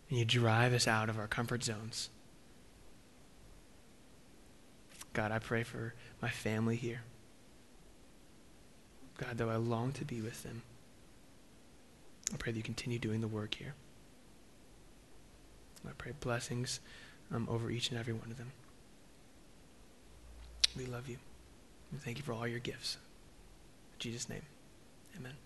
and 0.09 0.19
you 0.19 0.25
drive 0.25 0.73
us 0.73 0.87
out 0.87 1.09
of 1.09 1.17
our 1.17 1.27
comfort 1.27 1.63
zones. 1.63 2.09
God, 5.13 5.31
I 5.31 5.39
pray 5.39 5.63
for 5.63 5.93
my 6.21 6.29
family 6.29 6.75
here. 6.75 7.03
God, 9.17 9.37
though 9.37 9.49
I 9.49 9.55
long 9.55 9.91
to 9.93 10.05
be 10.05 10.21
with 10.21 10.43
them. 10.43 10.63
I 12.33 12.37
pray 12.37 12.51
that 12.51 12.57
you 12.57 12.63
continue 12.63 12.99
doing 12.99 13.21
the 13.21 13.27
work 13.27 13.55
here. 13.55 13.75
I 15.87 15.91
pray 15.97 16.13
blessings 16.19 16.79
um, 17.31 17.47
over 17.49 17.69
each 17.69 17.89
and 17.89 17.99
every 17.99 18.13
one 18.13 18.31
of 18.31 18.37
them. 18.37 18.51
We 20.75 20.85
love 20.85 21.07
you. 21.07 21.17
And 21.91 22.01
thank 22.01 22.17
you 22.17 22.23
for 22.23 22.33
all 22.33 22.47
your 22.47 22.59
gifts. 22.59 22.97
In 23.93 23.99
Jesus' 23.99 24.29
name, 24.29 24.41
amen. 25.15 25.37